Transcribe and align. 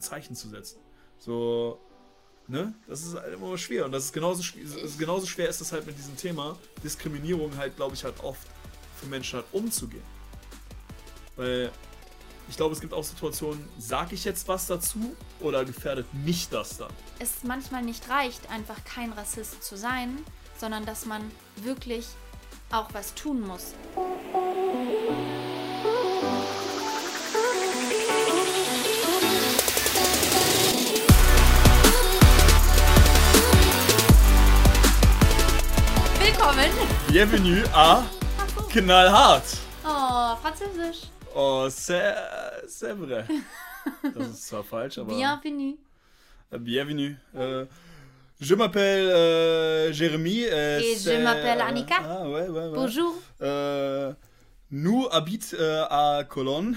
ein 0.00 0.02
Zeichen 0.02 0.34
zu 0.34 0.48
setzen. 0.48 0.78
So, 1.18 1.78
ne? 2.48 2.74
Das 2.88 3.02
ist 3.02 3.14
halt 3.14 3.34
immer 3.34 3.56
schwer. 3.58 3.84
Und 3.84 3.92
das 3.92 4.06
ist 4.06 4.12
genauso, 4.12 4.42
genauso 4.98 5.26
schwer 5.26 5.48
ist 5.48 5.60
es 5.60 5.72
halt 5.72 5.86
mit 5.86 5.96
diesem 5.96 6.16
Thema 6.16 6.58
Diskriminierung 6.82 7.56
halt, 7.56 7.76
glaube 7.76 7.94
ich, 7.94 8.04
halt 8.04 8.18
oft 8.22 8.46
für 8.98 9.06
Menschen 9.06 9.36
halt 9.36 9.46
umzugehen. 9.52 10.02
Weil 11.36 11.70
ich 12.48 12.56
glaube, 12.56 12.74
es 12.74 12.80
gibt 12.80 12.92
auch 12.92 13.04
Situationen, 13.04 13.68
sage 13.78 14.14
ich 14.14 14.24
jetzt 14.24 14.48
was 14.48 14.66
dazu 14.66 15.14
oder 15.38 15.64
gefährdet 15.64 16.12
mich 16.12 16.48
das 16.48 16.78
dann? 16.78 16.90
Es 17.18 17.44
manchmal 17.44 17.82
nicht 17.82 18.08
reicht, 18.08 18.50
einfach 18.50 18.82
kein 18.84 19.12
Rassist 19.12 19.62
zu 19.62 19.76
sein, 19.76 20.18
sondern 20.58 20.84
dass 20.84 21.06
man 21.06 21.30
wirklich 21.56 22.06
auch 22.72 22.92
was 22.92 23.14
tun 23.14 23.40
muss. 23.40 23.74
Bienvenue 37.10 37.64
à 37.74 38.04
Knallhart! 38.68 39.42
Oh, 39.84 40.36
Französisch. 40.40 41.08
Oh, 41.34 41.66
c'est, 41.68 42.14
vrai. 42.92 43.24
Das 44.14 44.28
ist 44.28 44.46
zwar 44.46 44.62
falsch, 44.62 44.96
aber. 44.96 45.16
Bienvenue. 45.16 45.76
Äh, 46.52 46.58
Bienvenue. 46.60 47.16
Äh, 47.34 47.66
je 48.38 48.54
m'appelle 48.54 49.08
euh, 49.08 49.92
Jérémy. 49.92 50.44
Euh, 50.44 50.78
Et 50.78 50.96
je 50.98 51.20
m'appelle 51.20 51.60
Annika. 51.60 51.96
Ah, 52.00 52.28
ouais, 52.28 52.48
ouais, 52.48 52.68
ouais. 52.68 52.74
Bonjour. 52.74 53.14
Äh, 53.40 54.14
nous 54.70 55.08
habite 55.10 55.56
euh, 55.58 55.86
à 55.90 56.22
Cologne. 56.22 56.76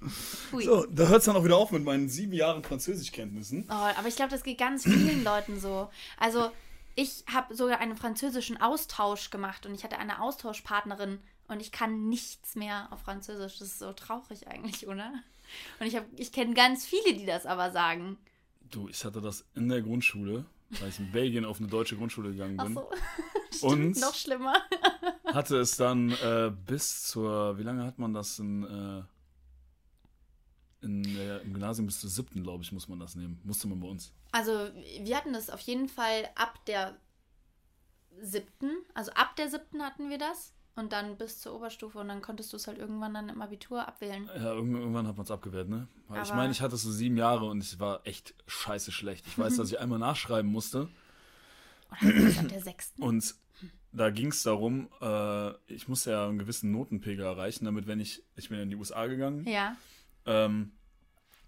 Hui. 0.52 0.64
So, 0.66 0.84
da 0.90 1.06
hört 1.08 1.20
es 1.20 1.24
dann 1.24 1.36
auch 1.36 1.44
wieder 1.44 1.56
auf 1.56 1.70
mit 1.70 1.84
meinen 1.84 2.10
sieben 2.10 2.34
Jahren 2.34 2.62
Französischkenntnissen. 2.62 3.64
Oh, 3.70 3.72
aber 3.72 4.08
ich 4.08 4.16
glaube, 4.16 4.30
das 4.30 4.42
geht 4.42 4.58
ganz 4.58 4.82
vielen 4.84 5.24
Leuten 5.24 5.58
so. 5.58 5.88
Also, 6.18 6.50
ich 6.94 7.24
habe 7.32 7.54
sogar 7.54 7.78
einen 7.80 7.96
französischen 7.96 8.60
Austausch 8.60 9.30
gemacht 9.30 9.66
und 9.66 9.74
ich 9.74 9.84
hatte 9.84 9.98
eine 9.98 10.20
Austauschpartnerin 10.20 11.20
und 11.48 11.60
ich 11.60 11.72
kann 11.72 12.08
nichts 12.08 12.54
mehr 12.54 12.88
auf 12.90 13.00
Französisch. 13.02 13.58
Das 13.58 13.68
ist 13.68 13.78
so 13.78 13.92
traurig 13.92 14.48
eigentlich, 14.48 14.86
oder? 14.86 15.12
Und 15.80 15.86
ich, 15.86 15.96
hab- 15.96 16.06
ich 16.16 16.32
kenne 16.32 16.54
ganz 16.54 16.86
viele, 16.86 17.14
die 17.14 17.26
das 17.26 17.46
aber 17.46 17.70
sagen. 17.72 18.16
Du, 18.70 18.88
ich 18.88 19.04
hatte 19.04 19.20
das 19.20 19.44
in 19.54 19.68
der 19.68 19.82
Grundschule, 19.82 20.46
weil 20.80 20.88
ich 20.88 20.98
in 20.98 21.12
Belgien 21.12 21.44
auf 21.44 21.58
eine 21.58 21.68
deutsche 21.68 21.96
Grundschule 21.96 22.30
gegangen 22.32 22.56
Ach 22.58 22.64
bin. 22.64 22.74
so. 22.74 22.90
Stimmt, 23.54 23.72
Und? 23.96 24.00
noch 24.00 24.14
schlimmer. 24.14 24.54
Hatte 25.26 25.58
es 25.58 25.76
dann 25.76 26.10
äh, 26.12 26.50
bis 26.66 27.02
zur, 27.08 27.58
wie 27.58 27.62
lange 27.62 27.84
hat 27.84 27.98
man 27.98 28.14
das 28.14 28.38
in, 28.38 28.62
äh, 28.64 29.02
in, 30.82 31.04
äh, 31.16 31.38
im 31.38 31.52
Gymnasium 31.54 31.86
bis 31.86 32.00
zur 32.00 32.10
siebten, 32.10 32.42
glaube 32.42 32.62
ich, 32.64 32.72
muss 32.72 32.88
man 32.88 32.98
das 33.00 33.14
nehmen. 33.14 33.40
Musste 33.44 33.68
man 33.68 33.80
bei 33.80 33.88
uns. 33.88 34.12
Also, 34.32 34.52
wir 35.00 35.16
hatten 35.16 35.32
das 35.32 35.48
auf 35.50 35.60
jeden 35.60 35.88
Fall 35.88 36.28
ab 36.34 36.58
der 36.66 36.96
siebten. 38.20 38.70
Also, 38.94 39.12
ab 39.12 39.36
der 39.36 39.48
siebten 39.50 39.82
hatten 39.82 40.10
wir 40.10 40.18
das. 40.18 40.54
Und 40.74 40.92
dann 40.94 41.18
bis 41.18 41.38
zur 41.38 41.54
Oberstufe. 41.54 41.98
Und 41.98 42.08
dann 42.08 42.22
konntest 42.22 42.50
du 42.52 42.56
es 42.56 42.66
halt 42.66 42.78
irgendwann 42.78 43.12
dann 43.12 43.28
im 43.28 43.42
Abitur 43.42 43.86
abwählen. 43.86 44.24
Ja, 44.34 44.54
irgendwann, 44.54 45.06
hat 45.06 45.16
man 45.18 45.24
es 45.24 45.30
abgewehrt, 45.30 45.68
ne? 45.68 45.86
Weil 46.08 46.22
ich 46.22 46.28
Aber- 46.30 46.36
meine, 46.38 46.52
ich 46.52 46.62
hatte 46.62 46.76
so 46.78 46.90
sieben 46.90 47.18
Jahre 47.18 47.44
und 47.46 47.62
ich 47.62 47.78
war 47.78 48.00
echt 48.06 48.34
scheiße 48.46 48.90
schlecht. 48.90 49.26
Ich 49.26 49.38
weiß, 49.38 49.56
dass 49.58 49.70
ich 49.70 49.78
einmal 49.80 49.98
nachschreiben 49.98 50.50
musste 50.50 50.88
Oder 52.00 52.40
ab 52.40 52.48
der 52.48 52.62
sechsten? 52.62 53.02
und 53.02 53.34
da 53.94 54.08
ging 54.08 54.28
es 54.28 54.42
darum, 54.44 54.88
äh, 55.02 55.50
ich 55.70 55.86
musste 55.88 56.12
ja 56.12 56.26
einen 56.26 56.38
gewissen 56.38 56.72
Notenpegel 56.72 57.22
erreichen, 57.26 57.66
damit 57.66 57.86
wenn 57.86 58.00
ich, 58.00 58.22
ich 58.36 58.48
bin 58.48 58.58
in 58.58 58.70
die 58.70 58.76
USA 58.76 59.06
gegangen, 59.06 59.46
Ja. 59.46 59.76
Ähm, 60.26 60.72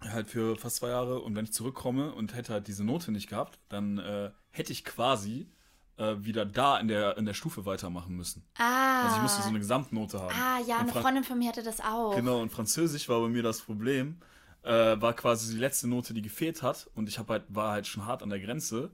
halt 0.01 0.27
für 0.27 0.55
fast 0.57 0.77
zwei 0.77 0.89
Jahre 0.89 1.19
und 1.19 1.35
wenn 1.35 1.45
ich 1.45 1.53
zurückkomme 1.53 2.13
und 2.13 2.35
hätte 2.35 2.53
halt 2.53 2.67
diese 2.67 2.83
Note 2.83 3.11
nicht 3.11 3.29
gehabt, 3.29 3.59
dann 3.69 3.97
äh, 3.97 4.31
hätte 4.51 4.71
ich 4.71 4.83
quasi 4.85 5.49
äh, 5.97 6.15
wieder 6.19 6.45
da 6.45 6.77
in 6.77 6.87
der, 6.87 7.17
in 7.17 7.25
der 7.25 7.33
Stufe 7.33 7.65
weitermachen 7.65 8.15
müssen. 8.15 8.43
Ah. 8.57 9.03
Also 9.03 9.15
ich 9.17 9.21
musste 9.21 9.41
so 9.41 9.49
eine 9.49 9.59
Gesamtnote 9.59 10.19
haben. 10.19 10.33
Ah, 10.33 10.59
ja, 10.67 10.79
eine 10.79 10.91
Freundin 10.91 11.23
von 11.23 11.39
mir 11.39 11.49
hatte 11.49 11.63
das 11.63 11.79
auch. 11.79 12.15
Genau, 12.15 12.41
und 12.41 12.51
Französisch 12.51 13.07
war 13.09 13.21
bei 13.21 13.29
mir 13.29 13.43
das 13.43 13.61
Problem, 13.61 14.17
äh, 14.63 14.99
war 14.99 15.13
quasi 15.13 15.53
die 15.53 15.59
letzte 15.59 15.87
Note, 15.87 16.13
die 16.13 16.21
gefehlt 16.21 16.61
hat 16.61 16.89
und 16.95 17.09
ich 17.09 17.19
hab 17.19 17.29
halt, 17.29 17.43
war 17.49 17.71
halt 17.71 17.87
schon 17.87 18.05
hart 18.05 18.23
an 18.23 18.29
der 18.29 18.39
Grenze 18.39 18.91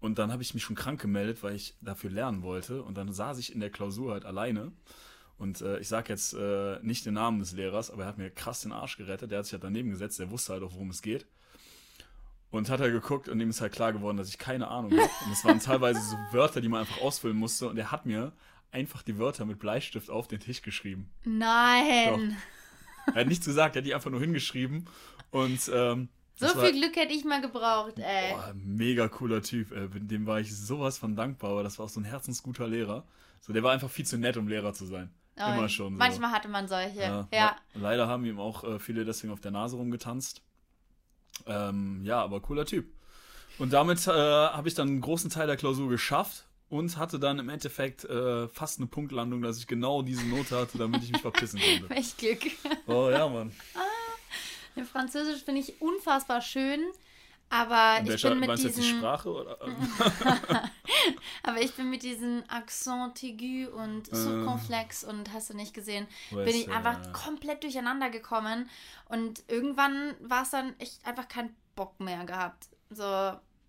und 0.00 0.18
dann 0.18 0.32
habe 0.32 0.42
ich 0.42 0.54
mich 0.54 0.62
schon 0.62 0.76
krank 0.76 1.00
gemeldet, 1.00 1.42
weil 1.42 1.54
ich 1.54 1.76
dafür 1.80 2.10
lernen 2.10 2.42
wollte 2.42 2.82
und 2.82 2.96
dann 2.96 3.12
saß 3.12 3.38
ich 3.38 3.54
in 3.54 3.60
der 3.60 3.70
Klausur 3.70 4.12
halt 4.12 4.24
alleine 4.24 4.72
und 5.38 5.60
äh, 5.60 5.78
ich 5.80 5.88
sag 5.88 6.08
jetzt 6.08 6.34
äh, 6.34 6.78
nicht 6.82 7.06
den 7.06 7.14
Namen 7.14 7.40
des 7.40 7.52
Lehrers, 7.52 7.90
aber 7.90 8.02
er 8.04 8.08
hat 8.08 8.18
mir 8.18 8.30
krass 8.30 8.60
den 8.62 8.72
Arsch 8.72 8.96
gerettet, 8.96 9.30
der 9.30 9.38
hat 9.38 9.46
sich 9.46 9.52
halt 9.54 9.64
daneben 9.64 9.90
gesetzt, 9.90 10.18
der 10.18 10.30
wusste 10.30 10.52
halt 10.52 10.62
auch, 10.62 10.72
worum 10.72 10.90
es 10.90 11.02
geht. 11.02 11.26
Und 12.50 12.70
hat 12.70 12.78
er 12.80 12.90
geguckt 12.90 13.28
und 13.28 13.40
ihm 13.40 13.50
ist 13.50 13.60
halt 13.60 13.72
klar 13.72 13.92
geworden, 13.92 14.16
dass 14.16 14.28
ich 14.28 14.38
keine 14.38 14.68
Ahnung 14.68 14.92
habe. 14.92 15.10
Und 15.26 15.32
es 15.32 15.44
waren 15.44 15.58
teilweise 15.58 16.00
so 16.00 16.16
Wörter, 16.32 16.60
die 16.60 16.68
man 16.68 16.80
einfach 16.80 17.00
ausfüllen 17.00 17.36
musste. 17.36 17.68
Und 17.68 17.76
er 17.78 17.90
hat 17.90 18.06
mir 18.06 18.32
einfach 18.70 19.02
die 19.02 19.18
Wörter 19.18 19.44
mit 19.44 19.58
Bleistift 19.58 20.08
auf 20.08 20.28
den 20.28 20.38
Tisch 20.38 20.62
geschrieben. 20.62 21.10
Nein. 21.24 22.36
Er 23.08 23.22
hat 23.22 23.26
nichts 23.26 23.44
gesagt, 23.44 23.74
er 23.74 23.80
hat 23.80 23.86
die 23.86 23.94
einfach 23.94 24.10
nur 24.12 24.20
hingeschrieben. 24.20 24.84
Und 25.32 25.68
ähm, 25.74 26.08
So 26.36 26.46
das 26.46 26.56
war, 26.56 26.64
viel 26.66 26.80
Glück 26.80 26.94
hätte 26.94 27.12
ich 27.12 27.24
mal 27.24 27.40
gebraucht, 27.40 27.98
ey. 27.98 28.34
boah, 28.34 28.54
mega 28.54 29.08
cooler 29.08 29.42
Typ. 29.42 29.72
Ey. 29.72 29.88
Dem 29.92 30.26
war 30.26 30.38
ich 30.38 30.56
sowas 30.56 30.96
von 30.96 31.16
dankbar, 31.16 31.50
aber 31.50 31.64
das 31.64 31.80
war 31.80 31.86
auch 31.86 31.90
so 31.90 31.98
ein 31.98 32.04
herzensguter 32.04 32.68
Lehrer. 32.68 33.04
So, 33.40 33.52
der 33.52 33.64
war 33.64 33.72
einfach 33.72 33.90
viel 33.90 34.06
zu 34.06 34.16
nett, 34.16 34.36
um 34.36 34.46
Lehrer 34.46 34.72
zu 34.74 34.86
sein. 34.86 35.10
Immer 35.36 35.68
schon. 35.68 35.92
So. 35.94 35.98
Manchmal 35.98 36.30
hatte 36.30 36.48
man 36.48 36.68
solche. 36.68 37.00
Ja, 37.00 37.28
Ja. 37.32 37.56
le- 37.74 37.80
Leider 37.80 38.06
haben 38.08 38.24
ihm 38.24 38.38
auch 38.38 38.62
äh, 38.64 38.78
viele 38.78 39.04
deswegen 39.04 39.32
auf 39.32 39.40
der 39.40 39.50
Nase 39.50 39.76
rumgetanzt. 39.76 40.42
Ähm, 41.46 42.00
ja, 42.04 42.22
aber 42.22 42.40
cooler 42.40 42.64
Typ. 42.66 42.86
Und 43.58 43.72
damit 43.72 44.06
äh, 44.06 44.10
habe 44.10 44.68
ich 44.68 44.74
dann 44.74 44.88
einen 44.88 45.00
großen 45.00 45.30
Teil 45.30 45.46
der 45.46 45.56
Klausur 45.56 45.88
geschafft 45.88 46.44
und 46.68 46.96
hatte 46.96 47.18
dann 47.18 47.38
im 47.38 47.48
Endeffekt 47.48 48.04
äh, 48.04 48.48
fast 48.48 48.78
eine 48.78 48.86
Punktlandung, 48.88 49.42
dass 49.42 49.58
ich 49.58 49.66
genau 49.66 50.02
diese 50.02 50.24
Note 50.26 50.56
hatte, 50.58 50.78
damit 50.78 51.02
ich 51.04 51.12
mich 51.12 51.20
verpissen 51.22 51.60
konnte. 51.60 51.94
Echt 51.94 52.18
Glück. 52.18 52.40
Oh 52.86 53.10
ja, 53.10 53.28
Mann. 53.28 53.52
Ja, 54.76 54.84
Französisch 54.84 55.42
finde 55.44 55.60
ich 55.60 55.80
unfassbar 55.80 56.40
schön, 56.40 56.80
aber 57.50 58.00
ich 58.04 58.22
bin 58.22 58.40
mit 58.40 58.48
jetzt 58.48 58.64
die 58.64 58.68
diesen, 58.68 58.98
Sprache? 58.98 59.32
Oder? 59.32 59.58
aber 61.42 61.60
ich 61.60 61.72
bin 61.74 61.90
mit 61.90 62.02
diesem 62.02 62.42
Accent 62.48 63.22
aigu 63.22 63.70
und. 63.70 64.06
Circonflex 64.14 65.04
und 65.04 65.32
hast 65.32 65.50
du 65.50 65.54
nicht 65.54 65.74
gesehen, 65.74 66.06
bin 66.30 66.48
ich 66.48 66.70
einfach 66.70 67.12
komplett 67.12 67.62
durcheinander 67.62 68.10
gekommen 68.10 68.68
und 69.08 69.42
irgendwann 69.48 70.14
war 70.20 70.42
es 70.42 70.50
dann 70.50 70.78
echt 70.78 71.04
einfach 71.06 71.28
kein 71.28 71.54
Bock 71.74 72.00
mehr 72.00 72.24
gehabt. 72.24 72.68
So, 72.90 73.04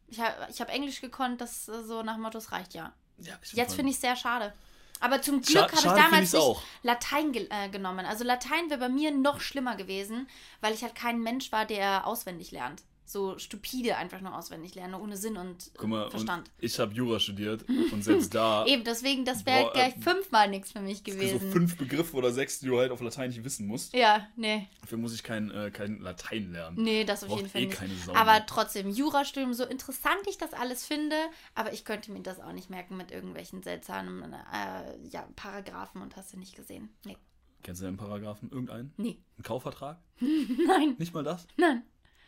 ich 0.08 0.20
habe 0.20 0.48
ich 0.50 0.62
hab 0.62 0.70
Englisch 0.70 1.02
gekonnt, 1.02 1.42
das 1.42 1.68
äh, 1.68 1.84
so 1.84 2.04
nach 2.04 2.16
dem 2.16 2.24
Motto, 2.24 2.38
es 2.38 2.52
reicht 2.52 2.74
ja. 2.74 2.94
Ja, 3.18 3.34
ich 3.42 3.54
Jetzt 3.54 3.76
finde 3.76 3.90
ich 3.90 3.96
es 3.96 4.02
sehr 4.02 4.16
schade. 4.16 4.54
Aber 5.00 5.22
zum 5.22 5.42
Glück 5.42 5.64
habe 5.64 5.76
ich 5.76 5.82
find 5.82 5.98
damals 5.98 6.34
nicht 6.34 6.42
auch. 6.42 6.62
Latein 6.84 7.32
ge 7.32 7.48
äh, 7.50 7.70
genommen. 7.70 8.06
Also 8.06 8.24
Latein 8.24 8.70
wäre 8.70 8.80
bei 8.80 8.90
mir 8.90 9.12
noch 9.12 9.42
schlimmer 9.42 9.76
gewesen, 9.76 10.28
weil 10.62 10.74
ich 10.74 10.84
halt 10.84 10.96
kein 10.96 11.22
Mensch 11.22 11.52
war, 11.52 11.66
der 11.66 12.08
auswendig 12.08 12.52
lernt. 12.52 12.82
So 13.08 13.38
stupide 13.38 13.98
einfach 13.98 14.20
nur 14.22 14.36
auswendig 14.36 14.74
lerne, 14.74 15.00
ohne 15.00 15.16
Sinn 15.16 15.38
und 15.38 15.68
äh, 15.68 15.72
Guck 15.78 15.88
mal, 15.90 16.04
und 16.06 16.10
Verstand. 16.10 16.50
ich 16.58 16.80
habe 16.80 16.92
Jura 16.94 17.20
studiert 17.20 17.64
und 17.70 18.04
selbst 18.04 18.34
da 18.34 18.66
Eben, 18.68 18.84
deswegen, 18.84 19.26
das 19.26 19.46
wäre 19.46 19.70
gleich 19.74 19.96
äh, 19.96 20.02
fünfmal 20.02 20.50
nichts 20.50 20.72
für 20.72 20.80
mich 20.82 20.98
so 20.98 21.04
gewesen. 21.04 21.52
fünf 21.52 21.78
Begriffe 21.78 22.16
oder 22.18 22.32
sechs, 22.32 22.60
die 22.60 22.66
du 22.66 22.80
halt 22.80 22.92
auf 22.92 23.02
Latein 23.02 23.30
nicht 23.30 23.44
wissen 23.44 23.68
musst. 23.68 23.94
ja, 23.94 24.28
nee. 24.36 24.68
Dafür 24.82 24.98
muss 24.98 25.14
ich 25.14 25.22
kein, 25.24 25.52
äh, 25.52 25.70
kein 25.72 26.00
Latein 26.00 26.52
lernen. 26.52 26.82
Nee, 26.82 27.04
das 27.04 27.24
auf 27.24 27.30
Braucht 27.30 27.42
jeden 27.42 27.52
Fall 27.52 27.62
eh 27.62 27.66
nicht. 27.68 27.78
keine 27.78 27.94
Sau 27.96 28.14
aber 28.16 28.32
mehr. 28.34 28.46
trotzdem, 28.48 28.90
Jurastudium, 28.90 29.54
so 29.54 29.66
interessant 29.66 30.22
ich 30.28 30.38
das 30.40 30.54
alles 30.54 30.84
finde, 30.86 31.16
aber 31.54 31.74
ich 31.74 31.86
könnte 31.86 32.12
mir 32.12 32.22
das 32.22 32.40
auch 32.40 32.54
nicht 32.54 32.72
merken 32.72 32.98
mit 32.98 33.12
irgendwelchen 33.12 33.62
seltsamen 33.62 34.34
äh, 34.34 35.08
ja, 35.12 35.28
Paragraphen 35.36 36.02
und 36.02 36.16
hast 36.16 36.34
du 36.34 36.40
nicht 36.40 36.56
gesehen. 36.56 36.90
Nee. 37.06 37.18
Kennst 37.62 37.82
du 37.82 37.86
den 37.86 37.98
Paragraphen? 37.98 38.50
Irgendeinen? 38.50 38.94
Nee. 38.98 39.18
Ein 39.38 39.44
Kaufvertrag? 39.44 40.00
Nein, 40.20 40.96
Nicht 40.98 41.14
mal 41.14 41.24
das? 41.24 41.48
nein. 41.58 41.84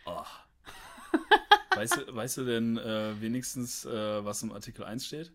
Oh. 0.05 0.21
Weißt, 1.75 1.97
du, 1.97 2.15
weißt 2.15 2.37
du 2.37 2.45
denn 2.45 2.77
äh, 2.77 3.19
wenigstens, 3.21 3.85
äh, 3.85 4.23
was 4.25 4.41
im 4.43 4.51
Artikel 4.51 4.83
1 4.85 5.05
steht? 5.05 5.31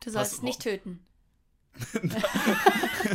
Du 0.00 0.10
sollst 0.10 0.34
Was- 0.34 0.42
nicht 0.42 0.60
töten. 0.62 1.06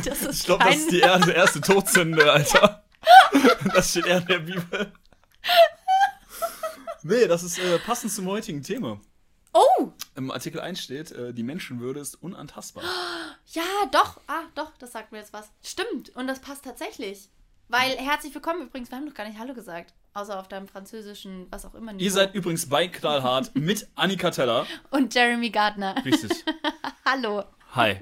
das 0.04 0.22
ist 0.22 0.40
Ich 0.40 0.44
glaube, 0.46 0.64
das 0.64 0.76
ist 0.78 0.90
die 0.90 0.98
erste, 1.00 1.30
erste 1.32 1.60
Todsünde, 1.60 2.30
Alter. 2.32 2.84
Das 3.74 3.90
steht 3.90 4.06
eher 4.06 4.18
in 4.18 4.26
der 4.26 4.38
Bibel. 4.40 4.92
Nee, 7.02 7.26
das 7.28 7.42
ist 7.44 7.58
äh, 7.58 7.78
passend 7.78 8.12
zum 8.12 8.26
heutigen 8.26 8.62
Thema. 8.62 9.00
Oh! 9.52 9.92
Im 10.16 10.30
Artikel 10.32 10.60
1 10.60 10.80
steht, 10.82 11.12
äh, 11.12 11.32
die 11.32 11.42
Menschenwürde 11.44 12.00
ist 12.00 12.16
unantastbar. 12.16 12.84
Ja, 13.50 13.62
doch. 13.92 14.20
Ah, 14.26 14.42
doch, 14.54 14.76
das 14.76 14.92
sagt 14.92 15.10
mir 15.10 15.18
jetzt 15.18 15.32
was. 15.32 15.50
Stimmt. 15.62 16.10
Und 16.10 16.26
das 16.26 16.38
passt 16.40 16.64
tatsächlich. 16.64 17.30
Weil, 17.68 17.96
herzlich 17.96 18.34
willkommen 18.34 18.66
übrigens, 18.66 18.90
wir 18.90 18.98
haben 18.98 19.06
noch 19.06 19.14
gar 19.14 19.26
nicht 19.26 19.38
Hallo 19.38 19.54
gesagt. 19.54 19.94
Außer 20.14 20.38
auf 20.40 20.48
deinem 20.48 20.66
französischen, 20.66 21.46
was 21.50 21.64
auch 21.64 21.74
immer. 21.74 21.92
Ihr 21.92 21.96
Niveau. 21.98 22.14
seid 22.14 22.34
übrigens 22.34 22.68
bei 22.68 22.88
Knallhart 22.88 23.54
mit 23.54 23.86
Annika 23.94 24.30
Teller. 24.30 24.66
Und 24.90 25.14
Jeremy 25.14 25.50
Gardner. 25.50 25.94
Richtig. 26.04 26.44
Hallo. 27.04 27.44
Hi. 27.74 27.96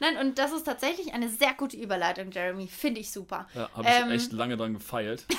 Nein, 0.00 0.16
und 0.18 0.38
das 0.38 0.52
ist 0.52 0.64
tatsächlich 0.64 1.12
eine 1.14 1.28
sehr 1.28 1.54
gute 1.54 1.76
Überleitung, 1.76 2.30
Jeremy. 2.30 2.66
Finde 2.66 3.00
ich 3.00 3.10
super. 3.10 3.46
Ja, 3.54 3.68
habe 3.74 3.88
ich 3.88 3.94
Ähm. 3.94 4.10
echt 4.10 4.32
lange 4.32 4.56
dran 4.56 4.74
gefeilt. 4.74 5.24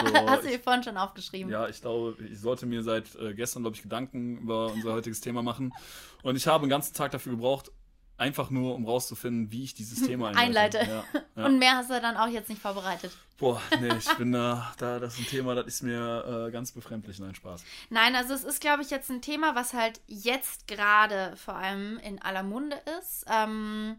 So, 0.00 0.14
Hast 0.14 0.44
du 0.44 0.48
dir 0.48 0.60
vorhin 0.60 0.84
schon 0.84 0.96
aufgeschrieben? 0.96 1.50
Ja, 1.50 1.66
ich 1.68 1.80
glaube, 1.80 2.16
ich 2.30 2.38
sollte 2.38 2.66
mir 2.66 2.84
seit 2.84 3.16
äh, 3.16 3.34
gestern, 3.34 3.64
glaube 3.64 3.74
ich, 3.76 3.82
Gedanken 3.82 4.38
über 4.38 4.66
unser 4.72 4.92
heutiges 4.92 5.20
Thema 5.20 5.42
machen. 5.42 5.74
Und 6.22 6.36
ich 6.36 6.46
habe 6.46 6.64
den 6.64 6.70
ganzen 6.70 6.94
Tag 6.94 7.10
dafür 7.10 7.32
gebraucht, 7.32 7.72
einfach 8.18 8.50
nur, 8.50 8.74
um 8.74 8.84
rauszufinden, 8.84 9.50
wie 9.50 9.64
ich 9.64 9.74
dieses 9.74 10.06
Thema 10.06 10.28
einleite. 10.34 10.80
einleite. 10.80 11.04
Ja, 11.14 11.22
ja. 11.36 11.46
Und 11.46 11.58
mehr 11.58 11.76
hast 11.76 11.88
du 11.88 12.00
dann 12.00 12.16
auch 12.16 12.28
jetzt 12.28 12.50
nicht 12.50 12.60
vorbereitet. 12.60 13.12
Boah, 13.38 13.62
nee, 13.80 13.94
ich 13.96 14.12
bin 14.16 14.32
da, 14.32 14.74
da 14.78 14.98
das 14.98 15.14
ist 15.14 15.20
ein 15.20 15.26
Thema, 15.26 15.54
das 15.54 15.66
ist 15.66 15.82
mir 15.82 16.46
äh, 16.48 16.50
ganz 16.50 16.72
befremdlich. 16.72 17.20
Nein, 17.20 17.34
Spaß. 17.34 17.64
Nein, 17.88 18.14
also 18.16 18.34
es 18.34 18.44
ist, 18.44 18.60
glaube 18.60 18.82
ich, 18.82 18.90
jetzt 18.90 19.08
ein 19.08 19.22
Thema, 19.22 19.54
was 19.54 19.72
halt 19.72 20.00
jetzt 20.06 20.66
gerade 20.66 21.34
vor 21.36 21.54
allem 21.54 21.98
in 22.00 22.20
aller 22.20 22.42
Munde 22.42 22.76
ist. 23.00 23.24
Ähm, 23.30 23.96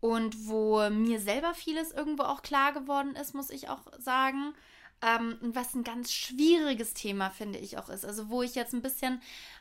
und 0.00 0.46
wo 0.46 0.88
mir 0.90 1.18
selber 1.18 1.54
vieles 1.54 1.90
irgendwo 1.90 2.24
auch 2.24 2.42
klar 2.42 2.72
geworden 2.72 3.16
ist, 3.16 3.34
muss 3.34 3.50
ich 3.50 3.68
auch 3.70 3.80
sagen. 3.98 4.54
Ähm, 5.02 5.36
was 5.40 5.74
ein 5.74 5.84
ganz 5.84 6.12
schwieriges 6.12 6.94
Thema, 6.94 7.30
finde 7.30 7.58
ich 7.58 7.76
auch 7.78 7.88
ist. 7.88 8.04
Also 8.04 8.28
wo 8.28 8.42
ich 8.42 8.54
jetzt 8.54 8.72
ein 8.72 8.82
bisschen 8.82 9.20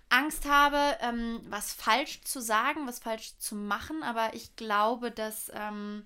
Angst 0.10 0.46
habe, 0.46 0.98
ähm, 1.02 1.42
was 1.50 1.74
falsch 1.74 2.22
zu 2.22 2.42
sagen, 2.42 2.88
was 2.88 3.00
falsch 3.00 3.38
zu 3.38 3.56
machen. 3.56 4.02
Aber 4.04 4.34
ich 4.34 4.56
glaube, 4.56 5.12
dass 5.12 5.52
ähm, 5.54 6.06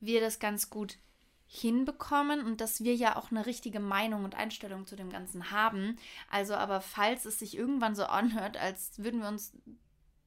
wir 0.00 0.20
das 0.20 0.38
ganz 0.38 0.70
gut 0.70 0.96
hinbekommen 1.46 2.46
und 2.46 2.62
dass 2.62 2.82
wir 2.82 2.94
ja 2.94 3.16
auch 3.16 3.30
eine 3.30 3.44
richtige 3.44 3.78
Meinung 3.78 4.24
und 4.24 4.34
Einstellung 4.34 4.86
zu 4.86 4.96
dem 4.96 5.10
Ganzen 5.10 5.50
haben. 5.50 5.98
Also 6.30 6.54
aber 6.54 6.80
falls 6.80 7.26
es 7.26 7.38
sich 7.38 7.56
irgendwann 7.56 7.94
so 7.94 8.04
anhört, 8.06 8.56
als 8.56 8.92
würden 8.96 9.20
wir 9.20 9.28
uns 9.28 9.52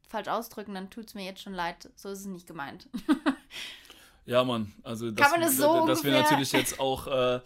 falsch 0.07 0.27
ausdrücken, 0.27 0.75
dann 0.75 0.89
tut 0.89 1.07
es 1.07 1.13
mir 1.15 1.25
jetzt 1.25 1.41
schon 1.41 1.53
leid. 1.53 1.89
So 1.95 2.09
ist 2.09 2.19
es 2.19 2.25
nicht 2.25 2.47
gemeint. 2.47 2.87
ja, 4.25 4.43
Mann. 4.43 4.71
Also, 4.83 5.09
dass, 5.09 5.23
Kann 5.23 5.39
man 5.39 5.47
das 5.47 5.57
so 5.57 5.87
dass 5.87 6.03
wir 6.03 6.11
natürlich 6.11 6.51
jetzt 6.51 6.79
auch 6.79 7.07
äh, 7.07 7.41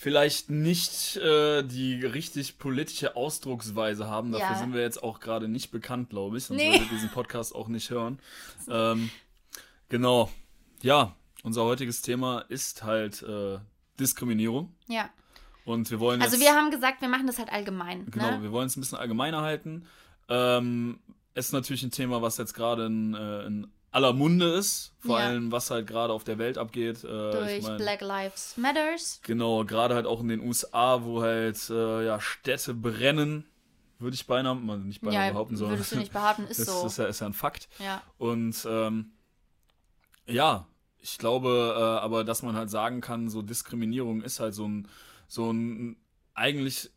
vielleicht 0.00 0.48
nicht 0.48 1.16
äh, 1.16 1.64
die 1.64 2.04
richtig 2.06 2.58
politische 2.58 3.16
Ausdrucksweise 3.16 4.06
haben. 4.06 4.30
Dafür 4.30 4.52
ja. 4.52 4.58
sind 4.58 4.72
wir 4.72 4.80
jetzt 4.80 5.02
auch 5.02 5.18
gerade 5.18 5.48
nicht 5.48 5.72
bekannt, 5.72 6.10
glaube 6.10 6.38
ich. 6.38 6.44
Sonst 6.44 6.60
nee. 6.60 6.70
würde 6.70 6.86
diesen 6.86 7.10
Podcast 7.10 7.52
auch 7.52 7.66
nicht 7.68 7.90
hören. 7.90 8.20
Ähm, 8.70 9.10
genau. 9.88 10.30
Ja, 10.82 11.16
unser 11.42 11.64
heutiges 11.64 12.02
Thema 12.02 12.40
ist 12.48 12.82
halt 12.82 13.22
äh, 13.22 13.58
Diskriminierung. 13.98 14.74
Ja. 14.88 15.08
Und 15.64 15.90
wir 15.90 15.98
wollen 16.00 16.20
also 16.20 16.38
wir 16.38 16.52
haben 16.52 16.70
gesagt, 16.70 17.00
wir 17.00 17.08
machen 17.08 17.26
das 17.26 17.38
halt 17.38 17.50
allgemein. 17.50 18.06
Genau, 18.10 18.32
ne? 18.32 18.42
wir 18.42 18.52
wollen 18.52 18.66
es 18.66 18.76
ein 18.76 18.80
bisschen 18.80 18.98
allgemeiner 18.98 19.40
halten. 19.40 19.86
Ähm, 20.28 21.00
ist 21.34 21.52
natürlich 21.52 21.82
ein 21.82 21.90
Thema, 21.90 22.20
was 22.20 22.36
jetzt 22.36 22.52
gerade 22.52 22.86
in, 22.86 23.14
äh, 23.14 23.46
in 23.46 23.66
aller 23.90 24.12
Munde 24.12 24.52
ist. 24.52 24.94
Vor 24.98 25.18
ja. 25.18 25.26
allem, 25.26 25.52
was 25.52 25.70
halt 25.70 25.86
gerade 25.86 26.12
auf 26.12 26.24
der 26.24 26.38
Welt 26.38 26.58
abgeht. 26.58 27.04
Äh, 27.04 27.08
Durch 27.08 27.52
ich 27.58 27.62
mein, 27.62 27.76
Black 27.76 28.00
Lives 28.00 28.56
Matters. 28.56 29.20
Genau, 29.22 29.64
gerade 29.64 29.94
halt 29.94 30.06
auch 30.06 30.20
in 30.20 30.28
den 30.28 30.40
USA, 30.40 31.04
wo 31.04 31.22
halt 31.22 31.70
äh, 31.70 32.06
ja, 32.06 32.20
Städte 32.20 32.74
brennen. 32.74 33.44
Würde 33.98 34.14
ich 34.14 34.26
beinahe, 34.26 34.54
man 34.54 34.86
nicht 34.86 35.00
beinahe 35.00 35.26
ja, 35.26 35.32
behaupten 35.32 35.56
sollen. 35.56 35.72
Würdest 35.72 35.92
du 35.92 35.96
nicht 35.96 36.12
behaupten, 36.12 36.44
ist, 36.44 36.58
ist 36.60 36.66
so. 36.66 36.86
Ist 36.86 36.98
ja, 36.98 37.06
ist 37.06 37.20
ja 37.20 37.26
ein 37.26 37.32
Fakt. 37.32 37.68
Ja. 37.78 38.02
Und 38.16 38.66
ähm, 38.68 39.12
ja, 40.26 40.66
ich 41.00 41.18
glaube 41.18 41.74
äh, 41.76 42.04
aber, 42.04 42.24
dass 42.24 42.42
man 42.42 42.54
halt 42.54 42.70
sagen 42.70 43.00
kann, 43.00 43.28
so 43.28 43.42
Diskriminierung 43.42 44.22
ist 44.22 44.40
halt 44.40 44.54
so 44.54 44.68
ein, 44.68 44.88
so 45.26 45.50
ein 45.50 45.96
eigentlich 46.34 46.90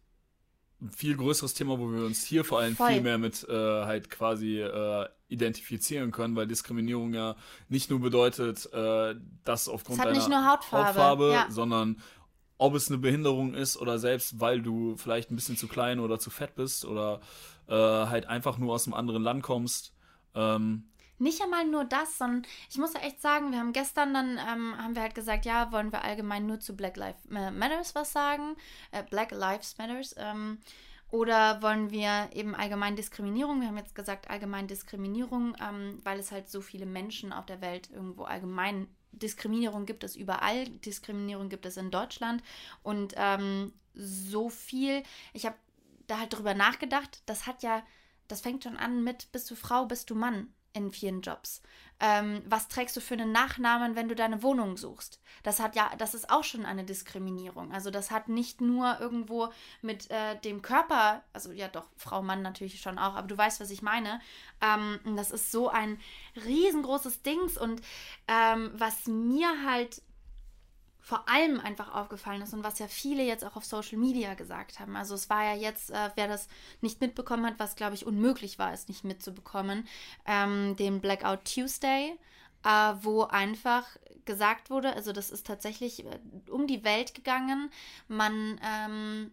ein 0.81 0.89
viel 0.91 1.15
größeres 1.15 1.53
Thema, 1.53 1.79
wo 1.79 1.91
wir 1.91 2.05
uns 2.05 2.23
hier 2.23 2.43
vor 2.43 2.59
allem 2.59 2.75
Voll. 2.75 2.93
viel 2.93 3.01
mehr 3.01 3.17
mit 3.17 3.47
äh, 3.47 3.53
halt 3.85 4.09
quasi 4.09 4.59
äh, 4.59 5.07
identifizieren 5.31 6.11
können, 6.11 6.35
weil 6.35 6.47
Diskriminierung 6.47 7.13
ja 7.13 7.35
nicht 7.69 7.89
nur 7.89 7.99
bedeutet, 7.99 8.71
äh, 8.73 9.15
dass 9.43 9.67
aufgrund 9.67 9.99
deiner 9.99 10.51
Hautfarbe, 10.51 10.87
Hautfarbe 10.87 11.31
ja. 11.31 11.45
sondern 11.49 12.01
ob 12.57 12.75
es 12.75 12.89
eine 12.89 12.99
Behinderung 12.99 13.55
ist 13.55 13.77
oder 13.77 13.97
selbst 13.97 14.39
weil 14.39 14.61
du 14.61 14.95
vielleicht 14.95 15.31
ein 15.31 15.35
bisschen 15.35 15.57
zu 15.57 15.67
klein 15.67 15.99
oder 15.99 16.19
zu 16.19 16.29
fett 16.29 16.53
bist 16.55 16.85
oder 16.85 17.19
äh, 17.67 17.73
halt 17.73 18.27
einfach 18.27 18.57
nur 18.59 18.73
aus 18.73 18.85
einem 18.85 18.93
anderen 18.93 19.23
Land 19.23 19.41
kommst. 19.41 19.95
Ähm, 20.35 20.91
nicht 21.17 21.41
einmal 21.41 21.65
nur 21.65 21.85
das, 21.85 22.17
sondern 22.17 22.43
ich 22.69 22.77
muss 22.77 22.93
ja 22.93 23.01
echt 23.01 23.21
sagen, 23.21 23.51
wir 23.51 23.59
haben 23.59 23.73
gestern 23.73 24.13
dann, 24.13 24.39
ähm, 24.39 24.75
haben 24.77 24.95
wir 24.95 25.03
halt 25.03 25.13
gesagt, 25.15 25.45
ja, 25.45 25.71
wollen 25.71 25.91
wir 25.91 26.03
allgemein 26.03 26.47
nur 26.47 26.59
zu 26.59 26.75
Black 26.75 26.97
Lives 26.97 27.21
Matters 27.29 27.93
was 27.95 28.11
sagen, 28.11 28.55
äh, 28.91 29.03
Black 29.03 29.31
Lives 29.31 29.77
Matters, 29.77 30.15
ähm, 30.17 30.59
oder 31.11 31.61
wollen 31.61 31.91
wir 31.91 32.29
eben 32.33 32.55
allgemein 32.55 32.95
Diskriminierung? 32.95 33.61
Wir 33.61 33.67
haben 33.67 33.77
jetzt 33.77 33.95
gesagt 33.95 34.29
allgemein 34.29 34.67
Diskriminierung, 34.67 35.55
ähm, 35.61 35.99
weil 36.03 36.19
es 36.19 36.31
halt 36.31 36.49
so 36.49 36.61
viele 36.61 36.85
Menschen 36.85 37.33
auf 37.33 37.45
der 37.45 37.61
Welt 37.61 37.89
irgendwo 37.91 38.23
allgemein 38.23 38.87
Diskriminierung 39.11 39.85
gibt 39.85 40.05
es 40.05 40.15
überall. 40.15 40.65
Diskriminierung 40.69 41.49
gibt 41.49 41.65
es 41.65 41.75
in 41.75 41.91
Deutschland 41.91 42.41
und 42.81 43.13
ähm, 43.17 43.73
so 43.93 44.49
viel. 44.49 45.03
Ich 45.33 45.45
habe 45.45 45.57
da 46.07 46.19
halt 46.19 46.33
drüber 46.33 46.53
nachgedacht. 46.53 47.21
Das 47.25 47.45
hat 47.45 47.61
ja, 47.61 47.83
das 48.29 48.39
fängt 48.39 48.63
schon 48.63 48.77
an 48.77 49.03
mit 49.03 49.31
bist 49.33 49.51
du 49.51 49.55
Frau, 49.55 49.85
bist 49.85 50.09
du 50.09 50.15
Mann 50.15 50.47
in 50.73 50.91
vielen 50.91 51.21
Jobs. 51.21 51.61
Ähm, 51.99 52.41
was 52.47 52.67
trägst 52.67 52.95
du 52.95 53.01
für 53.01 53.13
einen 53.13 53.31
Nachnamen, 53.31 53.95
wenn 53.95 54.09
du 54.09 54.15
deine 54.15 54.41
Wohnung 54.41 54.75
suchst? 54.75 55.21
Das 55.43 55.59
hat 55.59 55.75
ja, 55.75 55.91
das 55.97 56.15
ist 56.15 56.31
auch 56.31 56.43
schon 56.43 56.65
eine 56.65 56.83
Diskriminierung. 56.83 57.71
Also 57.71 57.91
das 57.91 58.09
hat 58.09 58.27
nicht 58.27 58.59
nur 58.59 58.99
irgendwo 58.99 59.49
mit 59.81 60.09
äh, 60.09 60.39
dem 60.39 60.63
Körper, 60.63 61.23
also 61.31 61.51
ja 61.51 61.67
doch, 61.67 61.87
Frau, 61.97 62.23
Mann 62.23 62.41
natürlich 62.41 62.81
schon 62.81 62.97
auch, 62.97 63.15
aber 63.15 63.27
du 63.27 63.37
weißt, 63.37 63.59
was 63.59 63.69
ich 63.69 63.83
meine. 63.83 64.19
Ähm, 64.61 64.99
das 65.15 65.29
ist 65.29 65.51
so 65.51 65.69
ein 65.69 65.99
riesengroßes 66.43 67.21
Dings 67.21 67.57
und 67.57 67.81
ähm, 68.27 68.71
was 68.73 69.05
mir 69.05 69.63
halt 69.63 70.01
vor 71.01 71.27
allem 71.27 71.59
einfach 71.59 71.93
aufgefallen 71.93 72.43
ist 72.43 72.53
und 72.53 72.63
was 72.63 72.79
ja 72.79 72.87
viele 72.87 73.23
jetzt 73.23 73.43
auch 73.43 73.55
auf 73.55 73.65
Social 73.65 73.97
Media 73.97 74.35
gesagt 74.35 74.79
haben. 74.79 74.95
Also 74.95 75.15
es 75.15 75.29
war 75.29 75.43
ja 75.43 75.55
jetzt, 75.55 75.89
äh, 75.89 76.11
wer 76.15 76.27
das 76.27 76.47
nicht 76.81 77.01
mitbekommen 77.01 77.45
hat, 77.45 77.55
was 77.57 77.75
glaube 77.75 77.95
ich 77.95 78.05
unmöglich 78.05 78.59
war, 78.59 78.71
es 78.71 78.87
nicht 78.87 79.03
mitzubekommen, 79.03 79.87
ähm, 80.25 80.75
den 80.77 81.01
Blackout 81.01 81.45
Tuesday, 81.45 82.17
äh, 82.63 82.93
wo 83.01 83.23
einfach 83.23 83.85
gesagt 84.25 84.69
wurde, 84.69 84.93
also 84.93 85.11
das 85.11 85.31
ist 85.31 85.47
tatsächlich 85.47 86.05
äh, 86.05 86.19
um 86.49 86.67
die 86.67 86.83
Welt 86.83 87.15
gegangen, 87.15 87.71
man 88.07 88.59
ähm, 88.63 89.31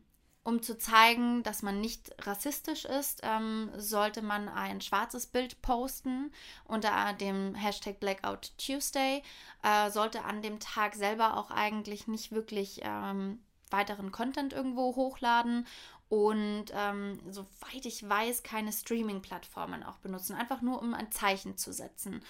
um 0.48 0.62
zu 0.62 0.78
zeigen, 0.78 1.42
dass 1.42 1.60
man 1.60 1.78
nicht 1.78 2.10
rassistisch 2.26 2.86
ist, 2.86 3.20
ähm, 3.22 3.70
sollte 3.76 4.22
man 4.22 4.48
ein 4.48 4.80
schwarzes 4.80 5.26
Bild 5.26 5.60
posten 5.60 6.32
unter 6.64 7.12
dem 7.12 7.54
Hashtag 7.54 8.00
Blackout 8.00 8.52
Tuesday. 8.56 9.22
Äh, 9.62 9.90
sollte 9.90 10.24
an 10.24 10.40
dem 10.40 10.58
Tag 10.58 10.94
selber 10.94 11.36
auch 11.36 11.50
eigentlich 11.50 12.08
nicht 12.08 12.32
wirklich 12.32 12.80
ähm, 12.82 13.42
weiteren 13.70 14.10
Content 14.10 14.54
irgendwo 14.54 14.96
hochladen 14.96 15.66
und 16.08 16.66
ähm, 16.72 17.20
soweit 17.28 17.84
ich 17.84 18.08
weiß, 18.08 18.42
keine 18.42 18.72
Streaming-Plattformen 18.72 19.82
auch 19.82 19.98
benutzen. 19.98 20.34
Einfach 20.34 20.62
nur, 20.62 20.80
um 20.80 20.94
ein 20.94 21.12
Zeichen 21.12 21.58
zu 21.58 21.74
setzen. 21.74 22.22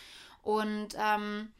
Und 0.43 0.97
ähm, 0.99 1.53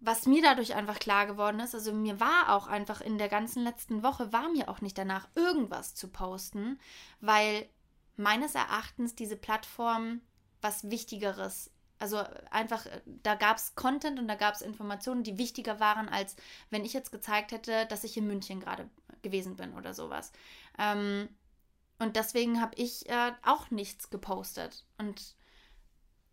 was 0.00 0.26
mir 0.26 0.42
dadurch 0.42 0.74
einfach 0.74 0.98
klar 0.98 1.26
geworden 1.26 1.60
ist, 1.60 1.74
also 1.74 1.92
mir 1.92 2.20
war 2.20 2.54
auch 2.54 2.68
einfach 2.68 3.00
in 3.00 3.18
der 3.18 3.28
ganzen 3.28 3.64
letzten 3.64 4.02
Woche, 4.02 4.32
war 4.32 4.48
mir 4.48 4.68
auch 4.68 4.80
nicht 4.80 4.96
danach, 4.96 5.28
irgendwas 5.34 5.94
zu 5.94 6.08
posten, 6.08 6.78
weil 7.20 7.68
meines 8.16 8.54
Erachtens 8.54 9.14
diese 9.14 9.36
Plattform 9.36 10.20
was 10.60 10.90
Wichtigeres, 10.90 11.70
also 11.98 12.22
einfach, 12.50 12.86
da 13.22 13.34
gab 13.34 13.56
es 13.56 13.74
Content 13.74 14.18
und 14.18 14.28
da 14.28 14.36
gab 14.36 14.54
es 14.54 14.62
Informationen, 14.62 15.24
die 15.24 15.38
wichtiger 15.38 15.80
waren, 15.80 16.08
als 16.08 16.36
wenn 16.70 16.84
ich 16.84 16.92
jetzt 16.92 17.10
gezeigt 17.10 17.52
hätte, 17.52 17.86
dass 17.86 18.04
ich 18.04 18.16
in 18.16 18.26
München 18.26 18.60
gerade 18.60 18.88
gewesen 19.22 19.56
bin 19.56 19.74
oder 19.74 19.94
sowas. 19.94 20.32
Ähm, 20.78 21.28
und 21.98 22.14
deswegen 22.14 22.60
habe 22.60 22.76
ich 22.76 23.08
äh, 23.08 23.32
auch 23.44 23.70
nichts 23.70 24.10
gepostet. 24.10 24.84
Und 24.98 25.34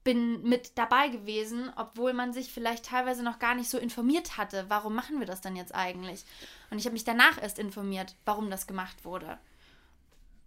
bin 0.05 0.43
mit 0.43 0.77
dabei 0.77 1.09
gewesen, 1.09 1.71
obwohl 1.75 2.13
man 2.13 2.31
sich 2.31 2.53
vielleicht 2.53 2.85
teilweise 2.85 3.23
noch 3.23 3.39
gar 3.39 3.55
nicht 3.55 3.69
so 3.69 3.77
informiert 3.77 4.37
hatte. 4.37 4.65
Warum 4.69 4.95
machen 4.95 5.19
wir 5.19 5.25
das 5.25 5.41
denn 5.41 5.55
jetzt 5.55 5.73
eigentlich? 5.73 6.23
Und 6.69 6.77
ich 6.77 6.85
habe 6.85 6.93
mich 6.93 7.03
danach 7.03 7.41
erst 7.41 7.59
informiert, 7.59 8.15
warum 8.23 8.49
das 8.49 8.67
gemacht 8.67 9.03
wurde. 9.03 9.37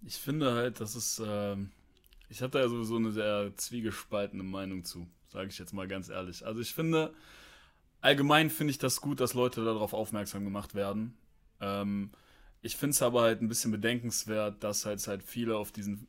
Ich 0.06 0.16
finde 0.16 0.54
halt, 0.54 0.80
dass 0.80 0.94
es. 0.94 1.18
Äh, 1.18 1.56
ich 2.30 2.40
habe 2.40 2.56
da 2.56 2.68
sowieso 2.68 2.96
eine 2.96 3.10
sehr 3.10 3.52
zwiegespaltene 3.56 4.44
Meinung 4.44 4.84
zu, 4.84 5.08
sage 5.26 5.48
ich 5.48 5.58
jetzt 5.58 5.72
mal 5.72 5.88
ganz 5.88 6.08
ehrlich. 6.08 6.46
Also 6.46 6.60
ich 6.60 6.72
finde, 6.72 7.12
allgemein 8.00 8.50
finde 8.50 8.70
ich 8.70 8.78
das 8.78 9.00
gut, 9.00 9.18
dass 9.18 9.34
Leute 9.34 9.64
darauf 9.64 9.92
aufmerksam 9.92 10.44
gemacht 10.44 10.76
werden. 10.76 11.18
Ähm, 11.60 12.12
ich 12.62 12.76
finde 12.76 12.92
es 12.92 13.02
aber 13.02 13.22
halt 13.22 13.42
ein 13.42 13.48
bisschen 13.48 13.72
bedenkenswert, 13.72 14.62
dass 14.62 14.86
halt, 14.86 15.04
halt 15.08 15.24
viele 15.24 15.56
auf 15.56 15.72
diesen 15.72 16.06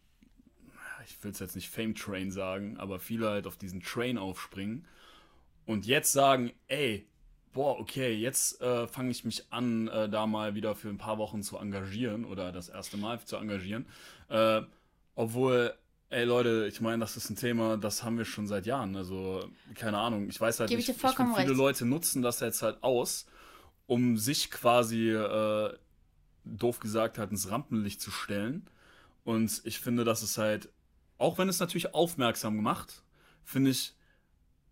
ich 1.05 1.23
will 1.23 1.31
es 1.31 1.39
jetzt 1.39 1.55
nicht 1.55 1.69
Fame 1.69 1.95
Train 1.95 2.31
sagen, 2.31 2.77
aber 2.77 2.99
viele 2.99 3.29
halt 3.29 3.47
auf 3.47 3.57
diesen 3.57 3.81
Train 3.81 4.17
aufspringen 4.17 4.85
und 5.65 5.85
jetzt 5.85 6.11
sagen, 6.11 6.51
ey, 6.67 7.05
boah, 7.53 7.79
okay, 7.79 8.13
jetzt 8.13 8.61
äh, 8.61 8.87
fange 8.87 9.11
ich 9.11 9.23
mich 9.25 9.45
an, 9.51 9.87
äh, 9.87 10.09
da 10.09 10.27
mal 10.27 10.55
wieder 10.55 10.75
für 10.75 10.89
ein 10.89 10.97
paar 10.97 11.17
Wochen 11.17 11.43
zu 11.43 11.57
engagieren 11.57 12.25
oder 12.25 12.51
das 12.51 12.69
erste 12.69 12.97
Mal 12.97 13.19
zu 13.21 13.37
engagieren. 13.37 13.85
Äh, 14.29 14.61
obwohl, 15.15 15.73
ey 16.09 16.23
Leute, 16.23 16.67
ich 16.67 16.81
meine, 16.81 16.99
das 16.99 17.17
ist 17.17 17.29
ein 17.29 17.35
Thema, 17.35 17.77
das 17.77 18.03
haben 18.03 18.17
wir 18.17 18.25
schon 18.25 18.47
seit 18.47 18.65
Jahren. 18.65 18.95
Also, 18.95 19.49
keine 19.75 19.97
Ahnung, 19.97 20.29
ich 20.29 20.39
weiß 20.39 20.59
halt 20.59 20.69
Gebe 20.69 20.79
nicht, 20.79 20.89
ich 20.89 20.95
dir 20.95 21.01
vollkommen 21.01 21.31
ich 21.31 21.37
viele 21.37 21.49
recht. 21.49 21.57
Leute 21.57 21.85
nutzen 21.85 22.21
das 22.21 22.39
jetzt 22.39 22.61
halt 22.61 22.81
aus, 22.83 23.25
um 23.87 24.17
sich 24.17 24.51
quasi 24.51 25.11
äh, 25.11 25.73
doof 26.45 26.79
gesagt, 26.79 27.17
halt 27.17 27.31
ins 27.31 27.49
Rampenlicht 27.49 28.01
zu 28.01 28.11
stellen. 28.11 28.67
Und 29.23 29.61
ich 29.65 29.79
finde, 29.79 30.03
das 30.03 30.23
ist 30.23 30.37
halt, 30.37 30.69
auch 31.19 31.37
wenn 31.37 31.47
es 31.49 31.59
natürlich 31.59 31.93
aufmerksam 31.93 32.55
gemacht, 32.55 33.03
finde 33.43 33.71
ich 33.71 33.93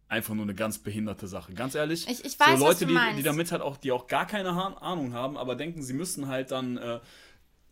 einfach 0.07 0.33
nur 0.33 0.45
eine 0.45 0.55
ganz 0.55 0.79
behinderte 0.79 1.27
Sache. 1.27 1.53
Ganz 1.53 1.75
ehrlich. 1.75 2.07
Ich, 2.09 2.25
ich 2.25 2.39
weiß, 2.39 2.57
so 2.57 2.65
Leute, 2.65 2.85
die, 2.85 2.97
die 3.17 3.23
damit 3.23 3.51
halt 3.51 3.61
auch, 3.61 3.77
die 3.77 3.91
auch 3.91 4.07
gar 4.07 4.25
keine 4.25 4.49
Ahnung 4.81 5.13
haben, 5.13 5.37
aber 5.37 5.55
denken, 5.55 5.83
sie 5.83 5.93
müssen 5.93 6.27
halt 6.27 6.51
dann 6.51 6.77
äh, 6.77 6.99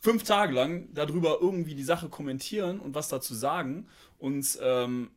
fünf 0.02 0.24
Tage 0.24 0.54
lang 0.54 0.94
darüber 0.94 1.40
irgendwie 1.42 1.76
die 1.76 1.84
Sache 1.84 2.10
kommentieren 2.10 2.80
und 2.80 2.94
was 2.94 3.08
dazu 3.08 3.34
sagen. 3.34 3.88
Und 4.20 4.60
ähm, 4.62 5.10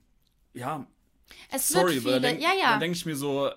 ja, 0.55 0.87
es 1.51 1.69
sorry, 1.69 1.97
wird 1.97 2.07
aber 2.07 2.15
viele, 2.15 2.21
da 2.21 2.29
denke 2.29 2.43
ja, 2.43 2.53
ja. 2.59 2.79
denk 2.79 2.95
ich 2.95 3.05
mir 3.05 3.17
so, 3.17 3.51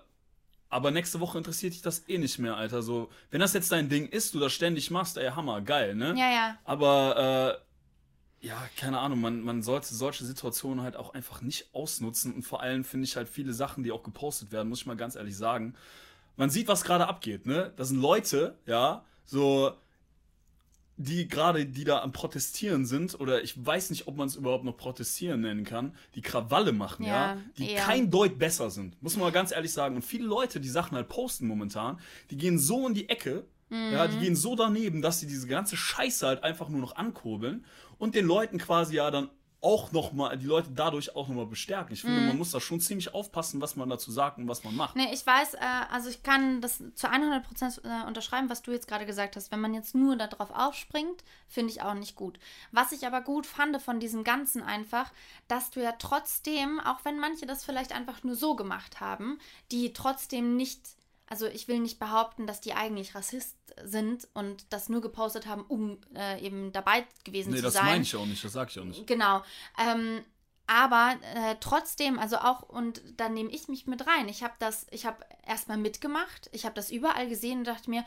aber 0.70 0.89
nächste 0.91 1.20
Woche 1.20 1.38
interessiert 1.38 1.74
dich 1.74 1.81
das 1.81 2.08
eh 2.10 2.17
nicht 2.17 2.39
mehr, 2.39 2.55
Alter. 2.58 2.81
So, 2.81 3.10
wenn 3.29 3.39
das 3.39 3.53
jetzt 3.53 3.72
dein 3.72 3.89
Ding 3.89 4.08
ist, 4.08 4.34
du 4.34 4.39
das 4.39 4.53
ständig 4.53 4.89
machst, 4.89 5.17
ey, 5.17 5.29
Hammer, 5.29 5.62
geil, 5.62 5.96
ne? 5.96 6.15
ja, 6.17 6.31
ja. 6.31 6.58
Aber 6.63 7.62
äh, 7.62 7.71
ja, 8.42 8.58
keine 8.76 9.00
Ahnung, 9.00 9.22
man, 9.22 9.42
man 9.42 9.62
sollte 9.62 9.94
solche 9.94 10.26
Situationen 10.26 10.84
halt 10.84 10.96
auch 10.96 11.14
einfach 11.14 11.42
nicht 11.42 11.70
ausnutzen. 11.74 12.34
Und 12.34 12.42
vor 12.44 12.62
allem 12.62 12.84
finde 12.84 13.06
ich 13.06 13.16
halt 13.16 13.30
viele 13.30 13.54
Sachen, 13.54 13.84
die 13.84 13.92
auch 13.92 14.04
gepostet 14.04 14.52
werden, 14.52 14.68
muss 14.70 14.80
ich 14.80 14.86
mal 14.88 14.98
ganz 14.98 15.16
ehrlich 15.16 15.38
sagen. 15.38 15.76
Man 16.38 16.50
sieht, 16.50 16.68
was 16.68 16.84
gerade 16.84 17.08
abgeht, 17.08 17.46
ne? 17.46 17.72
Das 17.76 17.90
sind 17.90 18.02
Leute, 18.02 18.58
ja, 18.66 19.06
so, 19.26 19.74
die 20.98 21.28
gerade, 21.28 21.66
die 21.66 21.84
da 21.84 22.02
am 22.02 22.12
Protestieren 22.12 22.86
sind, 22.86 23.20
oder 23.20 23.44
ich 23.44 23.64
weiß 23.64 23.90
nicht, 23.90 24.08
ob 24.08 24.18
man 24.18 24.28
es 24.28 24.36
überhaupt 24.36 24.64
noch 24.64 24.78
Protestieren 24.78 25.42
nennen 25.42 25.64
kann, 25.64 25.96
die 26.16 26.22
Krawalle 26.22 26.72
machen, 26.72 27.06
ja, 27.06 27.34
Ja, 27.36 27.42
die 27.58 27.70
eher. 27.72 27.84
kein 27.84 28.10
Deut 28.12 28.38
besser 28.40 28.70
sind. 28.70 29.02
Muss 29.02 29.16
man 29.16 29.26
mal 29.26 29.32
ganz 29.32 29.52
ehrlich 29.52 29.74
sagen. 29.74 29.96
Und 29.96 30.04
viele 30.04 30.26
Leute, 30.26 30.60
die 30.60 30.70
Sachen 30.70 30.96
halt 30.96 31.10
posten 31.10 31.48
momentan, 31.48 32.00
die 32.30 32.38
gehen 32.38 32.58
so 32.60 32.88
in 32.88 32.94
die 32.94 33.10
Ecke, 33.10 33.46
ja, 33.72 34.08
Mhm. 34.08 34.12
die 34.12 34.18
gehen 34.18 34.36
so 34.36 34.56
daneben, 34.56 35.01
dass 35.01 35.20
sie 35.20 35.28
diese 35.28 35.48
ganze 35.48 35.78
Scheiße 35.78 36.28
halt 36.28 36.44
einfach 36.44 36.70
nur 36.70 36.82
noch 36.82 36.96
ankurbeln 36.96 37.66
und 37.98 38.16
den 38.16 38.25
Leuten 38.25 38.58
quasi 38.58 38.96
ja 38.96 39.10
dann 39.12 39.30
auch 39.63 39.92
noch 39.92 40.12
mal, 40.12 40.36
die 40.40 40.48
Leute 40.48 40.72
dadurch 40.74 41.16
auch 41.16 41.28
noch 41.28 41.36
mal 41.36 41.46
bestärken. 41.46 41.94
Ich 41.94 42.04
Mhm. 42.04 42.08
finde, 42.08 42.22
man 42.24 42.36
muss 42.38 42.50
da 42.50 42.60
schon 42.60 42.80
ziemlich 42.80 43.13
aufpassen, 43.13 43.62
was 43.62 43.75
man 43.75 43.88
dazu 43.90 44.12
sagt 44.12 44.40
und 44.40 44.48
was 44.48 44.63
man 44.63 44.75
macht. 44.75 44.96
Nee, 44.96 45.13
ich 45.13 45.24
weiß, 45.24 45.54
äh, 45.54 45.60
also 45.92 46.10
ich 46.10 46.24
kann 46.24 46.62
das 46.62 46.82
zu 46.96 47.12
100% 47.12 47.80
äh, 47.84 48.08
unterschreiben, 48.08 48.50
was 48.50 48.63
du 48.63 48.72
jetzt 48.72 48.88
gerade 48.88 49.06
gesagt 49.06 49.36
hast. 49.36 49.51
Wenn 49.51 49.60
man 49.62 49.75
jetzt 49.75 49.94
nur 49.94 50.16
darauf 50.16 50.50
aufspringt, 50.50 51.24
finde 51.48 51.72
ich 51.72 51.84
auch 51.84 51.94
nicht 51.94 52.16
gut. 52.16 52.40
Was 52.72 52.92
ich 52.92 53.06
aber 53.06 53.22
gut 53.22 53.46
fand 53.46 53.80
von 53.84 54.00
diesem 54.00 54.24
Ganzen 54.24 54.63
einfach, 54.63 55.12
dass 55.48 55.70
du 55.70 55.80
ja 55.80 55.92
trotzdem, 55.92 56.80
auch 56.80 57.06
wenn 57.06 57.20
manche 57.20 57.46
das 57.46 57.63
vielleicht 57.63 57.92
einfach 57.92 58.24
nur 58.24 58.34
so 58.36 58.56
gemacht 58.56 59.00
haben, 59.00 59.38
die 59.72 59.94
trotzdem 59.94 60.56
nicht, 60.58 60.82
also 61.32 61.48
ich 61.48 61.70
will 61.70 61.80
nicht 61.80 61.98
behaupten, 61.98 62.46
dass 62.46 62.60
die 62.60 62.74
eigentlich 62.74 63.16
Rassist 63.16 63.56
sind 63.86 64.28
und 64.34 64.66
das 64.74 64.90
nur 64.90 65.00
gepostet 65.00 65.48
haben, 65.48 65.62
um 65.62 65.98
äh, 66.14 66.46
eben 66.46 66.74
dabei 66.74 67.08
gewesen 67.24 67.52
Nee, 67.52 67.58
zu 67.58 67.64
das 67.64 67.76
sein. 67.76 67.86
meine 67.86 68.02
ich 68.04 68.14
auch 68.18 68.26
nicht, 68.26 68.44
das 68.44 68.52
sag 68.52 68.70
ich 68.70 68.78
auch 68.78 68.84
nicht. 68.84 69.08
Genau. 69.08 69.42
Ähm, 69.80 70.26
aber 70.68 71.16
äh, 71.34 71.56
trotzdem, 71.62 72.20
also 72.20 72.36
auch, 72.36 72.64
und 72.64 73.02
da 73.16 73.30
nehme 73.30 73.50
ich 73.50 73.70
mich 73.70 73.88
mit 73.88 74.06
rein. 74.08 74.28
Ich 74.28 74.44
habe 74.44 74.56
das, 74.60 74.86
ich 74.92 75.06
habe 75.06 75.26
erstmal 75.48 75.78
mitgemacht, 75.78 76.50
ich 76.52 76.66
habe 76.66 76.76
das 76.76 76.92
überall 76.92 77.30
gesehen 77.30 77.60
und 77.60 77.64
dachte 77.68 77.90
mir, 77.90 78.04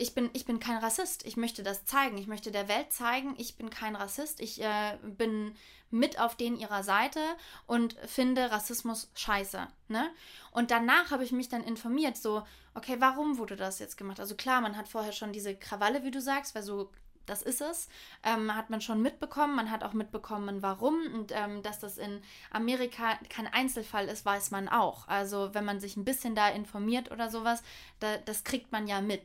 ich 0.00 0.14
bin, 0.14 0.30
ich 0.32 0.46
bin 0.46 0.60
kein 0.60 0.78
Rassist. 0.78 1.26
Ich 1.26 1.36
möchte 1.36 1.62
das 1.62 1.84
zeigen. 1.84 2.16
Ich 2.16 2.26
möchte 2.26 2.50
der 2.50 2.68
Welt 2.68 2.90
zeigen, 2.92 3.34
ich 3.36 3.56
bin 3.56 3.68
kein 3.68 3.96
Rassist. 3.96 4.40
Ich 4.40 4.62
äh, 4.62 4.96
bin 5.02 5.54
mit 5.90 6.18
auf 6.18 6.36
denen 6.36 6.56
ihrer 6.56 6.82
Seite 6.82 7.20
und 7.66 7.96
finde 8.06 8.50
Rassismus 8.50 9.10
scheiße. 9.14 9.66
Ne? 9.88 10.10
Und 10.52 10.70
danach 10.70 11.10
habe 11.10 11.24
ich 11.24 11.32
mich 11.32 11.48
dann 11.48 11.62
informiert, 11.62 12.16
so, 12.16 12.42
okay, 12.74 12.96
warum 12.98 13.36
wurde 13.36 13.56
das 13.56 13.78
jetzt 13.78 13.98
gemacht? 13.98 14.20
Also 14.20 14.36
klar, 14.36 14.62
man 14.62 14.76
hat 14.76 14.88
vorher 14.88 15.12
schon 15.12 15.32
diese 15.32 15.54
Krawalle, 15.54 16.02
wie 16.02 16.10
du 16.10 16.20
sagst, 16.20 16.54
weil 16.54 16.62
so 16.62 16.90
das 17.30 17.42
ist 17.42 17.60
es. 17.60 17.88
Ähm, 18.22 18.54
hat 18.54 18.70
man 18.70 18.80
schon 18.80 19.00
mitbekommen. 19.00 19.54
Man 19.54 19.70
hat 19.70 19.84
auch 19.84 19.92
mitbekommen, 19.92 20.62
warum. 20.62 20.98
Und 21.14 21.32
ähm, 21.32 21.62
dass 21.62 21.78
das 21.78 21.96
in 21.96 22.20
Amerika 22.50 23.18
kein 23.28 23.46
Einzelfall 23.46 24.08
ist, 24.08 24.26
weiß 24.26 24.50
man 24.50 24.68
auch. 24.68 25.08
Also 25.08 25.54
wenn 25.54 25.64
man 25.64 25.80
sich 25.80 25.96
ein 25.96 26.04
bisschen 26.04 26.34
da 26.34 26.48
informiert 26.48 27.10
oder 27.10 27.30
sowas, 27.30 27.62
da, 28.00 28.16
das 28.18 28.44
kriegt 28.44 28.72
man 28.72 28.86
ja 28.86 29.00
mit. 29.00 29.22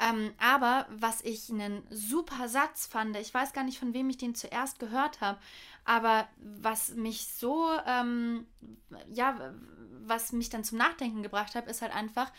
Ähm, 0.00 0.32
aber 0.38 0.86
was 0.90 1.20
ich 1.22 1.50
einen 1.50 1.82
super 1.90 2.48
Satz 2.48 2.86
fand, 2.86 3.16
ich 3.16 3.32
weiß 3.32 3.52
gar 3.52 3.64
nicht, 3.64 3.78
von 3.78 3.94
wem 3.94 4.08
ich 4.10 4.16
den 4.16 4.34
zuerst 4.34 4.78
gehört 4.78 5.20
habe, 5.20 5.38
aber 5.84 6.28
was 6.38 6.94
mich 6.94 7.26
so, 7.26 7.68
ähm, 7.86 8.46
ja, 9.12 9.52
was 10.04 10.32
mich 10.32 10.48
dann 10.48 10.64
zum 10.64 10.78
Nachdenken 10.78 11.22
gebracht 11.22 11.54
hat, 11.54 11.66
ist 11.66 11.82
halt 11.82 11.94
einfach, 11.94 12.30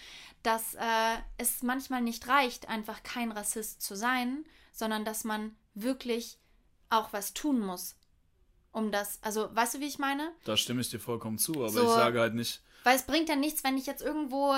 dass 0.44 0.76
äh, 0.76 1.18
es 1.38 1.62
manchmal 1.64 2.02
nicht 2.02 2.28
reicht, 2.28 2.70
einfach 2.70 3.04
kein 3.04 3.32
Rassist 3.32 3.82
zu 3.82 3.96
sein, 3.96 4.46
sondern 4.74 5.06
dass 5.06 5.24
man 5.24 5.56
wirklich 5.74 6.38
auch 6.90 7.14
was 7.14 7.34
tun 7.34 7.60
muss, 7.60 7.96
um 8.74 8.92
das, 8.92 9.20
also 9.22 9.50
weißt 9.56 9.76
du, 9.76 9.80
wie 9.80 9.88
ich 9.88 10.00
meine? 10.00 10.32
Da 10.44 10.58
stimme 10.58 10.82
ich 10.82 10.90
dir 10.90 11.00
vollkommen 11.00 11.38
zu, 11.38 11.54
aber 11.54 11.70
So- 11.70 11.84
ich 11.84 11.90
sage 11.90 12.20
halt 12.20 12.34
nicht, 12.34 12.62
Weil 12.84 12.98
es 12.98 13.04
bringt 13.04 13.30
ja 13.30 13.36
nichts, 13.38 13.64
wenn 13.64 13.78
ich 13.78 13.86
jetzt 13.86 14.02
irgendwo, 14.02 14.54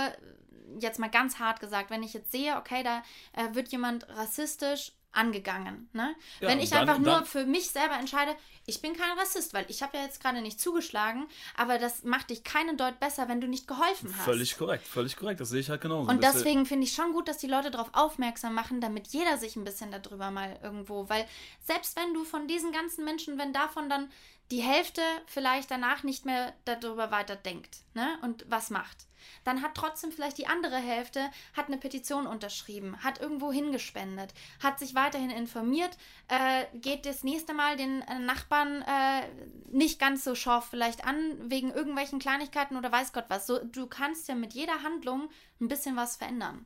jetzt 0.79 0.97
mal 0.99 1.09
ganz 1.11 1.37
hart 1.37 1.59
gesagt, 1.59 1.91
wenn 1.91 2.01
ich 2.01 2.13
jetzt 2.13 2.31
sehe, 2.31 2.57
okay, 2.57 2.81
da 2.81 3.03
äh, 3.33 3.53
wird 3.53 3.67
jemand 3.69 4.09
rassistisch 4.09 4.93
angegangen. 5.15 5.89
Ne? 5.93 6.15
Ja, 6.41 6.47
wenn 6.49 6.59
ich 6.59 6.69
dann- 6.69 6.81
einfach 6.87 6.99
nur 6.99 7.25
für 7.25 7.45
mich 7.45 7.69
selber 7.69 7.95
entscheide, 7.97 8.35
ich 8.67 8.81
bin 8.81 8.93
kein 8.95 9.17
Rassist, 9.17 9.53
weil 9.53 9.65
ich 9.69 9.83
habe 9.83 9.95
ja 9.97 10.03
jetzt 10.03 10.21
gerade 10.21 10.41
nicht 10.41 10.59
zugeschlagen, 10.59 11.27
aber 11.55 11.77
das 11.77 12.03
macht 12.03 12.31
dich 12.31 12.43
keinen 12.43 12.77
Deut 12.77 12.99
besser, 12.99 13.27
wenn 13.29 13.39
du 13.39 13.47
nicht 13.47 13.67
geholfen 13.67 14.13
hast. 14.15 14.25
völlig 14.25 14.57
korrekt, 14.57 14.87
völlig 14.87 15.15
korrekt, 15.17 15.39
das 15.39 15.49
sehe 15.49 15.59
ich 15.59 15.69
halt 15.69 15.81
genauso. 15.81 16.09
Und 16.09 16.23
deswegen 16.23 16.65
finde 16.65 16.85
ich 16.85 16.93
schon 16.93 17.13
gut, 17.13 17.27
dass 17.27 17.37
die 17.37 17.47
Leute 17.47 17.69
darauf 17.71 17.89
aufmerksam 17.93 18.53
machen, 18.55 18.81
damit 18.81 19.07
jeder 19.07 19.37
sich 19.37 19.55
ein 19.55 19.63
bisschen 19.63 19.91
darüber 19.91 20.31
mal 20.31 20.57
irgendwo, 20.63 21.07
weil 21.09 21.27
selbst 21.63 21.95
wenn 21.95 22.13
du 22.13 22.23
von 22.23 22.47
diesen 22.47 22.71
ganzen 22.71 23.05
Menschen, 23.05 23.37
wenn 23.37 23.53
davon 23.53 23.89
dann 23.89 24.09
die 24.51 24.61
Hälfte 24.61 25.01
vielleicht 25.25 25.71
danach 25.71 26.03
nicht 26.03 26.25
mehr 26.25 26.53
darüber 26.65 27.11
weiter 27.11 27.35
denkt, 27.35 27.79
ne, 27.93 28.17
und 28.21 28.45
was 28.49 28.69
macht, 28.69 29.07
dann 29.43 29.61
hat 29.61 29.75
trotzdem 29.75 30.11
vielleicht 30.11 30.37
die 30.37 30.47
andere 30.47 30.77
Hälfte, 30.77 31.31
hat 31.53 31.67
eine 31.67 31.77
Petition 31.77 32.27
unterschrieben, 32.27 33.03
hat 33.03 33.19
irgendwo 33.19 33.51
hingespendet, 33.51 34.33
hat 34.61 34.79
sich 34.79 34.95
weiterhin 34.95 35.31
informiert, 35.31 35.97
äh, 36.27 36.65
geht 36.77 37.05
das 37.05 37.23
nächste 37.23 37.53
Mal 37.53 37.75
den 37.75 38.01
äh, 38.01 38.19
Nachbarn 38.19 38.83
äh, 38.83 39.27
nicht 39.69 39.99
ganz 39.99 40.23
so 40.23 40.35
scharf 40.35 40.67
vielleicht 40.69 41.05
an, 41.05 41.49
wegen 41.49 41.71
irgendwelchen 41.71 42.19
Kleinigkeiten 42.19 42.77
oder 42.77 42.91
weiß 42.91 43.13
Gott 43.13 43.25
was. 43.29 43.47
So, 43.47 43.63
du 43.63 43.87
kannst 43.87 44.27
ja 44.27 44.35
mit 44.35 44.53
jeder 44.53 44.83
Handlung 44.83 45.29
ein 45.59 45.67
bisschen 45.67 45.95
was 45.95 46.17
verändern. 46.17 46.65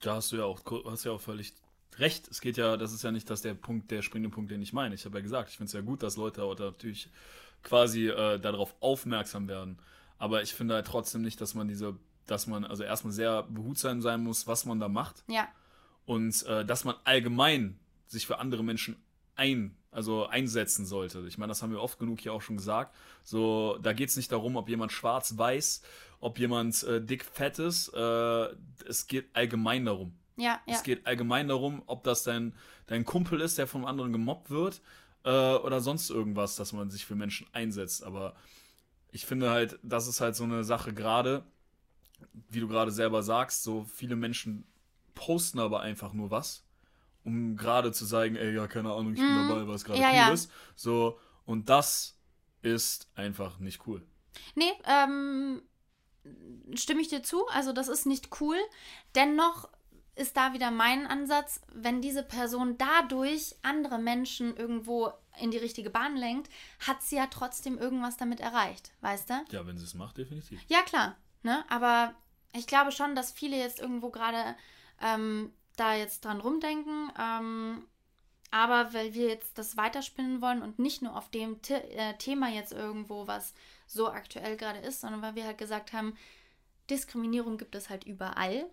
Da 0.00 0.16
hast 0.16 0.32
du 0.32 0.36
ja 0.36 0.44
auch, 0.44 0.60
hast 0.86 1.04
ja 1.04 1.12
auch 1.12 1.20
völlig 1.20 1.54
recht. 1.98 2.28
Es 2.28 2.40
geht 2.40 2.56
ja, 2.56 2.76
das 2.76 2.92
ist 2.92 3.02
ja 3.02 3.12
nicht 3.12 3.28
das 3.30 3.42
der 3.42 3.54
Punkt, 3.54 3.90
der 3.90 4.02
springende 4.02 4.34
Punkt, 4.34 4.50
den 4.50 4.62
ich 4.62 4.72
meine. 4.72 4.94
Ich 4.94 5.04
habe 5.04 5.18
ja 5.18 5.22
gesagt, 5.22 5.50
ich 5.50 5.56
finde 5.56 5.68
es 5.68 5.72
ja 5.72 5.80
gut, 5.80 6.02
dass 6.02 6.16
Leute 6.16 6.42
auch 6.42 6.58
natürlich 6.58 7.08
quasi 7.62 8.08
äh, 8.08 8.38
darauf 8.38 8.74
aufmerksam 8.80 9.48
werden. 9.48 9.78
Aber 10.18 10.42
ich 10.42 10.54
finde 10.54 10.74
halt 10.74 10.86
trotzdem 10.86 11.22
nicht, 11.22 11.40
dass 11.40 11.54
man 11.54 11.68
diese, 11.68 11.96
dass 12.26 12.46
man 12.46 12.64
also 12.64 12.82
erstmal 12.82 13.12
sehr 13.12 13.42
behutsam 13.44 14.00
sein 14.02 14.22
muss, 14.22 14.46
was 14.46 14.64
man 14.64 14.80
da 14.80 14.88
macht. 14.88 15.24
Ja, 15.28 15.48
Und 16.06 16.44
äh, 16.44 16.64
dass 16.64 16.84
man 16.84 16.94
allgemein 17.04 17.78
sich 18.06 18.26
für 18.26 18.38
andere 18.38 18.62
Menschen 18.62 18.96
ein, 19.36 19.76
also 19.90 20.26
einsetzen 20.26 20.86
sollte. 20.86 21.24
Ich 21.26 21.38
meine, 21.38 21.50
das 21.50 21.62
haben 21.62 21.72
wir 21.72 21.80
oft 21.80 21.98
genug 21.98 22.20
hier 22.20 22.32
auch 22.32 22.42
schon 22.42 22.56
gesagt. 22.56 22.94
So, 23.22 23.78
da 23.82 23.92
geht 23.92 24.10
es 24.10 24.16
nicht 24.16 24.30
darum, 24.30 24.56
ob 24.56 24.68
jemand 24.68 24.92
schwarz, 24.92 25.36
weiß, 25.36 25.82
ob 26.20 26.38
jemand 26.38 26.82
äh, 26.84 27.04
dick, 27.04 27.24
fett 27.24 27.58
ist. 27.58 27.88
Äh, 27.94 28.48
es 28.88 29.06
geht 29.06 29.34
allgemein 29.34 29.84
darum. 29.84 30.14
Ja, 30.36 30.60
ja. 30.66 30.74
Es 30.74 30.82
geht 30.82 31.06
allgemein 31.06 31.48
darum, 31.48 31.82
ob 31.86 32.04
das 32.04 32.22
dein, 32.24 32.54
dein 32.86 33.04
Kumpel 33.04 33.40
ist, 33.40 33.58
der 33.58 33.66
vom 33.66 33.84
anderen 33.84 34.12
gemobbt 34.12 34.50
wird, 34.50 34.80
äh, 35.24 35.54
oder 35.56 35.80
sonst 35.80 36.10
irgendwas, 36.10 36.56
dass 36.56 36.72
man 36.72 36.90
sich 36.90 37.04
für 37.06 37.14
Menschen 37.14 37.46
einsetzt. 37.52 38.02
Aber 38.04 38.34
ich 39.10 39.26
finde 39.26 39.50
halt, 39.50 39.78
das 39.82 40.06
ist 40.08 40.20
halt 40.20 40.36
so 40.36 40.44
eine 40.44 40.64
Sache 40.64 40.92
gerade, 40.92 41.44
wie 42.48 42.60
du 42.60 42.68
gerade 42.68 42.90
selber 42.90 43.22
sagst, 43.22 43.62
so 43.62 43.84
viele 43.84 44.16
Menschen 44.16 44.66
posten 45.14 45.58
aber 45.60 45.80
einfach 45.80 46.12
nur 46.12 46.30
was, 46.30 46.64
um 47.24 47.56
gerade 47.56 47.92
zu 47.92 48.04
sagen, 48.04 48.36
ey, 48.36 48.54
ja, 48.54 48.66
keine 48.66 48.92
Ahnung, 48.92 49.14
ich 49.14 49.20
bin 49.20 49.32
Mhm. 49.32 49.48
dabei, 49.48 49.68
was 49.68 49.84
gerade 49.84 50.00
Ja, 50.00 50.08
cool 50.08 50.16
ja. 50.16 50.32
ist. 50.32 50.50
So, 50.74 51.18
und 51.46 51.68
das 51.68 52.18
ist 52.62 53.08
einfach 53.14 53.58
nicht 53.58 53.86
cool. 53.86 54.04
Nee, 54.56 54.72
ähm, 54.84 55.62
stimme 56.74 57.00
ich 57.00 57.08
dir 57.08 57.22
zu. 57.22 57.46
Also 57.48 57.72
das 57.72 57.88
ist 57.88 58.06
nicht 58.06 58.40
cool. 58.40 58.56
Dennoch 59.14 59.68
ist 60.16 60.36
da 60.36 60.52
wieder 60.52 60.70
mein 60.70 61.06
Ansatz, 61.06 61.60
wenn 61.72 62.00
diese 62.00 62.22
Person 62.22 62.78
dadurch 62.78 63.56
andere 63.62 63.98
Menschen 63.98 64.56
irgendwo 64.56 65.12
in 65.40 65.50
die 65.50 65.58
richtige 65.58 65.90
Bahn 65.90 66.16
lenkt, 66.16 66.50
hat 66.86 67.02
sie 67.02 67.16
ja 67.16 67.26
trotzdem 67.26 67.78
irgendwas 67.78 68.16
damit 68.16 68.40
erreicht, 68.40 68.92
weißt 69.00 69.30
du? 69.30 69.44
Ja, 69.50 69.66
wenn 69.66 69.78
sie 69.78 69.84
es 69.84 69.94
macht, 69.94 70.16
definitiv. 70.16 70.60
Ja, 70.68 70.82
klar. 70.82 71.16
Ne? 71.42 71.64
Aber 71.68 72.14
ich 72.52 72.66
glaube 72.66 72.92
schon, 72.92 73.16
dass 73.16 73.32
viele 73.32 73.56
jetzt 73.56 73.80
irgendwo 73.80 74.10
gerade 74.10 74.56
ähm, 75.02 75.52
da 75.76 75.94
jetzt 75.94 76.24
dran 76.24 76.40
rumdenken. 76.40 77.10
Ähm, 77.18 77.86
aber 78.50 78.94
weil 78.94 79.14
wir 79.14 79.26
jetzt 79.26 79.58
das 79.58 79.76
weiterspinnen 79.76 80.40
wollen 80.40 80.62
und 80.62 80.78
nicht 80.78 81.02
nur 81.02 81.16
auf 81.16 81.28
dem 81.28 81.58
The 81.66 81.74
äh, 81.74 82.16
Thema 82.18 82.48
jetzt 82.48 82.72
irgendwo, 82.72 83.26
was 83.26 83.52
so 83.88 84.08
aktuell 84.08 84.56
gerade 84.56 84.78
ist, 84.78 85.00
sondern 85.00 85.22
weil 85.22 85.34
wir 85.34 85.44
halt 85.44 85.58
gesagt 85.58 85.92
haben, 85.92 86.16
Diskriminierung 86.88 87.58
gibt 87.58 87.74
es 87.74 87.90
halt 87.90 88.04
überall. 88.04 88.66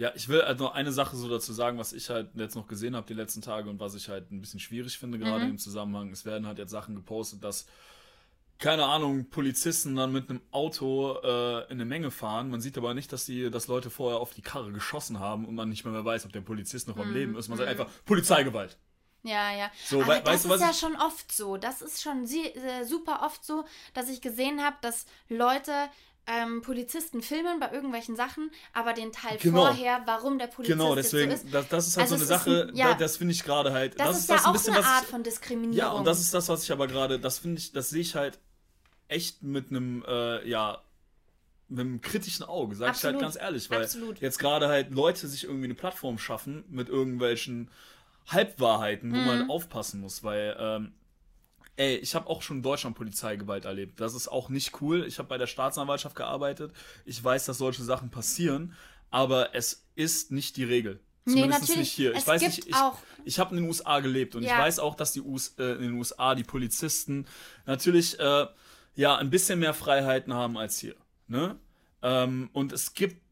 Ja, 0.00 0.12
ich 0.14 0.28
will 0.30 0.42
halt 0.42 0.58
noch 0.60 0.72
eine 0.72 0.92
Sache 0.92 1.14
so 1.14 1.28
dazu 1.28 1.52
sagen, 1.52 1.76
was 1.76 1.92
ich 1.92 2.08
halt 2.08 2.30
jetzt 2.34 2.54
noch 2.56 2.66
gesehen 2.66 2.96
habe 2.96 3.06
die 3.06 3.12
letzten 3.12 3.42
Tage 3.42 3.68
und 3.68 3.80
was 3.80 3.94
ich 3.94 4.08
halt 4.08 4.30
ein 4.32 4.40
bisschen 4.40 4.58
schwierig 4.58 4.96
finde, 4.98 5.18
gerade 5.18 5.44
Mhm. 5.44 5.50
im 5.50 5.58
Zusammenhang. 5.58 6.10
Es 6.10 6.24
werden 6.24 6.46
halt 6.46 6.56
jetzt 6.58 6.70
Sachen 6.70 6.94
gepostet, 6.94 7.44
dass, 7.44 7.66
keine 8.58 8.84
Ahnung, 8.86 9.28
Polizisten 9.28 9.96
dann 9.96 10.10
mit 10.10 10.30
einem 10.30 10.40
Auto 10.52 11.18
äh, 11.22 11.64
in 11.64 11.72
eine 11.72 11.84
Menge 11.84 12.10
fahren. 12.10 12.48
Man 12.48 12.62
sieht 12.62 12.78
aber 12.78 12.94
nicht, 12.94 13.12
dass 13.12 13.26
die, 13.26 13.50
dass 13.50 13.68
Leute 13.68 13.90
vorher 13.90 14.20
auf 14.20 14.32
die 14.32 14.40
Karre 14.42 14.72
geschossen 14.72 15.18
haben 15.20 15.44
und 15.46 15.54
man 15.54 15.68
nicht 15.68 15.84
mehr, 15.84 15.92
mehr 15.92 16.04
weiß, 16.06 16.24
ob 16.24 16.32
der 16.32 16.40
Polizist 16.40 16.88
noch 16.88 16.96
Mhm. 16.96 17.02
am 17.02 17.12
Leben 17.12 17.36
ist. 17.36 17.48
Man 17.48 17.58
sagt 17.58 17.68
einfach 17.68 17.88
Polizeigewalt. 18.06 18.78
Ja, 19.22 19.52
ja. 19.54 19.70
So, 19.84 20.00
Aber 20.00 20.14
wei- 20.14 20.20
das 20.20 20.46
ist 20.46 20.60
ja 20.62 20.72
schon 20.72 20.96
oft 20.96 21.30
so. 21.30 21.58
Das 21.58 21.82
ist 21.82 22.00
schon 22.00 22.24
äh, 22.24 22.84
super 22.86 23.20
oft 23.22 23.44
so, 23.44 23.64
dass 23.92 24.08
ich 24.08 24.22
gesehen 24.22 24.62
habe, 24.62 24.76
dass 24.80 25.04
Leute 25.28 25.72
ähm, 26.32 26.62
Polizisten 26.62 27.22
filmen 27.22 27.58
bei 27.58 27.72
irgendwelchen 27.72 28.14
Sachen, 28.16 28.50
aber 28.72 28.92
den 28.92 29.10
Teil 29.12 29.38
Genau. 29.38 29.62
vorher, 29.66 30.02
warum 30.06 30.38
der 30.38 30.46
Polizist 30.46 30.78
Genau, 30.78 30.94
deswegen, 30.94 31.30
so 31.30 31.36
ist, 31.46 31.52
das, 31.54 31.68
das 31.68 31.88
ist 31.88 31.96
halt 31.96 32.10
Also 32.10 32.16
so 32.24 32.24
eine 32.32 32.38
ist 32.38 32.44
Sache, 32.44 32.68
ein- 32.70 32.76
ja. 32.76 32.88
da, 32.92 32.94
das 32.94 33.16
finde 33.16 33.32
ich 33.34 33.42
gerade 33.42 33.72
halt. 33.72 33.98
das, 33.98 34.18
ist 34.20 34.30
das 34.30 34.36
ja 34.42 34.44
ein 34.44 34.48
auch 34.50 34.52
bisschen, 34.52 34.74
eine 34.76 34.84
Art 34.86 35.04
ich, 35.04 35.08
von 35.10 35.22
Diskriminierung. 35.22 35.76
Ja, 35.76 35.90
und 35.92 36.04
das 36.06 36.20
ist 36.20 36.32
das, 36.34 36.48
was 36.48 36.62
ich 36.64 36.72
aber 36.72 36.86
gerade, 36.86 37.18
das 37.18 37.38
finde 37.38 37.58
ich, 37.60 37.72
das 37.72 37.90
sehe 37.90 38.02
ich 38.02 38.14
halt 38.14 38.38
echt 39.08 39.42
mit 39.42 39.70
einem, 39.70 40.04
äh, 40.06 40.48
ja, 40.48 40.80
mit 41.68 41.80
einem 41.80 42.00
kritischen 42.00 42.44
Auge, 42.44 42.74
sag 42.74 42.96
ich 42.96 43.04
halt 43.04 43.18
ganz 43.20 43.36
ehrlich, 43.36 43.70
weil 43.70 43.82
Absolut. 43.82 44.20
jetzt 44.20 44.38
gerade 44.38 44.68
halt 44.68 44.90
Leute 44.90 45.26
sich 45.28 45.44
irgendwie 45.44 45.64
eine 45.66 45.74
Plattform 45.74 46.18
schaffen 46.18 46.64
mit 46.68 46.88
irgendwelchen 46.88 47.70
Halbwahrheiten, 48.28 49.12
wo 49.12 49.16
Mhm. 49.18 49.24
man 49.26 49.50
aufpassen 49.50 50.00
muss, 50.00 50.22
weil, 50.22 50.56
ähm, 50.58 50.92
ey, 51.80 51.96
ich 51.96 52.14
habe 52.14 52.28
auch 52.28 52.42
schon 52.42 52.58
in 52.58 52.62
Deutschland 52.62 52.94
Polizeigewalt 52.96 53.64
erlebt. 53.64 54.00
Das 54.00 54.14
ist 54.14 54.28
auch 54.28 54.48
nicht 54.50 54.80
cool. 54.82 55.04
Ich 55.06 55.18
habe 55.18 55.28
bei 55.28 55.38
der 55.38 55.46
Staatsanwaltschaft 55.46 56.14
gearbeitet. 56.14 56.72
Ich 57.06 57.22
weiß, 57.24 57.46
dass 57.46 57.58
solche 57.58 57.82
Sachen 57.82 58.10
passieren, 58.10 58.74
aber 59.10 59.54
es 59.54 59.86
ist 59.94 60.30
nicht 60.30 60.56
die 60.58 60.64
Regel. 60.64 61.00
Nee, 61.24 61.32
Zumindest 61.34 61.60
natürlich. 61.62 61.78
nicht 61.80 61.92
hier. 61.92 62.12
Ich 62.12 62.18
Es 62.18 62.26
weiß 62.26 62.40
gibt 62.42 62.56
nicht, 62.56 62.68
ich, 62.68 62.74
auch- 62.74 62.98
ich 63.24 63.38
habe 63.38 63.50
in 63.54 63.62
den 63.62 63.66
USA 63.66 64.00
gelebt 64.00 64.34
und 64.34 64.42
Ja. 64.42 64.52
ich 64.54 64.58
weiß 64.58 64.78
auch, 64.78 64.94
dass 64.94 65.12
die 65.12 65.20
US, 65.22 65.54
äh, 65.58 65.72
in 65.74 65.82
den 65.82 65.92
USA 65.94 66.34
die 66.34 66.44
Polizisten 66.44 67.26
natürlich 67.66 68.18
äh, 68.18 68.46
ja 68.94 69.16
ein 69.16 69.30
bisschen 69.30 69.58
mehr 69.58 69.72
Freiheiten 69.74 70.34
haben 70.34 70.56
als 70.58 70.78
hier. 70.78 70.96
Ne? 71.28 71.56
Ähm, 72.02 72.50
und 72.52 72.72
es 72.72 72.94
gibt 72.94 73.22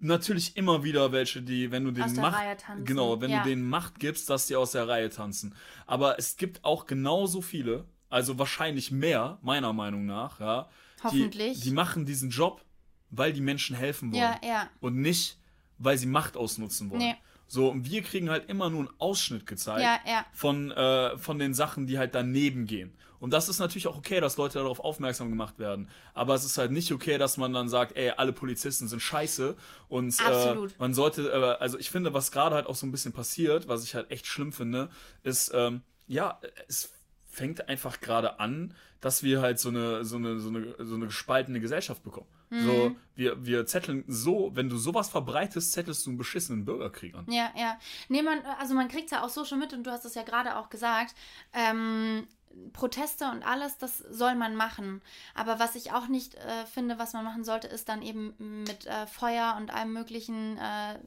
natürlich 0.00 0.56
immer 0.56 0.84
wieder 0.84 1.10
welche, 1.12 1.42
die, 1.42 1.70
wenn 1.72 1.84
du 1.84 1.90
denen 1.90 2.14
Macht, 2.16 2.36
Reihe 2.36 2.56
tanzen. 2.56 2.84
genau, 2.84 3.20
wenn 3.20 3.30
Ja. 3.30 3.42
du 3.42 3.48
denen 3.48 3.68
Macht 3.68 3.98
gibst, 3.98 4.30
dass 4.30 4.46
die 4.46 4.54
aus 4.56 4.72
der 4.72 4.86
Reihe 4.86 5.10
tanzen. 5.10 5.54
Aber 5.86 6.18
es 6.18 6.36
gibt 6.36 6.64
auch 6.64 6.86
genauso 6.86 7.40
viele, 7.42 7.84
also 8.08 8.38
wahrscheinlich 8.38 8.90
mehr, 8.90 9.38
meiner 9.42 9.72
Meinung 9.72 10.06
nach, 10.06 10.40
ja, 10.40 10.68
Hoffentlich. 11.02 11.58
Die, 11.58 11.64
die 11.64 11.70
machen 11.70 12.06
diesen 12.06 12.30
Job, 12.30 12.64
weil 13.10 13.32
die 13.32 13.40
Menschen 13.40 13.76
helfen 13.76 14.12
wollen 14.12 14.20
ja, 14.20 14.40
ja. 14.42 14.70
und 14.80 14.96
nicht, 14.96 15.38
weil 15.78 15.96
sie 15.96 16.06
Macht 16.06 16.36
ausnutzen 16.36 16.90
wollen. 16.90 17.00
Nee. 17.00 17.14
So, 17.46 17.68
und 17.70 17.90
wir 17.90 18.02
kriegen 18.02 18.28
halt 18.28 18.50
immer 18.50 18.68
nur 18.68 18.80
einen 18.80 18.90
Ausschnitt 18.98 19.46
gezeigt 19.46 19.80
Ja, 19.80 19.98
ja. 20.06 20.26
von, 20.32 20.70
äh, 20.70 21.16
von 21.16 21.38
den 21.38 21.54
Sachen, 21.54 21.86
die 21.86 21.98
halt 21.98 22.14
daneben 22.14 22.66
gehen. 22.66 22.94
Und 23.20 23.32
das 23.32 23.48
ist 23.48 23.58
natürlich 23.58 23.88
auch 23.88 23.96
okay, 23.96 24.20
dass 24.20 24.36
Leute 24.36 24.58
darauf 24.58 24.80
aufmerksam 24.80 25.30
gemacht 25.30 25.58
werden. 25.58 25.88
Aber 26.14 26.34
es 26.34 26.44
ist 26.44 26.58
halt 26.58 26.70
nicht 26.70 26.92
okay, 26.92 27.18
dass 27.18 27.36
man 27.36 27.52
dann 27.52 27.68
sagt, 27.68 27.96
ey, 27.96 28.10
alle 28.10 28.32
Polizisten 28.32 28.86
sind 28.86 29.00
scheiße. 29.00 29.56
Und 29.88 30.14
äh, 30.20 30.56
man 30.78 30.94
sollte, 30.94 31.28
äh, 31.30 31.60
also 31.60 31.78
ich 31.78 31.90
finde, 31.90 32.12
was 32.12 32.30
gerade 32.30 32.54
halt 32.54 32.66
auch 32.66 32.76
so 32.76 32.86
ein 32.86 32.92
bisschen 32.92 33.12
passiert, 33.12 33.66
was 33.66 33.82
ich 33.82 33.94
halt 33.94 34.10
echt 34.10 34.26
schlimm 34.26 34.52
finde, 34.52 34.90
ist, 35.24 35.50
ähm, 35.54 35.82
ja, 36.06 36.38
es 36.68 36.92
fängt 37.38 37.68
einfach 37.68 38.00
gerade 38.00 38.40
an, 38.40 38.74
dass 39.00 39.22
wir 39.22 39.40
halt 39.40 39.60
so 39.60 39.68
eine, 39.68 40.04
so 40.04 40.16
eine, 40.16 40.40
so 40.40 40.48
eine, 40.48 40.74
so 40.78 40.96
eine 40.96 41.06
gespaltene 41.06 41.60
Gesellschaft 41.60 42.02
bekommen. 42.02 42.26
Mhm. 42.50 42.66
So, 42.66 42.96
wir, 43.14 43.46
wir 43.46 43.64
zetteln 43.64 44.04
so, 44.08 44.50
wenn 44.54 44.68
du 44.68 44.76
sowas 44.76 45.08
verbreitest, 45.08 45.72
zettelst 45.72 46.04
du 46.04 46.10
einen 46.10 46.18
beschissenen 46.18 46.64
Bürgerkrieg 46.64 47.14
an. 47.14 47.24
Ja, 47.30 47.52
ja. 47.56 47.78
Nee, 48.08 48.22
man, 48.22 48.40
also 48.58 48.74
man 48.74 48.88
kriegt 48.88 49.06
es 49.06 49.12
ja 49.12 49.24
auch 49.24 49.28
so 49.28 49.44
schon 49.44 49.60
mit 49.60 49.72
und 49.72 49.84
du 49.84 49.92
hast 49.92 50.04
es 50.04 50.16
ja 50.16 50.24
gerade 50.24 50.56
auch 50.56 50.68
gesagt. 50.68 51.14
Ähm, 51.52 52.26
Proteste 52.72 53.30
und 53.30 53.44
alles, 53.44 53.78
das 53.78 53.98
soll 53.98 54.34
man 54.34 54.56
machen. 54.56 55.00
Aber 55.34 55.60
was 55.60 55.76
ich 55.76 55.92
auch 55.92 56.08
nicht 56.08 56.34
äh, 56.34 56.66
finde, 56.66 56.98
was 56.98 57.12
man 57.12 57.24
machen 57.24 57.44
sollte, 57.44 57.68
ist 57.68 57.88
dann 57.88 58.02
eben 58.02 58.34
mit 58.66 58.86
äh, 58.86 59.06
Feuer 59.06 59.54
und 59.58 59.72
allem 59.72 59.92
möglichen 59.92 60.58
äh, 60.58 60.98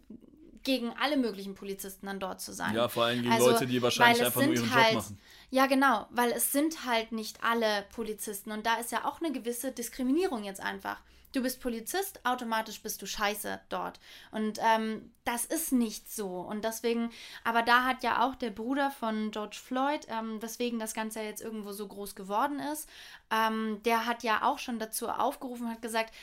gegen 0.63 0.93
alle 0.99 1.17
möglichen 1.17 1.55
Polizisten 1.55 2.05
dann 2.05 2.19
dort 2.19 2.41
zu 2.41 2.53
sein. 2.53 2.75
Ja, 2.75 2.87
vor 2.87 3.05
allem 3.05 3.21
gegen 3.21 3.33
Also, 3.33 3.51
Leute, 3.51 3.67
die 3.67 3.81
wahrscheinlich 3.81 4.23
einfach 4.23 4.41
nur 4.41 4.53
ihren 4.53 4.73
halt, 4.73 4.93
Job 4.93 5.03
machen. 5.03 5.19
Ja, 5.49 5.65
genau, 5.65 6.07
weil 6.11 6.31
es 6.31 6.51
sind 6.51 6.85
halt 6.85 7.11
nicht 7.11 7.43
alle 7.43 7.85
Polizisten 7.93 8.51
und 8.51 8.65
da 8.65 8.75
ist 8.75 8.91
ja 8.91 9.05
auch 9.05 9.21
eine 9.21 9.31
gewisse 9.31 9.71
Diskriminierung 9.71 10.43
jetzt 10.43 10.61
einfach. 10.61 10.97
Du 11.33 11.41
bist 11.41 11.61
Polizist, 11.61 12.19
automatisch 12.25 12.81
bist 12.81 13.01
du 13.01 13.05
scheiße 13.05 13.61
dort. 13.69 14.01
Und 14.31 14.59
ähm, 14.61 15.13
das 15.23 15.45
ist 15.45 15.71
nicht 15.71 16.11
so. 16.11 16.27
Und 16.27 16.65
deswegen, 16.65 17.09
aber 17.45 17.61
da 17.61 17.85
hat 17.85 18.03
ja 18.03 18.25
auch 18.25 18.35
der 18.35 18.49
Bruder 18.49 18.91
von 18.91 19.31
George 19.31 19.57
Floyd, 19.63 20.05
ähm, 20.09 20.41
weswegen 20.41 20.77
das 20.77 20.93
Ganze 20.93 21.19
ja 21.19 21.25
jetzt 21.25 21.41
irgendwo 21.41 21.71
so 21.71 21.87
groß 21.87 22.15
geworden 22.15 22.59
ist, 22.59 22.89
ähm, 23.29 23.81
der 23.85 24.05
hat 24.05 24.23
ja 24.23 24.43
auch 24.43 24.59
schon 24.59 24.77
dazu 24.77 25.07
aufgerufen, 25.07 25.69
hat 25.69 25.81
gesagt, 25.81 26.13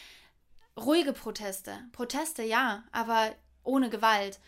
ruhige 0.77 1.15
Proteste. 1.15 1.79
Proteste 1.93 2.43
ja, 2.43 2.85
aber 2.93 3.35
ohne 3.69 3.91
Gewalt. 3.91 4.41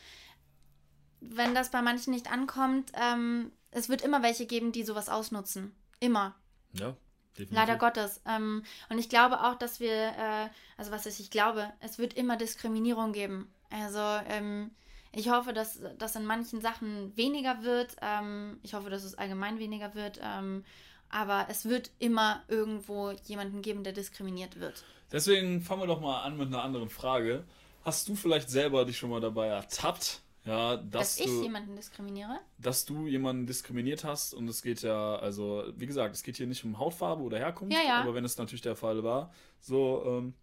Wenn 1.20 1.54
das 1.54 1.70
bei 1.70 1.82
manchen 1.82 2.12
nicht 2.12 2.32
ankommt, 2.32 2.92
ähm, 2.94 3.52
es 3.70 3.88
wird 3.88 4.02
immer 4.02 4.22
welche 4.22 4.46
geben, 4.46 4.72
die 4.72 4.82
sowas 4.82 5.08
ausnutzen. 5.08 5.72
Immer. 6.00 6.34
Ja, 6.72 6.96
definitiv. 7.32 7.56
Leider 7.56 7.76
Gottes. 7.76 8.20
Ähm, 8.26 8.64
und 8.88 8.98
ich 8.98 9.08
glaube 9.08 9.42
auch, 9.44 9.54
dass 9.54 9.80
wir, 9.80 9.92
äh, 9.92 10.48
also 10.76 10.90
was 10.90 11.06
ist, 11.06 11.20
ich 11.20 11.30
glaube, 11.30 11.72
es 11.80 11.98
wird 11.98 12.14
immer 12.14 12.36
Diskriminierung 12.36 13.12
geben. 13.12 13.52
Also 13.70 14.00
ähm, 14.28 14.70
ich 15.12 15.30
hoffe, 15.30 15.52
dass 15.52 15.80
das 15.98 16.16
in 16.16 16.24
manchen 16.24 16.60
Sachen 16.60 17.16
weniger 17.16 17.62
wird. 17.62 17.96
Ähm, 18.00 18.58
ich 18.62 18.74
hoffe, 18.74 18.90
dass 18.90 19.04
es 19.04 19.16
allgemein 19.16 19.58
weniger 19.58 19.94
wird. 19.94 20.20
Ähm, 20.22 20.64
aber 21.10 21.46
es 21.50 21.68
wird 21.68 21.90
immer 21.98 22.42
irgendwo 22.48 23.10
jemanden 23.24 23.62
geben, 23.62 23.84
der 23.84 23.92
diskriminiert 23.92 24.60
wird. 24.60 24.84
Deswegen 25.12 25.60
fangen 25.60 25.82
wir 25.82 25.86
doch 25.88 26.00
mal 26.00 26.22
an 26.22 26.36
mit 26.36 26.48
einer 26.48 26.62
anderen 26.62 26.88
Frage. 26.88 27.44
Hast 27.82 28.08
du 28.08 28.14
vielleicht 28.14 28.50
selber 28.50 28.84
dich 28.84 28.98
schon 28.98 29.10
mal 29.10 29.20
dabei 29.20 29.46
ertappt, 29.48 30.22
ja, 30.44 30.76
dass, 30.76 31.16
Dass, 31.16 31.20
ich 31.20 31.26
du, 31.26 31.42
jemanden 31.42 31.76
diskriminiere? 31.76 32.38
dass 32.58 32.84
du 32.84 33.06
jemanden 33.06 33.46
diskriminiert 33.46 34.04
hast 34.04 34.32
und 34.34 34.48
es 34.48 34.62
geht 34.62 34.82
ja, 34.82 35.16
also 35.16 35.64
wie 35.76 35.86
gesagt, 35.86 36.14
es 36.14 36.22
geht 36.22 36.36
hier 36.36 36.46
nicht 36.46 36.64
um 36.64 36.78
Hautfarbe 36.78 37.22
oder 37.22 37.38
Herkunft, 37.38 37.74
Ja, 37.76 37.82
ja. 37.82 38.00
aber 38.00 38.14
wenn 38.14 38.24
es 38.24 38.36
natürlich 38.38 38.62
der 38.62 38.76
Fall 38.76 39.02
war, 39.04 39.32
so, 39.60 40.02
ähm, 40.06 40.34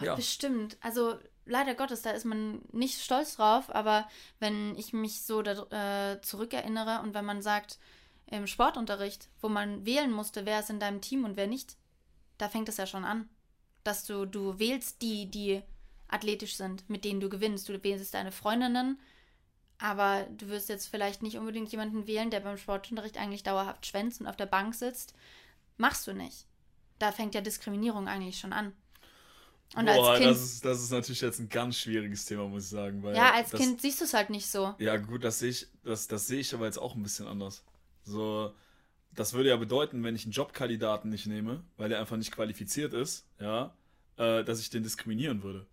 Oh, 0.00 0.04
Ja. 0.04 0.14
Bestimmt. 0.14 0.76
Also 0.80 1.18
leider 1.44 1.74
Gottes, 1.74 2.02
da 2.02 2.10
ist 2.10 2.24
man 2.24 2.60
nicht 2.72 3.00
stolz 3.00 3.36
drauf, 3.36 3.74
aber 3.74 4.06
wenn 4.38 4.76
ich 4.76 4.92
mich 4.92 5.22
so 5.22 5.42
da, 5.42 6.12
äh, 6.12 6.20
zurückerinnere 6.20 7.00
und 7.02 7.14
wenn 7.14 7.24
man 7.24 7.42
sagt, 7.42 7.78
im 8.26 8.46
Sportunterricht, 8.46 9.28
wo 9.40 9.48
man 9.48 9.86
wählen 9.86 10.12
musste, 10.12 10.44
wer 10.46 10.60
ist 10.60 10.70
in 10.70 10.78
deinem 10.78 11.00
Team 11.00 11.24
und 11.24 11.36
wer 11.36 11.46
nicht, 11.46 11.76
da 12.36 12.48
fängt 12.48 12.68
es 12.68 12.76
ja 12.76 12.86
schon 12.86 13.04
an. 13.04 13.28
Dass 13.82 14.04
du, 14.04 14.26
du 14.26 14.58
wählst 14.58 15.00
die, 15.02 15.30
die 15.30 15.62
athletisch 16.08 16.56
sind, 16.56 16.88
mit 16.88 17.04
denen 17.04 17.20
du 17.20 17.28
gewinnst. 17.28 17.68
Du 17.68 17.82
wählst 17.82 18.14
deine 18.14 18.32
Freundinnen, 18.32 18.98
aber 19.78 20.26
du 20.36 20.48
wirst 20.48 20.68
jetzt 20.68 20.86
vielleicht 20.86 21.22
nicht 21.22 21.38
unbedingt 21.38 21.70
jemanden 21.70 22.06
wählen, 22.06 22.30
der 22.30 22.40
beim 22.40 22.56
Sportunterricht 22.56 23.18
eigentlich 23.18 23.42
dauerhaft 23.42 23.86
schwänzt 23.86 24.20
und 24.20 24.26
auf 24.26 24.36
der 24.36 24.46
Bank 24.46 24.74
sitzt. 24.74 25.14
Machst 25.76 26.06
du 26.06 26.12
nicht. 26.12 26.46
Da 26.98 27.12
fängt 27.12 27.34
ja 27.34 27.40
Diskriminierung 27.40 28.08
eigentlich 28.08 28.38
schon 28.38 28.52
an. 28.52 28.72
Und 29.76 29.84
boah, 29.84 30.10
als 30.10 30.18
Kind, 30.18 30.30
das, 30.30 30.42
ist, 30.42 30.64
das 30.64 30.82
ist 30.82 30.90
natürlich 30.90 31.20
jetzt 31.20 31.38
ein 31.38 31.48
ganz 31.48 31.76
schwieriges 31.76 32.24
Thema, 32.24 32.48
muss 32.48 32.64
ich 32.64 32.70
sagen. 32.70 33.02
Weil 33.02 33.14
ja, 33.14 33.34
als 33.34 33.50
das, 33.50 33.60
Kind 33.60 33.80
siehst 33.80 34.00
du 34.00 34.04
es 34.04 34.14
halt 34.14 34.30
nicht 34.30 34.46
so. 34.50 34.74
Ja, 34.78 34.96
gut, 34.96 35.24
das 35.24 35.40
sehe 35.40 35.50
ich, 35.50 35.66
das, 35.84 36.08
das 36.08 36.26
sehe 36.26 36.40
ich 36.40 36.54
aber 36.54 36.64
jetzt 36.64 36.78
auch 36.78 36.94
ein 36.94 37.02
bisschen 37.02 37.26
anders. 37.26 37.62
So, 38.02 38.54
das 39.12 39.34
würde 39.34 39.50
ja 39.50 39.56
bedeuten, 39.56 40.02
wenn 40.04 40.16
ich 40.16 40.24
einen 40.24 40.32
Jobkandidaten 40.32 41.10
nicht 41.10 41.26
nehme, 41.26 41.62
weil 41.76 41.90
der 41.90 42.00
einfach 42.00 42.16
nicht 42.16 42.32
qualifiziert 42.32 42.94
ist, 42.94 43.26
ja, 43.38 43.74
äh, 44.16 44.42
dass 44.42 44.60
ich 44.60 44.70
den 44.70 44.82
diskriminieren 44.82 45.42
würde. 45.42 45.66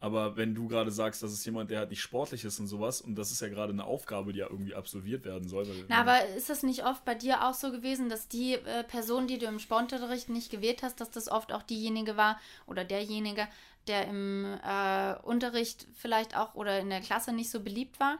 Aber 0.00 0.36
wenn 0.36 0.54
du 0.54 0.68
gerade 0.68 0.90
sagst, 0.92 1.22
das 1.22 1.32
ist 1.32 1.44
jemand, 1.44 1.70
der 1.70 1.80
halt 1.80 1.90
nicht 1.90 2.00
sportlich 2.00 2.44
ist 2.44 2.60
und 2.60 2.68
sowas, 2.68 3.00
und 3.00 3.16
das 3.16 3.32
ist 3.32 3.40
ja 3.40 3.48
gerade 3.48 3.72
eine 3.72 3.84
Aufgabe, 3.84 4.32
die 4.32 4.38
ja 4.38 4.48
irgendwie 4.48 4.74
absolviert 4.74 5.24
werden 5.24 5.48
soll. 5.48 5.66
Na, 5.88 6.00
aber 6.00 6.24
ist 6.36 6.50
das 6.50 6.62
nicht 6.62 6.84
oft 6.84 7.04
bei 7.04 7.14
dir 7.16 7.44
auch 7.44 7.54
so 7.54 7.72
gewesen, 7.72 8.08
dass 8.08 8.28
die 8.28 8.54
äh, 8.54 8.84
Person, 8.84 9.26
die 9.26 9.38
du 9.38 9.46
im 9.46 9.58
Sportunterricht 9.58 10.28
nicht 10.28 10.50
gewählt 10.50 10.82
hast, 10.82 11.00
dass 11.00 11.10
das 11.10 11.28
oft 11.28 11.52
auch 11.52 11.64
diejenige 11.64 12.16
war 12.16 12.38
oder 12.66 12.84
derjenige, 12.84 13.48
der 13.88 14.06
im 14.06 14.44
äh, 14.64 15.16
Unterricht 15.22 15.86
vielleicht 15.94 16.36
auch 16.36 16.54
oder 16.54 16.78
in 16.78 16.90
der 16.90 17.00
Klasse 17.00 17.32
nicht 17.32 17.50
so 17.50 17.60
beliebt 17.60 17.98
war? 17.98 18.18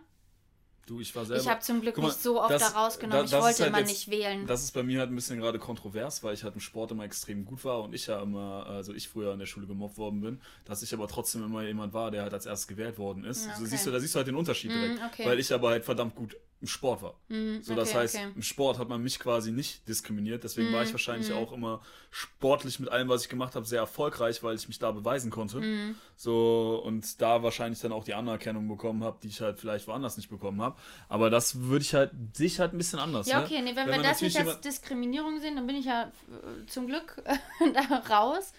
Du, 0.89 1.01
ich 1.01 1.15
war 1.15 1.25
selber. 1.25 1.43
Ich 1.43 1.49
habe 1.49 1.61
zum 1.61 1.81
Glück 1.81 1.97
mal, 1.99 2.07
nicht 2.07 2.23
so 2.23 2.41
oft 2.41 2.51
das- 2.51 2.73
da 2.73 2.79
rausgenommen. 2.81 3.27
da- 3.31 3.37
ich 3.39 3.43
wollte 3.43 3.59
halt 3.63 3.69
immer 3.69 3.79
jetzt- 3.81 3.89
nicht 3.89 4.11
wählen. 4.11 4.47
Das 4.47 4.63
ist 4.63 4.73
bei 4.73 4.83
mir 4.83 5.01
halt 5.01 5.11
ein 5.11 5.15
bisschen 5.15 5.39
gerade 5.39 5.59
kontrovers, 5.59 6.23
weil 6.23 6.35
ich 6.35 6.43
halt 6.45 6.55
im 6.55 6.61
Sport 6.61 6.91
immer 6.93 7.05
extrem 7.05 7.45
gut 7.45 7.65
war 7.65 7.83
und 7.83 7.95
ich 7.95 8.07
ja 8.07 8.21
immer, 8.23 8.67
also 8.67 8.93
ich 8.95 9.09
früher 9.09 9.33
in 9.33 9.39
der 9.39 9.47
Schule 9.47 9.67
gemobbt 9.67 9.99
worden 9.99 10.21
bin, 10.21 10.41
dass 10.65 10.83
ich 10.83 10.93
aber 10.95 11.09
trotzdem 11.09 11.45
immer 11.45 11.63
jemand 11.63 11.93
war, 11.93 12.11
der 12.11 12.23
halt 12.23 12.33
als 12.35 12.47
erstes 12.47 12.67
gewählt 12.69 12.99
worden 12.99 13.25
ist. 13.25 13.47
Ja, 13.47 13.55
So 13.55 13.61
okay. 13.63 13.71
siehst 13.71 13.87
du, 13.87 13.91
da 13.91 14.01
siehst 14.01 14.15
du 14.15 14.19
halt 14.19 14.29
den 14.29 14.37
Unterschied 14.37 14.71
Mm, 14.71 14.75
direkt. 14.75 15.01
okay. 15.05 15.27
Weil 15.27 15.39
ich 15.39 15.53
aber 15.53 15.71
halt 15.71 15.85
verdammt 15.85 16.15
gut 16.15 16.37
im 16.61 16.67
Sport 16.67 17.03
war. 17.03 17.15
Mhm, 17.29 17.63
So, 17.63 17.75
das 17.77 17.91
okay, 17.91 17.99
heißt, 17.99 18.15
okay. 18.17 18.33
im 18.35 18.43
Sport 18.43 18.79
hat 18.79 18.89
man 18.89 19.01
mich 19.01 19.21
quasi 19.21 19.53
nicht 19.53 19.87
diskriminiert. 19.87 20.43
Deswegen 20.43 20.73
war 20.73 20.83
ich 20.83 20.89
Mhm, 20.89 20.93
wahrscheinlich 20.95 21.31
mhm. 21.31 21.37
auch 21.37 21.53
immer 21.53 21.81
sportlich 22.11 22.81
mit 22.81 22.89
allem, 22.89 23.09
was 23.09 23.23
ich 23.23 23.29
gemacht 23.29 23.55
habe, 23.55 23.65
sehr 23.65 23.79
erfolgreich, 23.81 24.43
weil 24.43 24.57
ich 24.57 24.67
mich 24.67 24.79
da 24.81 24.91
beweisen 24.91 25.31
konnte. 25.31 25.61
Mhm. 25.61 25.95
So, 26.17 26.83
und 26.85 27.21
da 27.23 27.43
wahrscheinlich 27.45 27.81
dann 27.81 27.93
auch 27.93 28.03
die 28.03 28.15
Anerkennung 28.15 28.67
bekommen 28.67 29.05
habe, 29.05 29.19
die 29.23 29.29
ich 29.29 29.41
halt 29.41 29.61
vielleicht 29.61 29.87
woanders 29.87 30.17
nicht 30.17 30.31
bekommen 30.31 30.61
habe. 30.61 30.77
Aber 31.09 31.31
das 31.31 31.61
würde 31.61 31.83
ich 31.83 31.95
halt, 31.95 32.11
sehe 32.33 32.47
ich 32.47 32.59
halt 32.59 32.73
ein 32.75 32.79
bisschen 32.79 32.99
anders. 32.99 33.29
Ja, 33.29 33.39
ne? 33.39 33.45
okay, 33.45 33.63
nee, 33.63 33.77
wenn, 33.77 33.87
Wenn 33.87 34.03
wir 34.03 34.09
das 34.09 34.21
nicht 34.21 34.37
als 34.39 34.61
Diskriminierung 34.61 35.39
sehen, 35.41 35.55
dann 35.57 35.67
bin 35.67 35.77
ich 35.77 35.85
ja 35.87 36.05
äh, 36.29 36.67
zum 36.67 36.89
Glück 36.89 37.23
da 37.75 37.99
raus. 38.11 38.53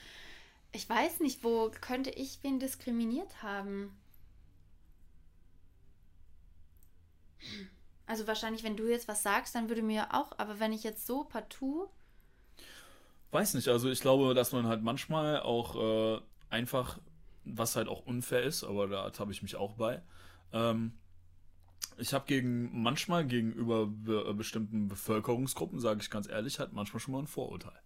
Ich 0.72 0.88
weiß 0.90 1.20
nicht, 1.20 1.44
wo 1.44 1.70
könnte 1.82 2.12
ich 2.12 2.40
wen 2.44 2.60
diskriminiert 2.60 3.44
haben? 3.44 3.92
Also 8.10 8.28
wahrscheinlich, 8.28 8.64
wenn 8.64 8.76
du 8.76 8.88
jetzt 8.90 9.08
was 9.08 9.24
sagst, 9.24 9.56
dann 9.56 9.70
würde 9.70 9.84
mir 9.84 10.08
auch, 10.14 10.32
aber 10.38 10.60
wenn 10.60 10.74
ich 10.74 10.84
jetzt 10.84 11.06
so 11.06 11.24
partout, 11.24 11.90
Weiß 13.32 13.54
nicht, 13.54 13.68
also 13.68 13.90
ich 13.90 14.02
glaube, 14.02 14.34
dass 14.34 14.54
man 14.54 14.66
halt 14.66 14.82
manchmal 14.82 15.40
auch 15.42 15.76
äh, 15.76 16.22
einfach, 16.50 16.98
was 17.46 17.76
halt 17.76 17.88
auch 17.88 18.06
unfair 18.06 18.42
ist, 18.42 18.64
aber 18.64 18.88
da 18.88 19.12
habe 19.20 19.32
ich 19.32 19.44
mich 19.44 19.56
auch 19.56 19.74
bei. 19.74 20.02
Ähm, 20.52 20.94
ich 21.98 22.14
habe 22.14 22.26
gegen 22.26 22.82
manchmal 22.82 23.26
gegenüber 23.26 23.86
be 23.86 24.26
äh, 24.28 24.34
bestimmten 24.34 24.88
Bevölkerungsgruppen, 24.88 25.80
sage 25.80 26.02
ich 26.02 26.10
ganz 26.10 26.28
ehrlich, 26.28 26.60
halt 26.60 26.74
manchmal 26.74 27.00
schon 27.00 27.12
mal 27.12 27.20
ein 27.20 27.28
Vorurteil. 27.28 27.80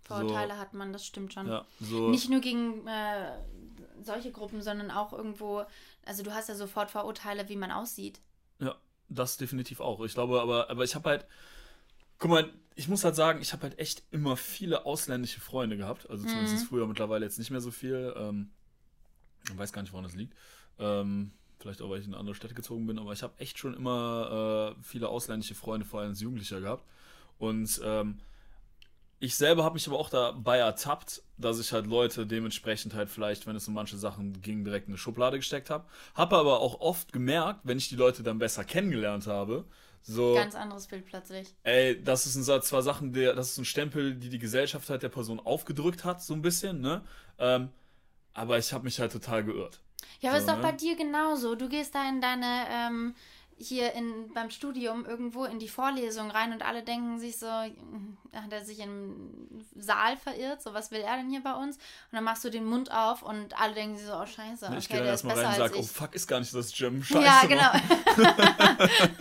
Vorurteile 0.00 0.56
hat 0.56 0.72
man, 0.72 0.94
das 0.94 1.04
stimmt 1.04 1.34
schon. 1.34 1.46
Ja, 1.46 1.66
so. 1.80 2.08
Nicht 2.08 2.30
nur 2.30 2.40
gegen 2.40 2.86
äh, 2.86 3.38
solche 4.00 4.32
Gruppen, 4.32 4.62
sondern 4.62 4.90
auch 4.90 5.12
irgendwo, 5.12 5.64
also 6.06 6.22
du 6.22 6.32
hast 6.32 6.48
ja 6.48 6.54
sofort 6.54 6.90
Vorurteile, 6.90 7.46
wie 7.50 7.56
man 7.56 7.70
aussieht. 7.70 8.22
Ja, 8.58 8.74
das 9.08 9.36
definitiv 9.36 9.80
auch. 9.80 10.04
Ich 10.04 10.14
glaube, 10.14 10.40
aber, 10.40 10.70
aber 10.70 10.84
ich 10.84 10.94
habe 10.94 11.08
halt, 11.10 11.26
guck 12.18 12.30
mal, 12.30 12.52
ich 12.74 12.88
muss 12.88 13.04
halt 13.04 13.16
sagen, 13.16 13.40
ich 13.40 13.52
habe 13.52 13.62
halt 13.62 13.78
echt 13.78 14.02
immer 14.10 14.36
viele 14.36 14.86
ausländische 14.86 15.40
Freunde 15.40 15.76
gehabt. 15.76 16.08
Also 16.10 16.24
zumindest 16.26 16.62
Mhm. 16.62 16.68
früher, 16.68 16.86
mittlerweile 16.86 17.24
jetzt 17.24 17.38
nicht 17.38 17.50
mehr 17.50 17.60
so 17.60 17.70
viel. 17.70 18.14
Ähm, 18.16 18.50
ich 19.50 19.56
weiß 19.58 19.72
gar 19.72 19.82
nicht, 19.82 19.92
woran 19.92 20.04
das 20.04 20.14
liegt. 20.14 20.34
Ähm, 20.78 21.32
vielleicht 21.58 21.82
auch, 21.82 21.90
weil 21.90 21.98
ich 22.00 22.06
in 22.06 22.12
eine 22.12 22.20
andere 22.20 22.34
Städte 22.34 22.54
gezogen 22.54 22.86
bin, 22.86 22.98
aber 22.98 23.12
ich 23.12 23.22
habe 23.22 23.38
echt 23.38 23.58
schon 23.58 23.74
immer 23.74 24.74
äh, 24.76 24.82
viele 24.82 25.08
ausländische 25.08 25.54
Freunde, 25.54 25.86
vor 25.86 26.00
allem 26.00 26.10
als 26.10 26.20
Jugendlicher 26.20 26.60
gehabt. 26.60 26.84
Und 27.38 27.80
ähm, 27.84 28.20
ich 29.20 29.36
selber 29.36 29.64
habe 29.64 29.74
mich 29.74 29.88
aber 29.88 29.98
auch 29.98 30.10
dabei 30.10 30.58
ertappt, 30.58 31.22
dass 31.38 31.60
ich 31.60 31.72
halt 31.72 31.86
Leute 31.86 32.26
dementsprechend 32.26 32.94
halt 32.94 33.10
vielleicht, 33.10 33.46
wenn 33.46 33.56
es 33.56 33.68
um 33.68 33.74
manche 33.74 33.96
Sachen 33.96 34.40
ging, 34.42 34.64
direkt 34.64 34.88
in 34.88 34.92
eine 34.94 34.98
Schublade 34.98 35.38
gesteckt 35.38 35.70
habe. 35.70 35.86
Habe 36.14 36.36
aber 36.36 36.60
auch 36.60 36.80
oft 36.80 37.12
gemerkt, 37.12 37.60
wenn 37.64 37.78
ich 37.78 37.88
die 37.88 37.96
Leute 37.96 38.22
dann 38.22 38.38
besser 38.38 38.64
kennengelernt 38.64 39.26
habe, 39.26 39.64
so, 40.02 40.34
Ganz 40.34 40.54
anderes 40.54 40.86
Bild 40.86 41.04
plötzlich. 41.06 41.54
ey, 41.64 42.02
das 42.02 42.26
ist 42.26 42.36
ein, 42.36 42.42
Satz- 42.42 42.68
zwar 42.68 42.82
Sachen, 42.82 43.12
der, 43.12 43.34
das 43.34 43.50
ist 43.52 43.58
ein 43.58 43.64
Stempel, 43.64 44.14
die 44.14 44.28
die 44.28 44.38
Gesellschaft 44.38 44.88
halt 44.90 45.02
der 45.02 45.08
Person 45.08 45.40
aufgedrückt 45.40 46.04
hat, 46.04 46.22
so 46.22 46.34
ein 46.34 46.42
bisschen, 46.42 46.80
ne? 46.80 47.02
Ähm, 47.38 47.70
aber 48.34 48.58
ich 48.58 48.72
habe 48.72 48.84
mich 48.84 49.00
halt 49.00 49.12
total 49.12 49.44
geirrt. 49.44 49.80
Ja, 50.20 50.30
aber 50.30 50.38
So, 50.38 50.38
ist 50.38 50.48
doch 50.48 50.56
ne? 50.56 50.60
bei 50.60 50.72
dir 50.72 50.96
genauso. 50.96 51.54
Du 51.54 51.68
gehst 51.68 51.94
da 51.94 52.08
in 52.08 52.20
deine, 52.20 52.66
ähm, 52.70 53.14
hier 53.58 53.92
in, 53.94 54.32
beim 54.34 54.50
Studium 54.50 55.04
irgendwo 55.04 55.44
in 55.44 55.58
die 55.58 55.68
Vorlesung 55.68 56.30
rein 56.30 56.52
und 56.52 56.64
alle 56.64 56.82
denken 56.82 57.18
sich 57.18 57.38
so, 57.38 57.46
hat 57.46 58.52
er 58.52 58.64
sich 58.64 58.78
im 58.80 59.64
Saal 59.74 60.16
verirrt? 60.16 60.62
So, 60.62 60.74
was 60.74 60.90
will 60.90 61.00
er 61.00 61.16
denn 61.16 61.28
hier 61.30 61.42
bei 61.42 61.54
uns? 61.54 61.76
Und 61.76 62.12
dann 62.12 62.24
machst 62.24 62.44
du 62.44 62.50
den 62.50 62.64
Mund 62.64 62.92
auf 62.92 63.22
und 63.22 63.58
alle 63.60 63.74
denken 63.74 63.96
sich 63.96 64.06
so, 64.06 64.14
oh 64.14 64.26
scheiße, 64.26 64.66
okay, 64.66 64.78
ich 64.78 64.88
gehe 64.88 64.98
der 64.98 65.06
ist 65.06 65.24
erstmal 65.24 65.34
besser 65.36 65.48
rein 65.48 65.56
und 65.56 65.62
als 65.62 65.72
sage, 65.72 65.82
oh 65.82 65.86
fuck, 65.86 66.14
ist 66.14 66.26
gar 66.28 66.40
nicht 66.40 66.54
das 66.54 66.72
Gym. 66.72 67.02
Scheiße. 67.02 67.24
ja, 67.24 67.42
genau. 67.46 67.72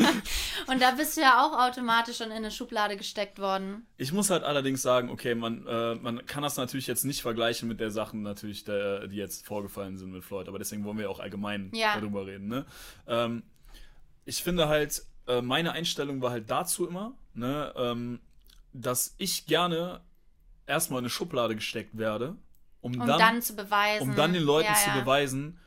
und 0.68 0.82
da 0.82 0.92
bist 0.92 1.18
du 1.18 1.22
ja 1.22 1.44
auch 1.46 1.68
automatisch 1.68 2.18
schon 2.18 2.28
in 2.28 2.34
eine 2.38 2.52
Schublade 2.52 2.96
gesteckt 2.98 3.40
worden. 3.40 3.88
Ich 3.98 4.14
muss 4.14 4.30
halt 4.30 4.44
allerdings 4.44 4.82
sagen, 4.82 5.10
okay, 5.10 5.36
man, 5.36 5.66
äh, 5.66 5.96
man 5.96 6.26
kann 6.26 6.44
das 6.44 6.58
natürlich 6.58 6.88
jetzt 6.88 7.06
nicht 7.06 7.22
vergleichen 7.22 7.68
mit 7.68 7.80
der 7.80 7.92
Sachen, 7.92 8.22
natürlich, 8.22 8.64
der, 8.64 9.08
die 9.08 9.18
jetzt 9.18 9.46
vorgefallen 9.46 9.98
sind 9.98 10.12
mit 10.12 10.24
Floyd, 10.24 10.48
aber 10.48 10.60
deswegen 10.60 10.84
wollen 10.84 10.98
wir 10.98 11.10
auch 11.10 11.20
allgemein 11.20 11.72
Ja. 11.74 11.96
darüber 11.96 12.26
reden. 12.26 12.48
Ne? 12.48 12.66
Ähm, 13.08 13.44
ich 14.28 14.44
finde 14.44 14.68
halt, 14.68 15.04
äh, 15.28 15.42
meine 15.42 15.72
Einstellung 15.72 16.22
war 16.22 16.32
halt 16.32 16.52
dazu 16.52 16.86
immer, 16.88 17.14
ne, 17.34 17.74
ähm, 17.78 18.20
dass 18.74 19.16
ich 19.18 19.46
gerne 19.46 20.02
erstmal 20.68 21.00
in 21.00 21.06
eine 21.06 21.10
Schublade 21.10 21.56
gesteckt 21.56 21.98
werde, 21.98 22.36
um, 22.82 22.94
Um 23.00 23.08
dann, 23.08 23.20
dann, 23.20 23.42
zu 23.42 23.56
beweisen. 23.56 24.10
um 24.10 24.16
dann 24.16 24.34
den 24.34 24.44
Leuten 24.44 24.68
ja, 24.70 24.76
zu 24.76 24.90
ja. 24.90 25.00
beweisen, 25.00 25.60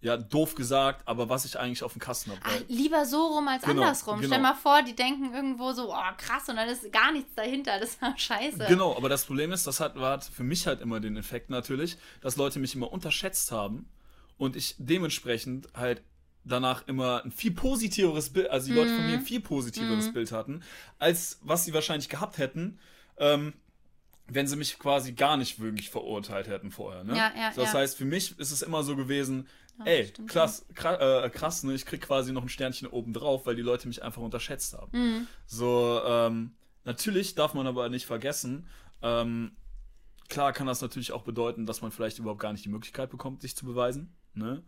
ja, 0.00 0.16
doof 0.16 0.54
gesagt, 0.54 1.06
aber 1.06 1.28
was 1.28 1.44
ich 1.44 1.58
eigentlich 1.58 1.82
auf 1.82 1.92
dem 1.92 2.00
Kasten 2.00 2.30
habe. 2.30 2.40
Ach, 2.44 2.60
lieber 2.68 3.06
so 3.06 3.26
rum 3.26 3.48
als 3.48 3.62
Genau, 3.62 3.82
andersrum. 3.82 4.16
genau. 4.16 4.28
Stell 4.28 4.42
mal 4.42 4.54
vor, 4.54 4.82
die 4.82 4.94
denken 4.94 5.32
irgendwo 5.32 5.72
so, 5.72 5.94
oh 5.94 6.12
krass, 6.18 6.48
und 6.48 6.56
dann 6.56 6.68
ist 6.68 6.90
gar 6.92 7.12
nichts 7.12 7.34
dahinter. 7.34 7.78
Das 7.80 8.00
war 8.02 8.16
scheiße. 8.16 8.66
Genau, 8.66 8.96
aber 8.96 9.08
das 9.08 9.24
Problem 9.24 9.52
ist, 9.52 9.66
das 9.66 9.80
hat, 9.80 9.96
hat 9.96 10.24
für 10.24 10.42
mich 10.42 10.66
halt 10.66 10.80
immer 10.80 11.00
den 11.00 11.16
Effekt 11.16 11.48
natürlich, 11.48 11.96
dass 12.20 12.36
Leute 12.36 12.58
mich 12.58 12.74
immer 12.74 12.92
unterschätzt 12.92 13.50
haben 13.52 13.88
und 14.36 14.56
ich 14.56 14.74
dementsprechend 14.78 15.68
halt 15.74 16.02
danach 16.44 16.86
immer 16.86 17.24
ein 17.24 17.30
viel 17.30 17.52
positiveres 17.52 18.30
Bild, 18.30 18.50
also 18.50 18.68
die 18.68 18.74
Leute 18.74 18.94
von 18.94 19.04
Mhm. 19.04 19.10
mir 19.10 19.18
ein 19.18 19.24
viel 19.24 19.40
positiveres 19.40 20.12
Bild 20.12 20.30
hatten, 20.32 20.62
als 20.98 21.38
was 21.42 21.64
sie 21.64 21.72
wahrscheinlich 21.74 22.08
gehabt 22.08 22.38
hätten, 22.38 22.78
ähm, 23.16 23.54
wenn 24.26 24.46
sie 24.46 24.56
mich 24.56 24.78
quasi 24.78 25.12
gar 25.12 25.36
nicht 25.36 25.60
wirklich 25.60 25.90
verurteilt 25.90 26.48
hätten 26.48 26.70
vorher. 26.70 27.04
Ne? 27.04 27.16
Ja, 27.16 27.32
ja, 27.36 27.52
so, 27.52 27.60
das 27.60 27.72
ja. 27.72 27.80
heißt, 27.80 27.96
für 27.98 28.04
mich 28.06 28.38
ist 28.38 28.52
es 28.52 28.62
immer 28.62 28.82
so 28.82 28.96
gewesen, 28.96 29.46
Ja, 29.78 29.84
ey, 29.86 30.06
stimmt 30.06 30.30
krass, 30.30 30.64
krass, 30.74 30.98
äh, 31.24 31.30
krass, 31.30 31.62
ne? 31.62 31.74
ich 31.74 31.84
krieg 31.84 32.00
quasi 32.02 32.32
noch 32.32 32.42
ein 32.42 32.48
Sternchen 32.48 32.88
oben 32.88 33.12
drauf, 33.12 33.44
weil 33.46 33.56
die 33.56 33.62
Leute 33.62 33.86
mich 33.88 34.02
einfach 34.02 34.22
unterschätzt 34.22 34.72
haben. 34.74 34.90
Mhm. 34.98 35.26
So, 35.46 36.00
ähm, 36.06 36.54
natürlich 36.84 37.34
darf 37.34 37.54
man 37.54 37.66
aber 37.66 37.88
nicht 37.88 38.06
vergessen, 38.06 38.66
ähm, 39.02 39.52
klar 40.28 40.52
kann 40.54 40.66
das 40.66 40.80
natürlich 40.80 41.12
auch 41.12 41.22
bedeuten, 41.22 41.66
dass 41.66 41.82
man 41.82 41.90
vielleicht 41.92 42.18
überhaupt 42.18 42.40
gar 42.40 42.52
nicht 42.52 42.64
die 42.64 42.70
Möglichkeit 42.70 43.10
bekommt, 43.10 43.42
sich 43.42 43.56
zu 43.56 43.66
beweisen. 43.66 44.14
Ne? 44.32 44.62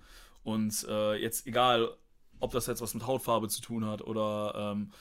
Und 0.46 0.87
äh, 0.88 1.16
jetzt 1.16 1.48
egal, 1.48 1.90
ob 2.38 2.52
das 2.52 2.68
jetzt 2.68 2.80
was 2.80 2.94
mit 2.94 3.04
Hautfarbe 3.04 3.48
zu 3.48 3.61
tun 3.61 3.85
hat 3.85 4.00
oder 4.00 4.54
ähm, 4.76 4.92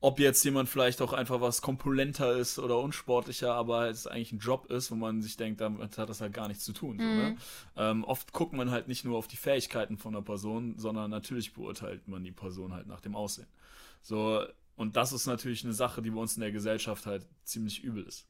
ob 0.00 0.20
jetzt 0.20 0.44
jemand 0.44 0.68
vielleicht 0.68 1.02
auch 1.02 1.12
einfach 1.12 1.40
was 1.40 1.62
kompulenter 1.62 2.36
ist 2.36 2.60
oder 2.60 2.78
unsportlicher, 2.78 3.52
aber 3.54 3.88
es 3.88 4.06
eigentlich 4.06 4.30
ein 4.30 4.38
Job 4.38 4.70
ist, 4.70 4.92
wo 4.92 4.94
man 4.94 5.20
sich 5.20 5.36
denkt, 5.36 5.60
damit 5.60 5.98
hat 5.98 6.08
das 6.08 6.20
halt 6.20 6.32
gar 6.32 6.46
nichts 6.46 6.64
zu 6.64 6.72
tun. 6.72 6.96
So, 6.96 7.04
ne? 7.04 7.36
ähm, 7.76 8.04
oft 8.04 8.32
guckt 8.32 8.52
man 8.52 8.70
halt 8.70 8.86
nicht 8.86 9.04
nur 9.04 9.18
auf 9.18 9.26
die 9.26 9.36
Fähigkeiten 9.36 9.98
von 9.98 10.14
einer 10.14 10.22
Person, 10.22 10.78
sondern 10.78 11.10
natürlich 11.10 11.54
beurteilt 11.54 12.06
man 12.06 12.22
die 12.22 12.30
Person 12.30 12.72
halt 12.72 12.86
nach 12.86 13.00
dem 13.00 13.16
Aussehen. 13.16 13.48
So, 14.02 14.44
und 14.76 14.94
das 14.94 15.12
ist 15.12 15.26
natürlich 15.26 15.64
eine 15.64 15.72
Sache, 15.72 16.02
die 16.02 16.10
bei 16.10 16.20
uns 16.20 16.36
in 16.36 16.42
der 16.42 16.52
Gesellschaft 16.52 17.04
halt 17.04 17.26
ziemlich 17.42 17.82
übel 17.82 18.04
ist. 18.04 18.28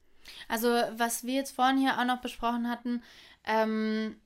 Also, 0.49 0.69
was 0.97 1.25
wir 1.25 1.35
jetzt 1.35 1.55
vorhin 1.55 1.77
hier 1.77 1.99
auch 1.99 2.07
noch 2.07 2.23
besprochen 2.23 2.71
hatten, 2.71 3.03
ähm, 3.45 4.17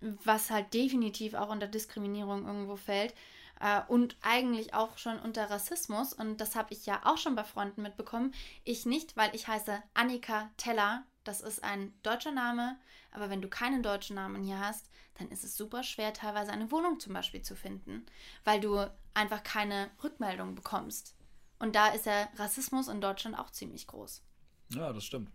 was 0.00 0.50
halt 0.50 0.72
definitiv 0.74 1.34
auch 1.34 1.50
unter 1.50 1.66
Diskriminierung 1.66 2.46
irgendwo 2.46 2.76
fällt 2.76 3.14
äh, 3.60 3.82
und 3.88 4.16
eigentlich 4.22 4.74
auch 4.74 4.98
schon 4.98 5.18
unter 5.18 5.50
Rassismus, 5.50 6.12
und 6.12 6.40
das 6.40 6.56
habe 6.56 6.72
ich 6.72 6.86
ja 6.86 7.00
auch 7.04 7.18
schon 7.18 7.34
bei 7.34 7.44
Freunden 7.44 7.82
mitbekommen. 7.82 8.34
Ich 8.64 8.86
nicht, 8.86 9.16
weil 9.16 9.34
ich 9.34 9.46
heiße 9.46 9.82
Annika 9.94 10.50
Teller. 10.56 11.04
Das 11.24 11.42
ist 11.42 11.62
ein 11.62 11.92
deutscher 12.02 12.32
Name, 12.32 12.78
aber 13.12 13.28
wenn 13.28 13.42
du 13.42 13.48
keinen 13.48 13.82
deutschen 13.82 14.16
Namen 14.16 14.42
hier 14.42 14.58
hast, 14.58 14.90
dann 15.18 15.28
ist 15.28 15.44
es 15.44 15.54
super 15.54 15.82
schwer, 15.82 16.14
teilweise 16.14 16.50
eine 16.50 16.70
Wohnung 16.70 16.98
zum 16.98 17.12
Beispiel 17.12 17.42
zu 17.42 17.54
finden, 17.54 18.06
weil 18.44 18.60
du 18.60 18.90
einfach 19.12 19.42
keine 19.42 19.90
Rückmeldung 20.02 20.54
bekommst. 20.54 21.14
Und 21.58 21.76
da 21.76 21.88
ist 21.88 22.06
der 22.06 22.30
Rassismus 22.36 22.88
in 22.88 23.02
Deutschland 23.02 23.38
auch 23.38 23.50
ziemlich 23.50 23.86
groß. 23.86 24.22
Ja, 24.70 24.94
das 24.94 25.04
stimmt. 25.04 25.30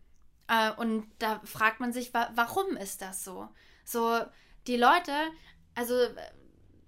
Äh, 0.48 0.72
und 0.72 1.08
da 1.20 1.40
fragt 1.44 1.80
man 1.80 1.94
sich, 1.94 2.14
wa 2.16 2.32
warum 2.34 2.76
ist 2.78 3.04
das 3.04 3.24
so? 3.24 3.48
So, 3.84 4.22
die 4.68 4.78
Leute, 4.78 5.14
also 5.76 5.96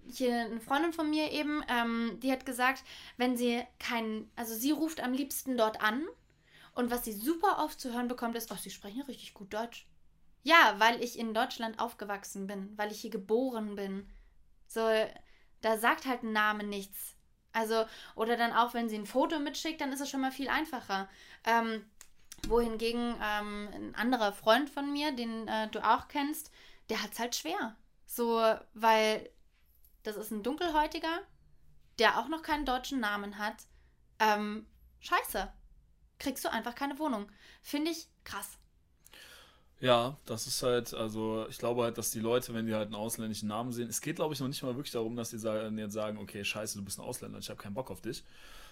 hier 0.10 0.42
eine 0.42 0.60
Freundin 0.60 0.94
von 0.94 1.10
mir 1.10 1.32
eben, 1.32 1.64
ähm, 1.68 2.20
die 2.22 2.32
hat 2.32 2.46
gesagt, 2.46 2.84
wenn 3.18 3.38
sie 3.38 3.64
keinen, 3.80 4.32
also 4.36 4.56
sie 4.56 4.72
ruft 4.72 5.02
am 5.02 5.14
liebsten 5.14 5.58
dort 5.58 5.82
an 5.82 6.06
und 6.74 6.92
was 6.92 7.06
sie 7.06 7.14
super 7.14 7.60
oft 7.60 7.80
zu 7.80 7.94
hören 7.94 8.08
bekommt, 8.08 8.36
ist, 8.36 8.52
oh, 8.52 8.56
sie 8.56 8.70
sprechen 8.70 9.02
richtig 9.02 9.34
gut 9.34 9.54
Deutsch. 9.54 9.88
Ja, 10.44 10.76
weil 10.78 11.04
ich 11.04 11.20
in 11.20 11.34
Deutschland 11.34 11.80
aufgewachsen 11.80 12.48
bin, 12.48 12.72
weil 12.78 12.92
ich 12.92 13.02
hier 13.02 13.10
geboren 13.10 13.76
bin. 13.76 14.10
So, 14.68 14.88
da 15.62 15.78
sagt 15.78 16.06
halt 16.06 16.24
ein 16.24 16.32
Name 16.32 16.64
nichts. 16.64 17.16
Also, 17.52 17.86
oder 18.16 18.38
dann 18.38 18.54
auch, 18.54 18.74
wenn 18.74 18.88
sie 18.88 18.98
ein 18.98 19.08
Foto 19.08 19.40
mitschickt, 19.40 19.82
dann 19.82 19.92
ist 19.92 20.00
es 20.00 20.10
schon 20.10 20.22
mal 20.22 20.32
viel 20.32 20.48
einfacher. 20.48 21.10
Ähm, 21.44 21.84
wohingegen 22.48 23.16
ähm, 23.22 23.70
ein 23.74 23.96
anderer 23.96 24.32
Freund 24.32 24.70
von 24.70 24.92
mir, 24.94 25.12
den 25.12 25.48
äh, 25.48 25.68
du 25.70 25.80
auch 25.80 26.08
kennst, 26.08 26.52
der 26.90 27.02
hat 27.04 27.14
es 27.14 27.20
halt 27.20 27.36
schwer. 27.36 27.76
So, 28.06 28.42
weil 28.74 29.30
das 30.04 30.16
ist 30.16 30.32
ein 30.32 30.44
Dunkelhäutiger, 30.44 31.22
der 32.00 32.20
auch 32.20 32.30
noch 32.30 32.42
keinen 32.42 32.66
deutschen 32.66 33.00
Namen 33.00 33.38
hat. 33.38 33.56
Ähm, 34.20 34.66
scheiße. 35.00 35.52
Kriegst 36.20 36.46
du 36.46 36.52
einfach 36.52 36.76
keine 36.76 36.98
Wohnung. 36.98 37.30
Finde 37.62 37.92
ich 37.92 38.08
krass. 38.24 38.58
Ja, 39.80 40.18
das 40.26 40.48
ist 40.48 40.64
halt, 40.64 40.94
also 40.96 41.46
ich 41.50 41.60
glaube 41.60 41.84
halt, 41.84 41.98
dass 42.00 42.10
die 42.10 42.20
Leute, 42.20 42.54
wenn 42.54 42.66
die 42.66 42.74
halt 42.74 42.88
einen 42.88 42.96
ausländischen 42.96 43.48
Namen 43.48 43.72
sehen, 43.72 43.90
es 43.90 44.02
geht 44.02 44.16
glaube 44.16 44.34
ich 44.34 44.40
noch 44.40 44.48
nicht 44.48 44.64
mal 44.64 44.76
wirklich 44.76 44.94
darum, 44.94 45.16
dass 45.16 45.30
die 45.30 45.38
sagen, 45.38 45.78
jetzt 45.78 45.94
sagen, 45.94 46.18
okay, 46.18 46.44
scheiße, 46.44 46.80
du 46.80 46.84
bist 46.84 46.98
ein 46.98 47.06
Ausländer, 47.06 47.38
ich 47.38 47.50
habe 47.50 47.62
keinen 47.62 47.76
Bock 47.76 47.92
auf 47.92 48.02
dich, 48.02 48.24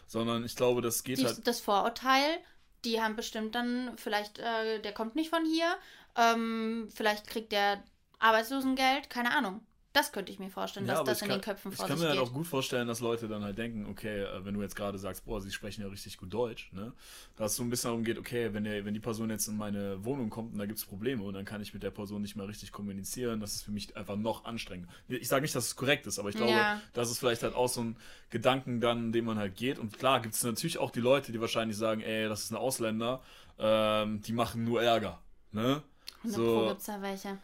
sondern 0.08 0.44
ich 0.44 0.56
glaube, 0.56 0.82
das 0.82 1.04
geht 1.04 1.20
die, 1.20 1.26
halt. 1.26 1.46
Das 1.46 1.60
Vorurteil, 1.62 2.40
die 2.86 3.02
haben 3.02 3.16
bestimmt 3.16 3.54
dann, 3.54 3.96
vielleicht, 3.98 4.40
äh, 4.40 4.82
der 4.82 4.94
kommt 4.94 5.16
nicht 5.16 5.30
von 5.30 5.46
hier, 5.46 5.78
ähm, 6.16 6.90
vielleicht 6.92 7.28
kriegt 7.28 7.52
der 7.52 7.84
Arbeitslosengeld, 8.26 9.10
keine 9.10 9.32
Ahnung. 9.36 9.62
Das 9.94 10.12
könnte 10.12 10.30
ich 10.30 10.40
mir 10.40 10.50
vorstellen, 10.50 10.88
Ja, 10.88 10.96
dass 10.96 11.04
das 11.06 11.18
ich 11.20 11.24
in 11.24 11.30
kann, 11.30 11.40
den 11.40 11.44
Köpfen 11.46 11.72
Ich 11.72 11.78
vor 11.78 11.88
kann 11.88 11.96
sich 11.96 12.04
mir 12.04 12.10
halt 12.10 12.20
geht. 12.20 12.28
auch 12.28 12.34
gut 12.34 12.48
vorstellen, 12.48 12.86
dass 12.86 13.00
Leute 13.00 13.30
dann 13.30 13.46
halt 13.46 13.58
denken, 13.58 13.86
okay, 13.90 14.24
äh, 14.24 14.44
wenn 14.44 14.54
du 14.54 14.62
jetzt 14.62 14.76
gerade 14.76 14.98
sagst, 14.98 15.24
boah, 15.24 15.40
sie 15.40 15.50
sprechen 15.54 15.84
ja 15.84 15.88
richtig 15.88 16.18
gut 16.18 16.34
Deutsch, 16.34 16.70
ne? 16.74 16.92
Dass 17.38 17.52
es 17.52 17.58
so 17.58 17.64
ein 17.64 17.70
bisschen 17.70 17.92
darum 17.92 18.04
geht, 18.04 18.18
okay, 18.18 18.54
wenn, 18.54 18.66
der, 18.66 18.84
wenn 18.84 18.94
die 18.94 19.00
Person 19.00 19.30
jetzt 19.30 19.48
in 19.48 19.56
meine 19.56 20.04
Wohnung 20.04 20.30
kommt 20.30 20.52
und 20.52 20.60
da 20.60 20.66
gibt 20.66 20.80
es 20.80 20.86
Probleme 20.86 21.24
und 21.24 21.34
dann 21.34 21.46
kann 21.46 21.62
ich 21.62 21.74
mit 21.74 21.82
der 21.82 21.92
Person 21.92 22.22
nicht 22.22 22.36
mehr 22.36 22.46
richtig 22.46 22.74
kommunizieren, 22.74 23.40
das 23.40 23.56
ist 23.56 23.62
für 23.64 23.72
mich 23.72 23.96
einfach 23.96 24.18
noch 24.18 24.44
anstrengender. 24.44 24.92
Ich 25.08 25.30
sage 25.30 25.44
nicht, 25.44 25.56
dass 25.56 25.64
es 25.68 25.76
korrekt 25.78 26.08
ist, 26.08 26.20
aber 26.20 26.28
ich 26.28 26.36
glaube, 26.36 26.52
Ja. 26.52 26.82
das 26.92 27.10
ist 27.10 27.20
vielleicht 27.20 27.44
halt 27.44 27.56
auch 27.56 27.70
so 27.70 27.80
ein 27.80 27.96
Gedanken 28.32 28.82
dann, 28.82 29.14
den 29.14 29.24
man 29.24 29.38
halt 29.38 29.56
geht. 29.56 29.80
Und 29.80 29.98
klar 29.98 30.20
gibt 30.20 30.36
es 30.36 30.44
natürlich 30.44 30.78
auch 30.78 30.92
die 30.92 31.00
Leute, 31.00 31.32
die 31.32 31.40
wahrscheinlich 31.40 31.78
sagen, 31.78 32.02
ey, 32.02 32.28
das 32.28 32.42
ist 32.44 32.52
ein 32.52 32.58
Ausländer, 32.58 33.22
ähm, 33.60 34.20
die 34.24 34.34
machen 34.34 34.66
nur 34.66 34.82
Ärger, 34.84 35.22
ne? 35.54 35.82
100 36.24 36.36
Pro 36.42 36.68
gibt's 36.68 36.86
da 36.88 37.02
welche. 37.02 37.38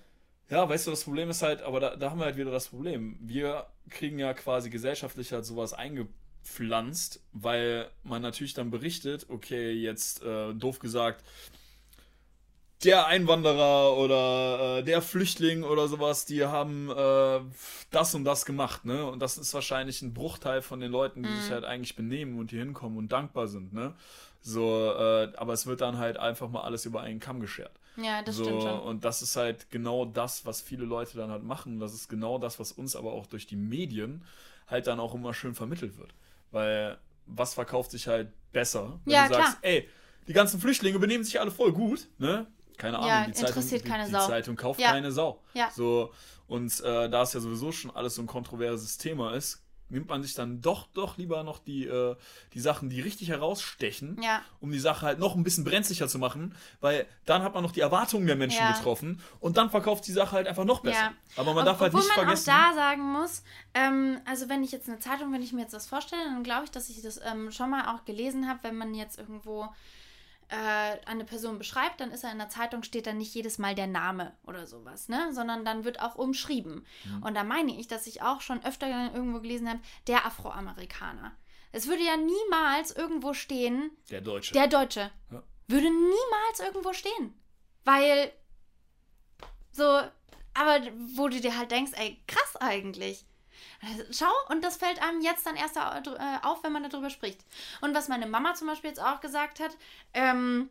Ja, 0.51 0.69
weißt 0.69 0.87
du, 0.87 0.91
das 0.91 1.05
Problem 1.05 1.31
ist 1.31 1.43
halt, 1.43 1.63
aber 1.63 1.79
da, 1.79 1.97
da 1.97 2.11
haben 2.11 2.19
wir 2.19 2.25
halt 2.25 2.37
wieder 2.37 2.51
das 2.51 2.69
Problem. 2.69 3.17
Wir 3.21 3.67
kriegen 3.89 4.19
ja 4.19 4.33
quasi 4.35 4.69
gesellschaftlich 4.69 5.33
halt 5.33 5.45
sowas 5.45 5.73
eingepflanzt, 5.73 7.21
weil 7.33 7.89
man 8.03 8.21
natürlich 8.21 8.53
dann 8.53 8.71
berichtet, 8.71 9.27
okay, 9.29 9.71
jetzt 9.71 10.23
äh, 10.23 10.53
doof 10.53 10.79
gesagt, 10.79 11.23
der 12.83 13.05
Einwanderer 13.05 13.95
oder 13.97 14.79
äh, 14.79 14.83
der 14.83 15.01
Flüchtling 15.03 15.63
oder 15.63 15.87
sowas, 15.87 16.25
die 16.25 16.43
haben 16.45 16.89
äh, 16.89 17.41
das 17.91 18.15
und 18.15 18.25
das 18.25 18.45
gemacht, 18.45 18.85
ne? 18.85 19.05
Und 19.05 19.19
das 19.19 19.37
ist 19.37 19.53
wahrscheinlich 19.53 20.01
ein 20.01 20.13
Bruchteil 20.15 20.63
von 20.63 20.79
den 20.79 20.91
Leuten, 20.91 21.27
die 21.27 21.29
Mhm. 21.29 21.35
sich 21.35 21.51
halt 21.51 21.63
eigentlich 21.63 21.95
benehmen 21.95 22.39
und 22.39 22.49
hier 22.49 22.61
hinkommen 22.61 22.97
und 22.97 23.11
dankbar 23.11 23.47
sind, 23.47 23.73
ne? 23.73 23.93
So, 24.41 24.91
äh, 24.97 25.31
aber 25.37 25.53
es 25.53 25.67
wird 25.67 25.81
dann 25.81 25.99
halt 25.99 26.17
einfach 26.17 26.49
mal 26.49 26.63
alles 26.63 26.85
über 26.85 27.01
einen 27.01 27.19
Kamm 27.19 27.39
geschert. 27.39 27.71
Ja, 27.97 28.21
das 28.21 28.35
so, 28.35 28.43
stimmt 28.43 28.63
schon. 28.63 28.79
Und 28.79 29.05
das 29.05 29.21
ist 29.21 29.35
halt 29.35 29.69
genau 29.69 30.05
das, 30.05 30.45
was 30.45 30.61
viele 30.61 30.85
Leute 30.85 31.17
dann 31.17 31.29
halt 31.29 31.43
machen. 31.43 31.79
Das 31.79 31.93
ist 31.93 32.07
genau 32.07 32.37
das, 32.37 32.59
was 32.59 32.71
uns 32.71 32.95
aber 32.95 33.11
auch 33.11 33.27
durch 33.27 33.47
die 33.47 33.55
Medien 33.55 34.23
halt 34.67 34.87
dann 34.87 34.99
auch 34.99 35.13
immer 35.13 35.33
schön 35.33 35.55
vermittelt 35.55 35.97
wird. 35.97 36.13
Weil 36.51 36.97
was 37.25 37.53
verkauft 37.53 37.91
sich 37.91 38.07
halt 38.07 38.29
besser? 38.51 38.99
Wenn 39.05 39.13
Ja, 39.13 39.23
du 39.23 39.29
sagst, 39.29 39.53
klar. 39.61 39.71
ey, 39.71 39.89
die 40.27 40.33
ganzen 40.33 40.59
Flüchtlinge 40.59 40.99
benehmen 40.99 41.23
sich 41.23 41.39
alle 41.39 41.51
voll 41.51 41.71
gut, 41.73 42.07
ne? 42.17 42.47
Keine 42.77 42.97
Ahnung, 42.97 43.09
Ja, 43.09 43.25
die 43.25 43.33
Zeitung, 43.33 43.47
interessiert 43.49 43.85
die, 43.85 43.89
keine 43.89 44.05
die 44.05 44.11
Sau. 44.11 44.25
Zeitung 44.27 44.55
kauft 44.55 44.79
Ja. 44.79 44.91
keine 44.91 45.11
Sau. 45.11 45.41
Ja. 45.53 45.69
So, 45.69 46.11
und 46.47 46.79
äh, 46.81 47.09
da 47.09 47.21
es 47.21 47.33
ja 47.33 47.39
sowieso 47.39 47.71
schon 47.71 47.91
alles 47.91 48.15
so 48.15 48.21
ein 48.21 48.27
kontroverses 48.27 48.97
Thema 48.97 49.35
ist, 49.35 49.63
nimmt 49.91 50.09
man 50.09 50.23
sich 50.23 50.33
dann 50.33 50.61
doch, 50.61 50.87
doch 50.93 51.17
lieber 51.17 51.43
noch 51.43 51.59
die, 51.59 51.85
äh, 51.85 52.15
die 52.53 52.59
Sachen, 52.59 52.89
die 52.89 53.01
richtig 53.01 53.29
herausstechen, 53.29 54.19
Ja. 54.21 54.41
um 54.59 54.71
die 54.71 54.79
Sache 54.79 55.05
halt 55.05 55.19
noch 55.19 55.35
ein 55.35 55.43
bisschen 55.43 55.63
brenzlicher 55.63 56.07
zu 56.07 56.17
machen, 56.19 56.55
weil 56.79 57.05
dann 57.25 57.43
hat 57.43 57.53
man 57.53 57.63
noch 57.63 57.71
die 57.71 57.81
Erwartungen 57.81 58.25
der 58.27 58.35
Menschen 58.35 58.59
Ja. 58.61 58.71
getroffen 58.71 59.21
und 59.39 59.57
dann 59.57 59.69
verkauft 59.69 60.07
die 60.07 60.11
Sache 60.11 60.31
halt 60.37 60.47
einfach 60.47 60.65
noch 60.65 60.79
besser. 60.81 60.97
Ja. 60.99 61.13
Aber 61.37 61.53
man 61.53 61.59
Ob- 61.59 61.65
darf 61.65 61.79
halt 61.81 61.93
Obwohl 61.93 62.01
nicht 62.07 62.15
man 62.17 62.25
vergessen. 62.25 62.49
auch 62.51 62.55
da 62.69 62.73
sagen 62.73 63.01
muss, 63.11 63.43
ähm, 63.73 64.19
also 64.25 64.49
wenn 64.49 64.63
ich 64.63 64.71
jetzt 64.71 64.89
eine 64.89 64.99
Zeitung, 64.99 65.31
wenn 65.33 65.41
ich 65.41 65.53
mir 65.53 65.61
jetzt 65.61 65.73
das 65.73 65.87
vorstelle, 65.87 66.23
dann 66.25 66.43
glaube 66.43 66.63
ich, 66.65 66.71
dass 66.71 66.89
ich 66.89 67.01
das 67.01 67.19
ähm, 67.23 67.51
schon 67.51 67.69
mal 67.69 67.93
auch 67.93 68.05
gelesen 68.05 68.47
habe, 68.49 68.59
wenn 68.63 68.75
man 68.77 68.93
jetzt 68.93 69.19
irgendwo 69.19 69.67
äh, 70.51 70.99
eine 71.05 71.23
Person 71.23 71.57
beschreibt, 71.57 72.01
dann 72.01 72.11
ist 72.11 72.23
er 72.25 72.31
in 72.31 72.37
der 72.37 72.49
Zeitung, 72.49 72.83
steht 72.83 73.07
dann 73.07 73.17
nicht 73.17 73.33
jedes 73.33 73.57
Mal 73.57 73.73
der 73.73 73.87
Name 73.87 74.33
oder 74.45 74.67
sowas, 74.67 75.07
ne? 75.07 75.33
Sondern 75.33 75.63
dann 75.63 75.85
wird 75.85 76.01
auch 76.01 76.15
umschrieben. 76.15 76.85
Mhm. 77.05 77.23
Und 77.23 77.35
da 77.35 77.43
meine 77.43 77.79
ich, 77.79 77.87
dass 77.87 78.05
ich 78.05 78.21
auch 78.21 78.41
schon 78.41 78.63
öfter 78.65 78.87
irgendwo 79.13 79.39
gelesen 79.39 79.69
habe, 79.69 79.79
der 80.07 80.25
Afroamerikaner. 80.25 81.31
Es 81.71 81.87
würde 81.87 82.03
ja 82.03 82.17
niemals 82.17 82.91
irgendwo 82.91 83.33
stehen, 83.33 83.91
der 84.09 84.19
Deutsche. 84.19 84.53
der 84.53 84.67
Deutsche. 84.67 85.09
Ja. 85.31 85.41
Würde 85.67 85.89
niemals 85.89 86.59
irgendwo 86.59 86.91
stehen. 86.91 87.33
Weil 87.85 88.33
so, 89.71 89.83
aber 90.53 90.85
wo 91.15 91.29
du 91.29 91.39
dir 91.39 91.57
halt 91.57 91.71
denkst, 91.71 91.93
ey, 91.95 92.21
krass 92.27 92.57
eigentlich. 92.57 93.25
Schau, 94.11 94.31
und 94.49 94.63
das 94.63 94.77
fällt 94.77 95.01
einem 95.01 95.21
jetzt 95.21 95.45
dann 95.45 95.55
erst 95.55 95.77
au- 95.77 96.13
äh, 96.15 96.37
auf, 96.43 96.63
wenn 96.63 96.71
man 96.71 96.87
darüber 96.87 97.09
spricht. 97.09 97.43
Und 97.81 97.95
was 97.95 98.09
meine 98.09 98.27
Mama 98.27 98.53
zum 98.53 98.67
Beispiel 98.67 98.89
jetzt 98.89 99.01
auch 99.01 99.21
gesagt 99.21 99.59
hat, 99.59 99.75
ähm, 100.13 100.69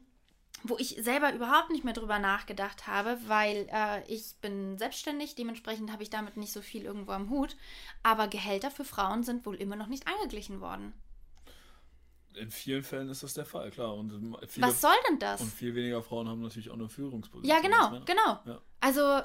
wo 0.62 0.77
ich 0.79 0.96
selber 1.01 1.33
überhaupt 1.33 1.70
nicht 1.70 1.85
mehr 1.85 1.94
drüber 1.94 2.18
nachgedacht 2.18 2.87
habe, 2.87 3.18
weil 3.27 3.66
äh, 3.73 4.05
ich 4.12 4.35
bin 4.42 4.77
selbstständig, 4.79 5.35
dementsprechend 5.35 5.90
habe 5.90 6.03
ich 6.03 6.11
damit 6.11 6.37
nicht 6.37 6.53
so 6.53 6.61
viel 6.62 6.85
irgendwo 6.85 7.12
am 7.12 7.31
Hut. 7.31 7.57
Aber 8.03 8.29
Gehälter 8.29 8.70
für 8.70 8.85
Frauen 8.85 9.25
sind 9.25 9.44
wohl 9.46 9.57
immer 9.57 9.77
noch 9.77 9.87
nicht 9.88 10.07
angeglichen 10.07 10.61
worden. 10.61 10.92
In 12.35 12.51
vielen 12.53 12.85
Fällen 12.85 13.09
ist 13.09 13.23
das 13.25 13.35
der 13.35 13.44
Fall, 13.46 13.70
klar. 13.73 13.94
Und 13.96 14.12
viele, 14.49 14.66
Was 14.68 14.81
soll 14.81 14.94
denn 15.09 15.18
das? 15.18 15.40
und 15.40 15.53
viel 15.53 15.75
weniger 15.75 16.01
Frauen 16.03 16.29
haben 16.29 16.42
natürlich 16.42 16.70
auch 16.70 16.75
eine 16.75 16.88
Führungsposition. 16.88 17.57
Ja, 17.57 17.61
genau, 17.61 18.05
genau. 18.05 18.38
Ja. 18.44 18.61
Also, 18.81 19.23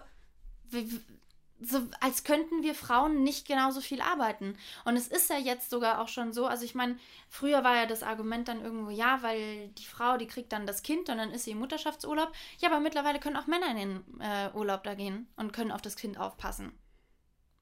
so, 1.61 1.81
als 2.01 2.23
könnten 2.23 2.63
wir 2.63 2.75
Frauen 2.75 3.23
nicht 3.23 3.47
genauso 3.47 3.79
viel 3.81 4.01
arbeiten. 4.01 4.57
Und 4.83 4.97
es 4.97 5.07
ist 5.07 5.29
ja 5.29 5.37
jetzt 5.37 5.69
sogar 5.69 6.01
auch 6.01 6.09
schon 6.09 6.33
so, 6.33 6.47
also 6.47 6.65
ich 6.65 6.75
meine, 6.75 6.97
früher 7.29 7.63
war 7.63 7.75
ja 7.75 7.85
das 7.85 8.03
Argument 8.03 8.47
dann 8.47 8.61
irgendwo, 8.61 8.89
ja, 8.89 9.21
weil 9.21 9.69
die 9.69 9.85
Frau, 9.85 10.17
die 10.17 10.27
kriegt 10.27 10.51
dann 10.51 10.67
das 10.67 10.83
Kind 10.83 11.09
und 11.09 11.17
dann 11.17 11.31
ist 11.31 11.45
sie 11.45 11.51
im 11.51 11.59
Mutterschaftsurlaub. 11.59 12.31
Ja, 12.59 12.69
aber 12.69 12.79
mittlerweile 12.79 13.19
können 13.19 13.37
auch 13.37 13.47
Männer 13.47 13.71
in 13.71 13.77
den 13.77 14.21
äh, 14.21 14.51
Urlaub 14.53 14.83
da 14.83 14.95
gehen 14.95 15.27
und 15.37 15.53
können 15.53 15.71
auf 15.71 15.81
das 15.81 15.95
Kind 15.95 16.19
aufpassen. 16.19 16.73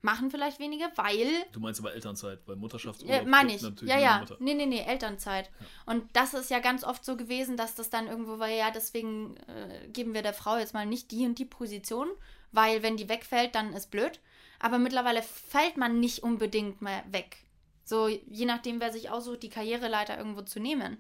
Machen 0.06 0.32
vielleicht 0.32 0.60
wenige, 0.60 0.92
weil 0.96 1.46
Du 1.54 1.62
meinst 1.62 1.80
aber 1.80 1.94
Elternzeit, 1.94 2.42
weil 2.46 2.58
Mutterschaftsurlaub 2.58 3.16
ja, 3.16 3.24
meine 3.26 3.56
ich. 3.56 3.62
natürlich 3.62 3.94
Ja, 3.94 3.98
ja. 3.98 4.20
Mutter. 4.20 4.36
Nee, 4.40 4.54
nee, 4.54 4.66
nee, 4.66 4.82
Elternzeit. 4.82 5.50
Und 5.86 6.04
das 6.12 6.34
ist 6.34 6.50
ja 6.50 6.60
ganz 6.60 6.84
oft 6.84 7.06
so 7.06 7.16
gewesen, 7.16 7.56
dass 7.56 7.76
das 7.76 7.90
dann 7.90 8.08
irgendwo 8.08 8.38
war, 8.38 8.50
ja, 8.50 8.70
deswegen 8.70 9.38
äh, 9.48 9.88
geben 9.88 10.14
wir 10.14 10.22
der 10.22 10.34
Frau 10.34 10.58
jetzt 10.58 10.74
mal 10.74 10.86
nicht 10.86 11.12
die 11.12 11.26
und 11.26 11.40
die 11.40 11.46
Position, 11.46 12.10
weil 12.54 12.82
wenn 12.84 12.96
die 12.96 13.10
wegfällt, 13.10 13.56
dann 13.56 13.74
ist 13.74 13.92
blöd. 13.92 14.20
Aber 14.60 14.80
mittlerweile 14.80 15.22
fällt 15.22 15.76
man 15.76 16.00
nicht 16.00 16.24
unbedingt 16.24 16.82
mehr 16.82 17.04
weg. 17.12 17.38
So, 17.84 18.08
je 18.08 18.46
nachdem, 18.46 18.80
wer 18.80 18.94
sich 18.94 19.10
aussucht, 19.10 19.44
die 19.44 19.50
Karriereleiter 19.50 20.18
irgendwo 20.18 20.42
zu 20.42 20.62
nehmen. 20.62 20.98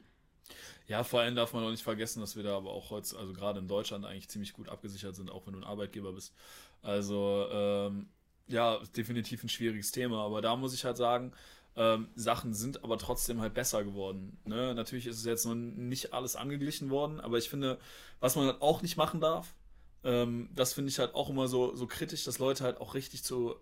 Ja, 0.88 1.06
vor 1.06 1.22
allem 1.22 1.36
darf 1.36 1.54
man 1.54 1.63
auch 1.63 1.70
nicht 1.70 1.84
vergessen, 1.84 2.20
dass 2.20 2.36
wir 2.36 2.44
da 2.44 2.58
aber 2.58 2.72
auch 2.72 2.89
heute, 2.89 3.18
also 3.18 3.32
gerade 3.32 3.60
in 3.60 3.70
Deutschland 3.70 4.06
eigentlich 4.06 4.28
ziemlich 4.28 4.52
gut 4.52 4.68
abgesichert 4.68 5.16
sind, 5.16 5.32
auch 5.32 5.48
wenn 5.48 5.54
du 5.54 5.60
ein 5.60 5.63
Arbeitgeber 5.63 6.12
bist. 6.12 6.34
Also, 6.82 7.48
ähm, 7.50 8.10
ja, 8.48 8.80
definitiv 8.98 9.44
ein 9.44 9.50
schwieriges 9.50 9.94
Thema, 9.94 10.26
aber 10.26 10.42
da 10.42 10.58
muss 10.58 10.74
ich 10.74 10.84
halt 10.84 10.98
sagen, 10.98 11.32
ähm, 11.76 12.10
Sachen 12.16 12.54
sind 12.54 12.84
aber 12.84 12.98
trotzdem 12.98 13.39
halt 13.39 13.54
besser 13.54 13.84
geworden. 13.84 14.38
Ne? 14.46 14.76
Natürlich 14.76 15.08
ist 15.08 15.18
es 15.18 15.26
jetzt 15.26 15.46
noch 15.46 15.56
nicht 15.56 16.13
alles 16.13 16.36
angeglichen 16.36 16.89
worden, 16.89 17.22
aber 17.22 17.38
ich 17.38 17.50
finde, 17.50 17.80
was 18.20 18.36
man 18.36 18.48
halt 18.48 18.62
auch 18.62 18.82
nicht 18.82 18.98
machen 18.98 19.22
darf, 19.22 19.56
ähm, 20.04 20.50
das 20.54 20.74
finde 20.74 20.89
ich 20.89 21.00
halt 21.00 21.16
auch 21.16 21.30
immer 21.30 21.48
so, 21.48 21.76
so 21.76 21.88
kritisch, 21.88 22.24
dass 22.26 22.39
Leute 22.39 22.63
halt 22.63 22.78
auch 22.80 22.94
richtig 22.96 23.24
zu 23.24 23.56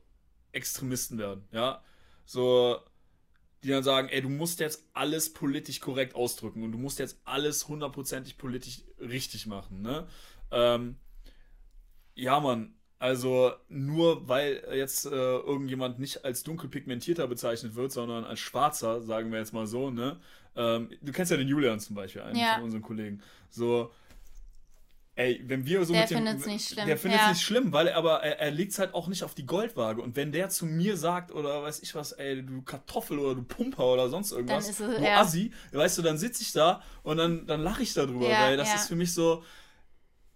Extremisten 0.52 1.18
werden. 1.18 1.48
Ja, 1.52 1.84
so 2.26 2.80
die 3.64 3.70
dann 3.70 3.84
sagen, 3.84 4.10
ey, 4.10 4.22
du 4.22 4.30
musst 4.30 4.60
jetzt 4.60 4.84
alles 4.94 5.34
politisch 5.34 5.80
korrekt 5.80 6.16
ausdrücken 6.16 6.64
und 6.64 6.72
du 6.72 6.78
musst 6.78 7.00
jetzt 7.00 7.20
alles 7.26 7.68
hundertprozentig 7.68 8.38
politisch 8.38 8.82
richtig 9.00 9.46
machen, 9.46 9.82
ne? 9.82 10.08
Ähm, 10.52 10.98
ja, 12.16 12.40
Mann, 12.40 12.76
also 13.00 13.52
nur 13.70 14.28
weil 14.28 14.64
jetzt 14.74 15.06
äh, 15.06 15.10
irgendjemand 15.10 16.00
nicht 16.00 16.26
als 16.26 16.44
dunkel 16.44 16.70
pigmentierter 16.70 17.28
bezeichnet 17.28 17.76
wird, 17.76 17.92
sondern 17.92 18.26
als 18.26 18.40
schwarzer, 18.40 19.02
sagen 19.02 19.32
wir 19.32 19.40
jetzt 19.40 19.54
mal 19.54 19.68
so, 19.68 19.90
ne? 19.92 20.20
Ähm, 20.56 20.90
du 21.02 21.12
kennst 21.12 21.32
ja 21.32 21.38
den 21.38 21.48
Julian 21.48 21.80
zum 21.80 21.96
Beispiel, 21.96 22.22
einen 22.22 22.40
Ja. 22.40 22.56
von 22.56 22.64
unseren 22.64 22.82
Kollegen. 22.82 23.22
So, 23.50 23.92
ey, 25.22 25.42
wenn 25.46 25.66
wir 25.66 25.84
so 25.86 25.94
Der 25.94 26.02
mit 26.04 26.12
dem, 26.12 26.18
findet's 26.18 26.46
nicht 26.46 26.68
schlimm, 26.70 26.88
Der 26.88 26.98
findet 26.98 27.20
es 27.20 27.26
ja. 27.26 27.32
nicht 27.34 27.42
schlimm, 27.44 27.72
weil 27.74 27.88
er 27.88 27.98
aber 27.98 28.24
er, 28.24 28.40
er 28.40 28.52
legt 28.52 28.72
es 28.72 28.80
halt 28.80 28.94
auch 28.94 29.08
nicht 29.08 29.24
auf 29.24 29.34
die 29.36 29.46
Goldwaage. 29.46 30.02
Und 30.02 30.16
wenn 30.16 30.32
der 30.32 30.50
zu 30.50 30.66
mir 30.66 30.98
sagt, 30.98 31.32
oder 31.32 31.64
weiß 31.64 31.82
ich 31.84 31.94
was, 31.96 32.12
ey, 32.14 32.44
du 32.44 32.62
Kartoffel 32.64 33.20
oder 33.20 33.36
du 33.36 33.44
Pumper 33.44 33.86
oder 33.86 34.10
sonst 34.10 34.32
irgendwas, 34.32 34.70
ist 34.70 34.80
es- 34.80 34.96
du 34.98 35.04
ja. 35.04 35.20
Assi, 35.22 35.52
weißt 35.72 35.98
du, 35.98 36.02
dann 36.02 36.18
sitze 36.18 36.42
ich 36.44 36.52
da 36.54 36.82
und 37.04 37.18
dann, 37.18 37.46
dann 37.48 37.62
lache 37.62 37.84
ich 37.84 37.94
darüber, 37.94 38.30
Ja, 38.30 38.42
weil 38.42 38.58
das 38.58 38.70
ja. 38.70 38.76
ist 38.76 38.88
für 38.88 38.96
mich 38.96 39.14
so, 39.14 39.44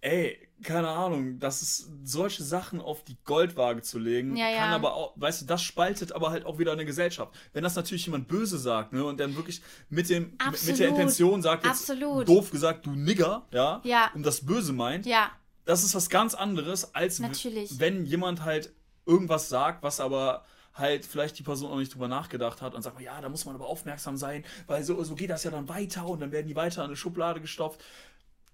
ey, 0.01 0.37
keine 0.63 0.87
Ahnung, 0.87 1.39
das 1.39 1.61
ist 1.61 1.89
solche 2.03 2.43
Sachen 2.43 2.79
auf 2.81 3.03
die 3.03 3.17
Goldwaage 3.25 3.81
zu 3.81 3.99
legen, 3.99 4.35
Ja, 4.37 4.45
kann 4.45 4.55
ja. 4.55 4.75
aber 4.75 4.93
auch, 4.95 5.13
weißt 5.17 5.41
du, 5.41 5.45
das 5.45 5.61
spaltet 5.61 6.11
aber 6.13 6.31
halt 6.31 6.45
auch 6.45 6.57
wieder 6.59 6.71
eine 6.71 6.85
Gesellschaft. 6.85 7.33
Wenn 7.53 7.63
das 7.63 7.75
natürlich 7.75 8.05
jemand 8.05 8.27
böse 8.27 8.57
sagt, 8.57 8.93
ne, 8.93 9.03
und 9.03 9.19
dann 9.19 9.35
wirklich 9.35 9.61
mit 9.89 10.09
dem 10.09 10.23
mit- 10.23 10.31
mit 10.33 10.41
Absolut. 10.47 10.79
der 10.79 10.87
Intention 10.89 11.41
sagt, 11.41 11.65
jetzt 11.65 11.89
Absolut. 11.89 12.27
doof 12.27 12.51
gesagt, 12.51 12.85
du 12.85 12.91
Nigger, 12.91 13.45
ja, 13.51 13.81
Ja. 13.83 14.11
und 14.15 14.25
das 14.25 14.45
böse 14.45 14.71
meint, 14.73 15.05
Ja, 15.05 15.29
das 15.65 15.83
ist 15.83 15.93
was 15.93 16.09
ganz 16.09 16.33
anderes, 16.35 16.95
als 16.95 17.19
Natürlich. 17.19 17.79
wenn 17.79 18.05
jemand 18.05 18.43
halt 18.43 18.73
irgendwas 19.05 19.49
sagt, 19.49 19.83
was 19.83 19.99
aber 19.99 20.45
halt 20.73 21.05
vielleicht 21.05 21.37
die 21.39 21.43
Person 21.43 21.71
auch 21.71 21.77
nicht 21.77 21.93
drüber 21.93 22.07
nachgedacht 22.07 22.61
hat 22.61 22.73
und 22.75 22.81
sagt, 22.81 22.99
ja, 23.01 23.19
da 23.21 23.29
muss 23.29 23.45
man 23.45 23.55
aber 23.55 23.65
aufmerksam 23.67 24.17
sein, 24.17 24.43
weil 24.67 24.83
so, 24.83 25.01
so 25.03 25.15
geht 25.15 25.29
das 25.29 25.43
ja 25.43 25.51
dann 25.51 25.69
weiter 25.69 26.05
und 26.05 26.19
dann 26.21 26.31
werden 26.31 26.47
die 26.47 26.55
weiter 26.55 26.81
in 26.81 26.87
eine 26.87 26.95
Schublade 26.95 27.39
gestopft. 27.39 27.81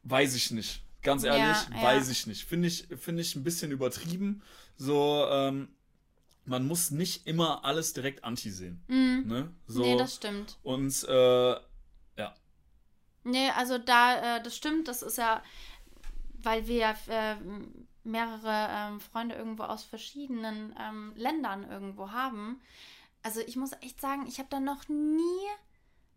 Weiß 0.03 0.35
ich 0.35 0.51
nicht. 0.51 0.83
Ganz 1.01 1.23
ehrlich, 1.23 1.41
Ja, 1.69 1.75
ja. 1.75 1.81
weiß 1.83 2.09
ich 2.09 2.27
nicht. 2.27 2.45
Finde 2.45 2.67
ich, 2.67 2.87
finde 2.97 3.21
ich 3.21 3.35
ein 3.35 3.43
bisschen 3.43 3.71
übertrieben. 3.71 4.41
So, 4.77 5.25
ähm, 5.29 5.69
man 6.45 6.65
muss 6.67 6.91
nicht 6.91 7.27
immer 7.27 7.63
alles 7.65 7.93
direkt 7.93 8.23
anti 8.23 8.51
sehen. 8.51 8.83
Mhm. 8.87 9.23
Ne? 9.27 9.51
So, 9.67 9.81
Nee, 9.81 9.97
das 9.97 10.15
stimmt. 10.15 10.57
und 10.63 11.03
äh, 11.07 11.55
Nee, 13.23 13.49
also 13.51 13.77
da, 13.77 14.37
äh, 14.37 14.43
das 14.43 14.55
stimmt, 14.55 14.87
das 14.87 15.01
ist 15.03 15.17
ja, 15.17 15.43
weil 16.41 16.67
wir 16.67 16.75
ja 16.75 16.95
äh, 17.07 17.35
mehrere 18.03 18.67
ähm, 18.71 18.99
Freunde 18.99 19.35
irgendwo 19.35 19.63
aus 19.63 19.83
verschiedenen 19.83 20.75
ähm, 20.79 21.13
Ländern 21.15 21.69
irgendwo 21.69 22.11
haben. 22.11 22.59
Also 23.21 23.41
ich 23.41 23.55
muss 23.55 23.73
echt 23.81 24.01
sagen, 24.01 24.25
ich 24.27 24.39
habe 24.39 24.49
da 24.49 24.59
noch 24.59 24.87
nie 24.89 25.47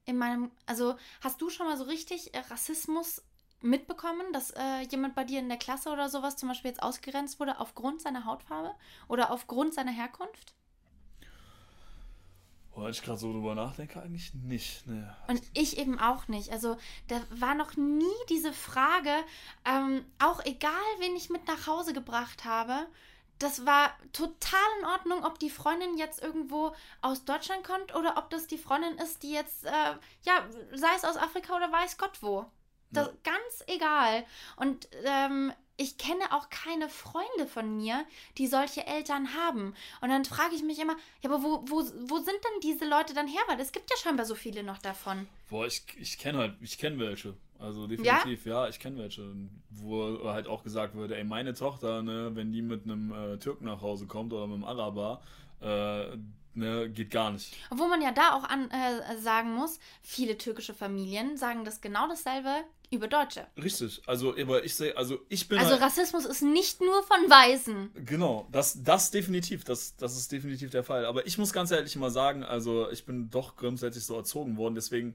in 0.07 0.17
meinem, 0.17 0.51
also 0.65 0.97
hast 1.21 1.41
du 1.43 1.51
schon 1.51 1.67
mal 1.67 1.77
so 1.77 1.85
richtig 1.85 2.33
Rassismus 2.51 3.23
mitbekommen, 3.65 4.33
dass 4.33 4.51
äh, 4.53 4.83
jemand 4.91 5.15
bei 5.15 5.25
dir 5.25 5.41
in 5.41 5.49
der 5.49 5.59
Klasse 5.59 5.91
oder 5.91 6.09
sowas 6.09 6.37
zum 6.37 6.49
Beispiel 6.49 6.71
jetzt 6.71 6.83
ausgegrenzt 6.83 7.41
wurde 7.41 7.59
aufgrund 7.59 8.03
seiner 8.03 8.25
Hautfarbe 8.25 8.75
oder 9.09 9.31
aufgrund 9.31 9.75
seiner 9.75 9.93
Herkunft? 9.93 10.55
Weil 12.77 12.91
ich 12.91 13.03
gerade 13.03 13.19
so 13.19 13.33
drüber 13.33 13.55
nachdenke, 13.55 14.03
eigentlich 14.03 14.35
nicht. 14.35 14.87
Ne. 14.87 15.15
Und 15.29 15.41
ich 15.55 15.79
eben 15.79 15.99
auch 15.99 16.27
nicht. 16.27 16.51
Also 16.51 16.77
da 17.07 17.21
war 17.31 17.55
noch 17.55 17.77
nie 17.77 18.05
diese 18.29 18.53
Frage, 18.53 19.13
ähm, 19.65 20.05
auch 20.19 20.45
egal, 20.45 20.73
wen 20.99 21.15
ich 21.15 21.31
mit 21.31 21.47
nach 21.47 21.67
Hause 21.67 21.93
gebracht 21.93 22.45
habe. 22.45 22.87
Das 23.39 23.65
war 23.65 23.91
total 24.13 24.61
in 24.81 24.87
Ordnung, 24.87 25.25
ob 25.25 25.39
die 25.39 25.51
Freundin 25.51 25.97
jetzt 25.99 26.23
irgendwo 26.23 26.75
aus 27.01 27.25
Deutschland 27.25 27.65
kommt 27.65 27.95
oder 27.95 28.17
ob 28.17 28.31
das 28.31 28.47
die 28.47 28.59
Freundin 28.59 28.97
ist, 28.99 29.23
die 29.23 29.33
jetzt, 29.33 29.65
äh, 29.65 29.95
ja, 30.23 30.45
sei 30.73 30.95
es 30.97 31.05
aus 31.05 31.17
Afrika 31.17 31.57
oder 31.57 31.71
weiß 31.71 31.97
Gott 31.97 32.23
wo. 32.23 32.47
Das, 32.95 33.07
Ja. 33.07 33.13
Ganz 33.25 33.65
egal. 33.67 34.25
Und 34.57 34.89
ähm, 35.05 35.53
ich 35.77 35.99
kenne 35.99 36.33
auch 36.33 36.51
keine 36.51 36.89
Freunde 36.89 37.47
von 37.47 37.77
mir, 37.77 38.05
die 38.39 38.47
solche 38.47 38.87
Eltern 38.87 39.35
haben. 39.35 39.75
Und 40.01 40.09
dann 40.09 40.25
frage 40.25 40.55
ich 40.55 40.63
mich 40.63 40.79
immer, 40.79 40.95
ja, 41.23 41.31
aber 41.31 41.43
wo, 41.43 41.63
wo, 41.67 41.77
wo 41.79 42.17
sind 42.19 42.39
denn 42.45 42.61
diese 42.63 42.89
Leute 42.89 43.13
dann 43.13 43.27
her? 43.27 43.43
Weil 43.49 43.61
es 43.61 43.73
gibt 43.73 43.91
ja 43.91 43.97
scheinbar 43.97 44.27
so 44.27 44.35
viele 44.35 44.63
noch 44.63 44.79
davon. 44.79 45.27
Boah, 45.51 45.67
ich, 45.67 45.85
ich 45.99 46.19
kenne 46.19 46.39
halt, 46.39 46.55
ich 46.61 46.79
kenne 46.79 46.99
welche. 46.99 47.35
Also 47.59 47.87
definitiv, 47.87 48.47
ja, 48.47 48.69
ich 48.69 48.79
kenne 48.79 48.99
welche. 48.99 49.35
Wo 49.71 50.21
halt 50.25 50.47
auch 50.47 50.63
gesagt 50.63 50.95
wird, 50.95 51.13
ey, 51.13 51.25
meine 51.25 51.55
Tochter, 51.55 52.03
ne, 52.03 52.31
wenn 52.35 52.53
die 52.53 52.63
mit 52.63 52.85
einem 52.85 53.13
äh, 53.13 53.39
Türken 53.39 53.65
nach 53.65 53.81
Hause 53.81 54.07
kommt 54.07 54.33
oder 54.33 54.47
mit 54.47 54.57
einem 54.57 54.65
Araber, 54.65 55.23
äh, 55.61 56.17
ne, 56.55 56.91
geht 56.91 57.11
gar 57.11 57.31
nicht. 57.31 57.57
Obwohl 57.71 57.89
man 57.89 58.03
ja 58.03 58.13
da 58.13 58.35
auch 58.35 58.45
an, 58.45 58.71
äh, 58.71 59.19
sagen 59.19 59.55
muss, 59.55 59.81
viele 60.03 60.37
türkische 60.37 60.75
Familien 60.75 61.37
sagen 61.37 61.65
das 61.65 61.81
genau 61.81 62.09
dasselbe 62.09 62.65
über 62.95 63.09
Deutsche. 63.09 63.47
Richtig. 63.63 64.03
Also, 64.07 64.35
aber 64.37 64.65
ich 64.65 64.75
sehe, 64.75 64.97
also 64.97 65.19
ich 65.29 65.49
bin 65.49 65.59
Also 65.59 65.73
halt, 65.73 65.83
Rassismus 65.83 66.25
ist 66.25 66.43
nicht 66.43 66.81
nur 66.81 67.03
von 67.03 67.19
Weißen. 67.29 67.91
Genau, 68.05 68.49
das, 68.53 68.83
das 68.83 69.11
definitiv, 69.11 69.65
das, 69.65 69.97
das 69.97 70.17
ist 70.17 70.33
definitiv 70.33 70.71
der 70.71 70.85
Fall. 70.85 71.05
Aber 71.07 71.27
ich 71.27 71.39
muss 71.39 71.53
ganz 71.53 71.71
ehrlich 71.71 71.95
mal 71.97 72.11
sagen, 72.11 72.43
also 72.45 72.91
ich 72.91 73.05
bin 73.05 73.31
doch 73.31 73.57
grundsätzlich 73.57 74.05
so 74.05 74.17
erzogen 74.17 74.57
worden, 74.57 74.75
deswegen 74.75 75.15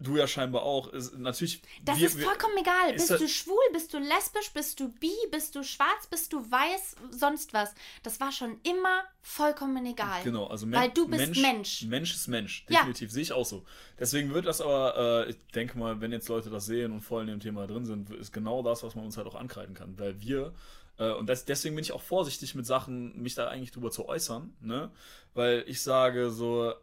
du 0.00 0.16
ja 0.16 0.26
scheinbar 0.26 0.62
auch. 0.64 0.88
Ist, 0.92 1.16
natürlich, 1.18 1.62
Das 1.82 1.98
wir- 1.98 2.08
ist 2.08 2.18
wir- 2.18 2.24
vollkommen 2.26 2.56
egal. 2.58 2.94
ist 2.94 3.08
Bist 3.08 3.20
du 3.22 3.28
schwul, 3.28 3.56
bist 3.72 3.94
du 3.94 3.98
lesbisch, 3.98 4.50
bist 4.52 4.78
du 4.80 4.88
bi, 4.88 5.10
bist 5.30 5.54
du 5.54 5.62
schwarz, 5.62 6.06
bist 6.10 6.32
du 6.32 6.38
weiß, 6.50 6.96
sonst 7.10 7.54
was. 7.54 7.74
Das 8.02 8.20
war 8.20 8.32
schon 8.32 8.58
immer 8.64 9.04
vollkommen 9.22 9.84
egal. 9.86 10.22
Genau, 10.24 10.46
also 10.48 10.70
Weil 10.70 10.90
du 10.90 11.06
bist 11.08 11.20
Mensch. 11.26 11.40
Mensch. 11.42 11.82
Mensch 11.84 12.14
ist 12.14 12.28
Mensch, 12.28 12.66
Ja. 12.68 12.78
definitiv, 12.80 13.10
sehe 13.12 13.22
ich 13.22 13.32
auch 13.32 13.46
so. 13.46 13.64
Deswegen 13.98 14.34
wird 14.34 14.46
das 14.46 14.60
aber, 14.60 15.26
äh, 15.26 15.30
ich 15.30 15.36
denke 15.54 15.78
mal, 15.78 16.00
wenn 16.00 16.12
jetzt 16.12 16.28
Leute 16.28 16.50
das 16.50 16.66
sehen 16.66 16.92
und 16.92 17.00
voll 17.00 17.22
in 17.22 17.28
dem 17.28 17.40
Thema 17.40 17.66
drin 17.66 17.86
sind, 17.86 18.10
ist 18.10 18.32
genau 18.32 18.62
das, 18.62 18.82
was 18.82 18.94
man 18.94 19.04
uns 19.04 19.16
halt 19.16 19.26
auch 19.26 19.36
ankreiden 19.36 19.74
kann. 19.74 19.98
Weil 19.98 20.20
wir, 20.20 20.52
äh, 20.98 21.12
und 21.12 21.28
das, 21.28 21.44
deswegen 21.44 21.76
bin 21.76 21.82
ich 21.84 21.92
auch 21.92 22.02
vorsichtig 22.02 22.54
mit 22.54 22.66
Sachen, 22.66 23.16
mich 23.22 23.34
da 23.36 23.48
eigentlich 23.48 23.72
drüber 23.72 23.90
zu 23.90 24.06
äußern, 24.06 24.54
ne? 24.60 24.90
Weil 25.34 25.64
ich 25.66 25.80
sage 25.82 26.30
so, 26.30 26.74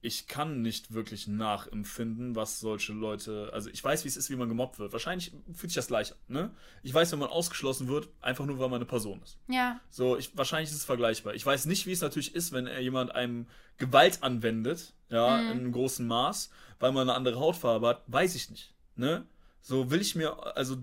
ich 0.00 0.28
kann 0.28 0.62
nicht 0.62 0.92
wirklich 0.92 1.26
nachempfinden, 1.26 2.36
was 2.36 2.60
solche 2.60 2.92
Leute, 2.92 3.50
also 3.52 3.68
ich 3.70 3.82
weiß, 3.82 4.04
wie 4.04 4.08
es 4.08 4.16
ist, 4.16 4.30
wie 4.30 4.36
man 4.36 4.48
gemobbt 4.48 4.78
wird. 4.78 4.92
Wahrscheinlich 4.92 5.32
fühlt 5.52 5.70
sich 5.70 5.74
das 5.74 5.88
gleich 5.88 6.12
an, 6.12 6.18
ne? 6.28 6.50
Ich 6.84 6.94
weiß, 6.94 7.10
wenn 7.10 7.18
man 7.18 7.28
ausgeschlossen 7.30 7.88
wird, 7.88 8.08
einfach 8.20 8.46
nur, 8.46 8.58
weil 8.60 8.68
man 8.68 8.76
eine 8.76 8.84
Person 8.84 9.20
ist. 9.22 9.38
Ja, 9.48 9.80
So, 9.90 10.16
ich, 10.16 10.36
wahrscheinlich 10.36 10.70
ist 10.70 10.76
es 10.76 10.84
vergleichbar. 10.84 11.34
Ich 11.34 11.44
weiß 11.44 11.66
nicht, 11.66 11.86
wie 11.86 11.92
es 11.92 12.00
natürlich 12.00 12.34
ist, 12.34 12.52
wenn 12.52 12.68
jemand 12.80 13.12
einem 13.14 13.46
Gewalt 13.76 14.22
anwendet, 14.22 14.94
ja, 15.08 15.40
in 15.40 15.58
einem 15.58 15.72
großen 15.72 16.06
Maß, 16.06 16.50
weil 16.78 16.92
man 16.92 17.08
eine 17.08 17.16
andere 17.16 17.40
Hautfarbe 17.40 17.88
hat, 17.88 18.02
weiß 18.06 18.36
ich 18.36 18.50
nicht. 18.50 18.74
Ne? 18.94 19.26
So 19.60 19.90
will 19.90 20.00
ich 20.00 20.14
mir, 20.14 20.56
also 20.56 20.76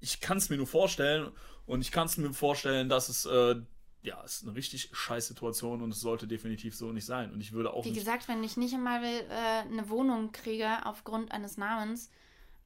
ich 0.00 0.20
kann 0.20 0.36
es 0.38 0.50
mir 0.50 0.56
nur 0.56 0.66
vorstellen 0.66 1.30
und 1.64 1.80
ich 1.80 1.90
kann 1.90 2.06
es 2.06 2.16
mir 2.18 2.32
vorstellen, 2.34 2.88
dass 2.88 3.08
es, 3.08 3.24
äh, 3.24 3.56
ja, 4.02 4.22
es 4.24 4.36
ist 4.36 4.46
eine 4.46 4.56
richtig 4.56 4.90
scheiß 4.92 5.28
Situation 5.28 5.82
und 5.82 5.90
es 5.92 6.00
sollte 6.00 6.26
definitiv 6.26 6.74
so 6.74 6.92
nicht 6.92 7.04
sein. 7.06 7.32
Und 7.32 7.40
ich 7.40 7.52
würde 7.52 7.72
auch 7.72 7.84
wie 7.84 7.92
gesagt, 7.92 8.28
wenn 8.28 8.42
ich 8.42 8.56
nicht 8.56 8.74
einmal 8.74 9.02
äh, 9.04 9.22
eine 9.68 9.88
Wohnung 9.90 10.32
kriege 10.32 10.86
aufgrund 10.86 11.32
eines 11.32 11.56
Namens, 11.58 12.10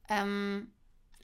ähm, 0.09 0.71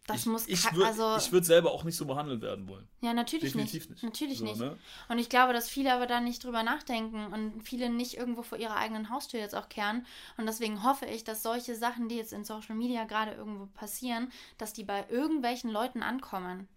das 0.07 0.21
ich, 0.21 0.25
muss 0.25 0.47
ich 0.47 0.63
ka- 0.63 0.75
würd, 0.75 0.87
also 0.87 1.15
ich 1.15 1.31
würde 1.31 1.45
selber 1.45 1.71
auch 1.71 1.83
nicht 1.83 1.95
so 1.95 2.05
behandelt 2.05 2.41
werden 2.41 2.67
wollen. 2.67 2.87
ja 3.01 3.13
natürlich 3.13 3.45
Definitiv 3.53 3.81
nicht. 3.83 3.89
nicht. 3.91 4.03
Natürlich 4.03 4.39
So, 4.39 4.45
nicht. 4.45 4.59
ne? 4.59 4.77
Und 5.09 5.19
ich 5.19 5.29
glaube, 5.29 5.53
dass 5.53 5.69
viele 5.69 5.93
aber 5.93 6.07
da 6.07 6.19
nicht 6.19 6.43
drüber 6.43 6.63
nachdenken 6.63 7.27
und 7.31 7.61
viele 7.61 7.89
nicht 7.89 8.17
irgendwo 8.17 8.41
vor 8.41 8.57
ihrer 8.57 8.75
eigenen 8.77 9.11
Haustür 9.11 9.39
jetzt 9.39 9.55
auch 9.55 9.69
kehren. 9.69 10.05
Und 10.37 10.47
deswegen 10.47 10.83
hoffe 10.83 11.05
ich, 11.05 11.23
dass 11.23 11.43
solche 11.43 11.75
Sachen, 11.75 12.09
die 12.09 12.15
jetzt 12.17 12.33
in 12.33 12.43
Social 12.43 12.75
Media 12.75 13.05
gerade 13.05 13.31
irgendwo 13.33 13.67
passieren, 13.67 14.31
dass 14.57 14.73
die 14.73 14.83
bei 14.83 15.05
irgendwelchen 15.07 15.69
Leuten 15.69 16.01
ankommen, 16.01 16.67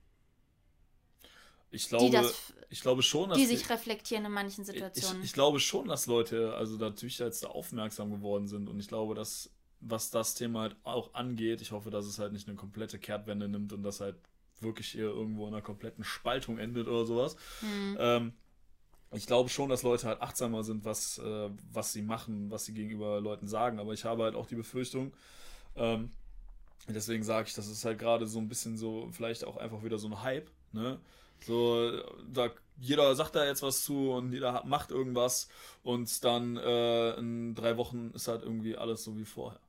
Ich 1.75 1.89
glaube, 1.89 2.11
das, 2.11 2.53
ich 2.71 2.81
glaube 2.81 3.03
schon, 3.03 3.31
dass 3.31 3.39
die 3.39 3.47
sich 3.47 3.69
reflektieren 3.69 4.25
in 4.25 4.33
manchen 4.33 4.63
Ich, 4.63 4.67
Situationen. 4.69 5.23
ich 5.23 5.33
glaube 5.33 5.61
schon, 5.61 5.89
dass 5.89 6.07
Leute, 6.07 6.55
also 6.55 6.77
natürlich 6.77 7.19
jetzt 7.19 7.43
da 7.45 7.49
aufmerksam 7.49 8.11
geworden 8.11 8.49
sind 8.49 8.69
und 8.69 8.79
ich 8.79 8.89
glaube, 8.89 9.15
dass 9.15 9.51
was 9.81 10.11
das 10.11 10.35
Thema 10.35 10.63
halt 10.63 10.77
auch 10.83 11.15
angeht, 11.15 11.61
ich 11.61 11.73
hoffe, 11.73 11.91
dass 11.91 12.07
es 12.07 12.19
halt 12.19 12.33
nicht 12.33 12.49
eine 12.49 12.57
komplette 12.57 12.99
Kehrtwende 12.99 13.49
nimmt 13.49 13.73
und 13.73 13.83
das 13.83 14.01
halt 14.01 14.17
wirklich 14.61 14.89
hier 14.89 15.05
irgendwo 15.05 15.47
in 15.47 15.53
einer 15.53 15.63
kompletten 15.63 16.05
Spaltung 16.05 16.59
endet 16.59 16.89
oder 16.89 17.05
sowas. 17.05 17.37
Hm. 17.61 17.97
Ähm, 17.99 18.33
ich 19.13 19.27
glaube 19.27 19.51
schon, 19.51 19.69
dass 19.69 19.83
Leute 19.83 20.07
halt 20.07 20.23
achtsamer 20.23 20.65
sind, 20.65 20.85
was, 20.85 21.19
äh, 21.19 21.51
was 21.71 21.93
sie 21.93 22.03
machen, 22.03 22.51
was 22.51 22.65
sie 22.65 22.73
gegenüber 22.73 23.21
Leuten 23.21 23.47
sagen, 23.47 23.79
aber 23.79 23.93
ich 23.93 24.05
habe 24.05 24.23
halt 24.23 24.35
auch 24.35 24.47
die 24.47 24.57
Befürchtung, 24.57 25.13
ähm, 25.77 26.11
deswegen 26.89 27.23
sage 27.23 27.49
ich, 27.49 27.55
das 27.55 27.69
ist 27.69 27.85
halt 27.85 27.99
gerade 27.99 28.27
so 28.27 28.39
ein 28.39 28.49
bisschen 28.49 28.77
so, 28.77 29.09
vielleicht 29.13 29.45
auch 29.45 29.57
einfach 29.57 29.85
wieder 29.85 29.99
so 29.99 30.09
ein 30.09 30.23
Hype, 30.23 30.51
ne? 30.73 30.99
So, 31.41 32.03
da, 32.33 32.51
jeder 32.79 33.15
sagt 33.15 33.37
da 33.37 33.45
jetzt 33.45 33.63
was 33.63 33.85
zu 33.85 34.13
und 34.13 34.33
jeder 34.33 34.65
macht 34.65 34.91
irgendwas 34.91 35.49
und 35.83 36.25
dann 36.25 36.57
äh, 36.57 37.15
in 37.15 37.55
drei 37.55 37.77
Wochen 37.77 38.11
ist 38.15 38.29
halt 38.29 38.43
irgendwie 38.43 38.77
alles 38.77 39.05
so 39.05 39.17
wie 39.17 39.25
vorher. 39.25 39.61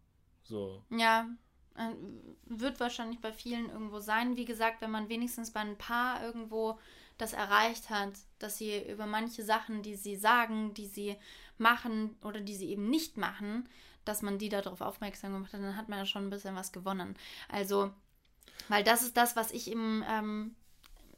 So. 0.43 0.83
Ja, 0.89 1.27
äh, 1.75 1.89
wird 2.45 2.79
wahrscheinlich 2.79 3.19
bei 3.19 3.33
vielen 3.33 3.69
irgendwo 3.69 3.99
sein. 3.99 4.37
Wie 4.37 4.45
gesagt, 4.45 4.81
wenn 4.81 4.91
man 4.91 5.09
wenigstens 5.09 5.51
bei 5.51 5.59
ein 5.59 5.77
paar 5.77 6.23
irgendwo 6.23 6.79
das 7.17 7.33
erreicht 7.33 7.89
hat, 7.89 8.13
dass 8.39 8.57
sie 8.57 8.89
über 8.89 9.05
manche 9.05 9.43
Sachen, 9.43 9.81
die 9.81 9.95
sie 9.95 10.15
sagen, 10.15 10.73
die 10.73 10.87
sie 10.87 11.15
machen 11.57 12.17
oder 12.21 12.41
die 12.41 12.55
sie 12.55 12.69
eben 12.69 12.89
nicht 12.89 13.17
machen, 13.17 13.69
dass 14.03 14.21
man 14.21 14.37
die 14.37 14.49
darauf 14.49 14.81
aufmerksam 14.81 15.33
gemacht 15.33 15.53
hat, 15.53 15.61
dann 15.61 15.77
hat 15.77 15.89
man 15.89 15.99
ja 15.99 16.05
schon 16.05 16.25
ein 16.25 16.29
bisschen 16.29 16.55
was 16.55 16.71
gewonnen. 16.71 17.15
Also, 17.49 17.91
weil 18.67 18.83
das 18.83 19.01
ist 19.01 19.17
das, 19.17 19.35
was 19.35 19.51
ich 19.51 19.69
eben, 19.69 20.03
ähm, 20.07 20.55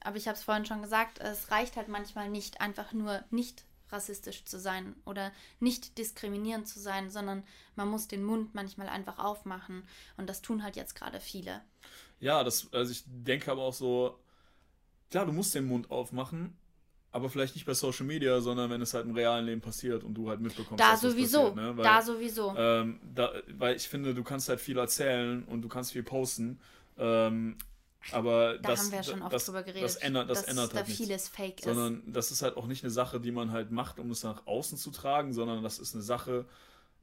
aber 0.01 0.17
ich 0.17 0.27
habe 0.27 0.37
es 0.37 0.43
vorhin 0.43 0.65
schon 0.65 0.81
gesagt, 0.81 1.19
es 1.19 1.51
reicht 1.51 1.75
halt 1.75 1.87
manchmal 1.87 2.29
nicht, 2.29 2.61
einfach 2.61 2.93
nur 2.93 3.23
nicht 3.31 3.63
rassistisch 3.89 4.43
zu 4.45 4.59
sein 4.59 4.95
oder 5.05 5.31
nicht 5.59 5.97
diskriminierend 5.97 6.67
zu 6.67 6.79
sein, 6.79 7.09
sondern 7.09 7.43
man 7.75 7.87
muss 7.87 8.07
den 8.07 8.23
Mund 8.23 8.53
manchmal 8.53 8.89
einfach 8.89 9.17
aufmachen. 9.19 9.83
Und 10.17 10.27
das 10.29 10.41
tun 10.41 10.63
halt 10.63 10.75
jetzt 10.75 10.95
gerade 10.95 11.19
viele. 11.19 11.61
Ja, 12.19 12.43
das, 12.43 12.67
also 12.73 12.91
ich 12.91 13.03
denke 13.05 13.51
aber 13.51 13.61
auch 13.61 13.73
so, 13.73 14.19
klar, 15.09 15.25
du 15.25 15.31
musst 15.31 15.55
den 15.55 15.65
Mund 15.67 15.89
aufmachen, 15.89 16.57
aber 17.11 17.29
vielleicht 17.29 17.55
nicht 17.55 17.65
bei 17.65 17.73
Social 17.73 18.05
Media, 18.05 18.41
sondern 18.41 18.69
wenn 18.69 18.81
es 18.81 18.93
halt 18.93 19.05
im 19.05 19.15
realen 19.15 19.45
Leben 19.45 19.61
passiert 19.61 20.03
und 20.03 20.13
du 20.15 20.29
halt 20.29 20.41
mitbekommst, 20.41 20.79
Da 20.79 20.91
dass 20.91 21.01
das 21.01 21.11
sowieso. 21.11 21.37
passiert, 21.51 21.55
ne? 21.55 21.77
Weil, 21.77 21.83
da 21.83 22.01
sowieso. 22.01 22.55
Ähm, 22.57 22.99
da, 23.15 23.31
weil 23.57 23.75
ich 23.75 23.87
finde, 23.87 24.13
du 24.13 24.23
kannst 24.23 24.49
halt 24.49 24.59
viel 24.59 24.77
erzählen 24.77 25.43
und 25.45 25.61
du 25.61 25.69
kannst 25.69 25.93
viel 25.93 26.03
posten. 26.03 26.59
Ähm, 26.97 27.57
aber 28.11 28.57
da 28.57 28.69
das, 28.69 28.79
haben 28.79 28.91
wir 28.91 28.97
ja 28.97 29.03
schon 29.03 29.21
oft 29.21 29.33
das, 29.33 29.45
drüber 29.45 29.63
geredet. 29.63 29.83
Das 29.83 29.95
ändert, 29.95 30.29
das 30.29 30.41
dass 30.41 30.47
ändert 30.49 30.73
da 30.73 30.77
halt 30.77 30.87
vieles 30.87 31.27
fake 31.27 31.59
ist. 31.59 31.65
Sondern 31.65 32.03
das 32.11 32.31
ist 32.31 32.41
halt 32.41 32.57
auch 32.57 32.67
nicht 32.67 32.83
eine 32.83 32.91
Sache, 32.91 33.19
die 33.19 33.31
man 33.31 33.51
halt 33.51 33.71
macht, 33.71 33.99
um 33.99 34.11
es 34.11 34.23
nach 34.23 34.45
außen 34.45 34.77
zu 34.77 34.91
tragen, 34.91 35.33
sondern 35.33 35.63
das 35.63 35.79
ist 35.79 35.93
eine 35.93 36.03
Sache, 36.03 36.45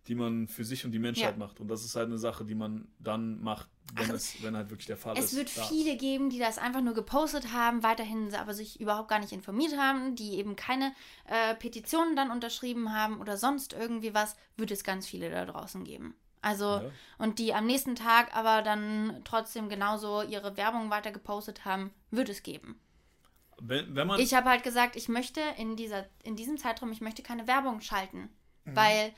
die 0.07 0.15
man 0.15 0.49
für 0.49 0.65
sich 0.65 0.85
und 0.85 0.93
die 0.93 0.99
Menschheit 0.99 1.33
Ja. 1.33 1.39
macht. 1.39 1.61
Und 1.61 1.69
das 1.69 1.85
ist 1.85 1.97
halt 1.97 2.09
eine 2.09 2.19
Sache, 2.19 2.45
die 2.45 2.55
man 2.55 2.89
dann 2.99 3.43
macht, 3.43 3.69
wenn, 3.95 4.11
Ach, 4.11 4.15
es, 4.15 4.43
wenn 4.43 4.57
halt 4.57 4.71
wirklich 4.71 4.87
der 4.87 4.97
Fall 4.97 5.17
ist. 5.17 5.33
Es 5.33 5.37
wird 5.37 5.57
da. 5.57 5.65
viele 5.65 5.97
geben, 5.97 6.29
die 6.31 6.39
das 6.39 6.59
einfach 6.59 6.83
nur 6.83 6.95
gepostet 6.95 7.53
haben, 7.53 7.83
weiterhin 7.83 8.35
aber 8.35 8.53
sich 8.55 8.81
überhaupt 8.81 9.09
gar 9.09 9.19
nicht 9.19 9.33
informiert 9.33 9.77
haben, 9.79 10.15
die 10.15 10.35
eben 10.35 10.57
keine 10.57 10.93
äh, 11.27 11.55
Petitionen 11.55 12.17
dann 12.17 12.31
unterschrieben 12.31 12.93
haben 12.93 13.21
oder 13.21 13.37
sonst 13.37 13.73
irgendwie 13.73 14.13
was, 14.15 14.37
wird 14.57 14.71
es 14.71 14.85
ganz 14.85 15.07
viele 15.07 15.31
da 15.31 15.45
draußen 15.47 15.85
geben. 15.85 16.15
Also, 16.45 16.65
ja. 16.65 16.91
und 17.17 17.39
die 17.39 17.55
am 17.55 17.65
nächsten 17.65 17.95
Tag 17.95 18.37
aber 18.37 18.61
dann 18.61 19.23
trotzdem 19.25 19.71
genauso 19.71 20.21
ihre 20.21 20.59
Werbung 20.59 20.91
weiter 20.91 21.11
gepostet 21.11 21.65
haben, 21.65 21.91
wird 22.11 22.29
es 22.29 22.43
geben. 22.43 22.79
Wenn, 23.61 23.95
wenn 23.97 24.07
man 24.07 24.21
ich 24.21 24.35
habe 24.35 24.51
halt 24.51 24.63
gesagt, 24.63 24.95
ich 24.95 25.09
möchte 25.09 25.41
in, 25.57 25.75
dieser, 25.75 26.05
in 26.23 26.37
diesem 26.37 26.59
Zeitraum, 26.59 26.93
ich 26.93 27.01
möchte 27.01 27.23
keine 27.23 27.47
Werbung 27.47 27.81
schalten. 27.81 28.29
Mhm. 28.65 28.77
Weil, 28.77 29.15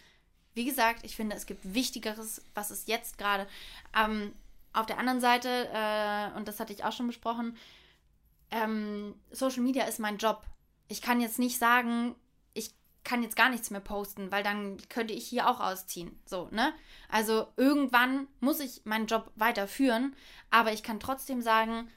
wie 0.54 0.64
gesagt, 0.64 1.04
ich 1.04 1.16
finde, 1.16 1.34
es 1.34 1.46
gibt 1.46 1.74
Wichtigeres, 1.74 2.44
was 2.54 2.70
es 2.70 2.86
jetzt 2.86 3.18
gerade. 3.18 3.48
Ähm, 3.96 4.32
auf 4.72 4.86
der 4.86 4.98
anderen 4.98 5.20
Seite, 5.20 5.68
äh, 5.72 6.36
und 6.36 6.46
das 6.46 6.60
hatte 6.60 6.72
ich 6.72 6.84
auch 6.84 6.92
schon 6.92 7.08
besprochen, 7.08 7.56
ähm, 8.52 9.16
Social 9.32 9.62
Media 9.62 9.84
ist 9.84 9.98
mein 9.98 10.18
Job. 10.18 10.44
Ich 10.86 11.02
kann 11.02 11.20
jetzt 11.20 11.40
nicht 11.40 11.58
sagen, 11.58 12.14
kann 13.06 13.22
jetzt 13.22 13.36
gar 13.36 13.48
nichts 13.48 13.70
mehr 13.70 13.80
posten, 13.80 14.32
weil 14.32 14.42
dann 14.42 14.78
könnte 14.88 15.14
ich 15.14 15.28
hier 15.28 15.48
auch 15.48 15.60
ausziehen. 15.60 16.18
So, 16.26 16.48
ne? 16.50 16.74
Also 17.08 17.46
irgendwann 17.56 18.26
muss 18.40 18.58
ich 18.58 18.84
meinen 18.84 19.06
Job 19.06 19.30
weiterführen, 19.36 20.16
aber 20.50 20.72
ich 20.72 20.82
kann 20.82 20.98
trotzdem 20.98 21.40
sagen, 21.40 21.88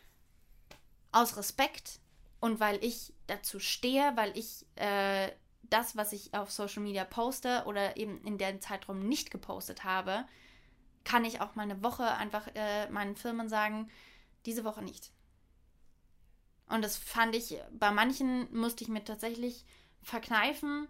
aus 1.11 1.35
Respekt 1.35 1.99
und 2.39 2.59
weil 2.59 2.83
ich 2.85 3.11
dazu 3.25 3.59
stehe, 3.59 4.15
weil 4.15 4.37
ich 4.37 4.67
äh, 4.75 5.31
das, 5.63 5.97
was 5.97 6.13
ich 6.13 6.35
auf 6.35 6.51
Social 6.51 6.83
Media 6.83 7.05
poste 7.05 7.63
oder 7.65 7.97
eben 7.97 8.23
in 8.23 8.37
dem 8.37 8.61
Zeitraum 8.61 8.99
nicht 8.99 9.31
gepostet 9.31 9.83
habe, 9.83 10.25
kann 11.05 11.25
ich 11.25 11.41
auch 11.41 11.55
mal 11.55 11.63
eine 11.63 11.81
Woche 11.81 12.05
einfach 12.17 12.47
äh, 12.53 12.87
meinen 12.91 13.15
Firmen 13.15 13.49
sagen, 13.49 13.89
diese 14.45 14.63
Woche 14.63 14.83
nicht. 14.83 15.11
Und 16.67 16.83
das 16.83 16.97
fand 16.97 17.35
ich, 17.35 17.57
bei 17.71 17.89
manchen 17.89 18.47
musste 18.55 18.83
ich 18.83 18.89
mir 18.89 19.03
tatsächlich 19.03 19.65
verkneifen, 20.01 20.87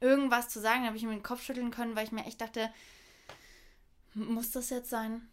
irgendwas 0.00 0.48
zu 0.48 0.60
sagen. 0.60 0.82
Da 0.82 0.88
habe 0.88 0.96
ich 0.96 1.02
mir 1.02 1.10
den 1.10 1.22
Kopf 1.22 1.42
schütteln 1.42 1.70
können, 1.70 1.96
weil 1.96 2.04
ich 2.04 2.12
mir 2.12 2.24
echt 2.24 2.40
dachte, 2.40 2.70
muss 4.14 4.50
das 4.50 4.70
jetzt 4.70 4.90
sein? 4.90 5.28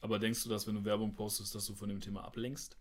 Aber 0.00 0.18
denkst 0.18 0.42
du, 0.42 0.48
dass 0.48 0.66
wenn 0.66 0.74
du 0.74 0.84
Werbung 0.84 1.14
postest, 1.14 1.54
dass 1.54 1.66
du 1.66 1.74
von 1.74 1.88
dem 1.88 2.00
Thema 2.00 2.24
ablenkst? 2.24 2.76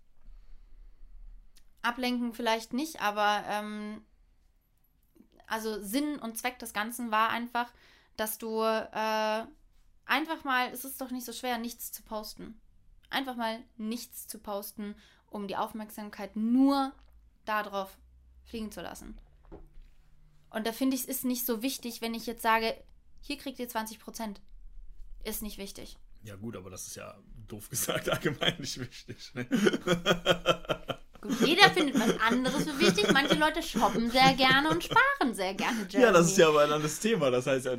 Ablenken 1.83 2.33
vielleicht 2.33 2.73
nicht, 2.73 3.01
aber 3.01 3.43
ähm, 3.47 4.03
also 5.47 5.81
Sinn 5.81 6.17
und 6.19 6.37
Zweck 6.37 6.59
des 6.59 6.73
Ganzen 6.73 7.11
war 7.11 7.29
einfach, 7.29 7.71
dass 8.17 8.37
du 8.37 8.61
äh, 8.61 9.45
einfach 10.05 10.43
mal, 10.43 10.69
es 10.71 10.85
ist 10.85 11.01
doch 11.01 11.11
nicht 11.11 11.25
so 11.25 11.33
schwer, 11.33 11.57
nichts 11.57 11.91
zu 11.91 12.03
posten. 12.03 12.59
Einfach 13.09 13.35
mal 13.35 13.59
nichts 13.77 14.27
zu 14.27 14.39
posten, 14.39 14.95
um 15.29 15.47
die 15.47 15.57
Aufmerksamkeit 15.57 16.35
nur 16.35 16.93
darauf 17.45 17.97
fliegen 18.51 18.71
zu 18.71 18.81
lassen. 18.81 19.17
Und 20.51 20.67
da 20.67 20.73
finde 20.73 20.95
ich, 20.95 21.03
es 21.03 21.07
ist 21.07 21.25
nicht 21.25 21.45
so 21.45 21.63
wichtig, 21.63 22.01
wenn 22.01 22.13
ich 22.13 22.25
jetzt 22.25 22.43
sage, 22.43 22.75
hier 23.21 23.37
kriegt 23.37 23.57
ihr 23.59 23.69
20 23.69 23.99
Prozent. 23.99 24.41
Ist 25.23 25.41
nicht 25.41 25.57
wichtig. 25.57 25.97
Ja, 26.23 26.35
gut, 26.35 26.55
aber 26.55 26.69
das 26.69 26.87
ist 26.87 26.95
ja 26.95 27.17
doof 27.47 27.69
gesagt 27.69 28.09
allgemein 28.09 28.55
nicht 28.59 28.79
wichtig. 28.79 29.33
Ne? 29.33 29.45
Gut, 31.21 31.39
jeder 31.45 31.69
findet 31.69 31.99
was 31.99 32.19
anderes 32.19 32.63
für 32.63 32.79
wichtig. 32.79 33.11
Manche 33.13 33.35
Leute 33.35 33.61
shoppen 33.61 34.09
sehr 34.09 34.33
gerne 34.33 34.69
und 34.69 34.83
sparen 34.83 35.33
sehr 35.33 35.53
gerne. 35.53 35.85
Germany. 35.85 36.03
Ja, 36.03 36.11
das 36.11 36.27
ist 36.27 36.37
ja 36.37 36.47
aber 36.47 36.63
ein 36.63 36.71
anderes 36.71 36.99
Thema. 36.99 37.29
Das 37.29 37.45
heißt, 37.45 37.69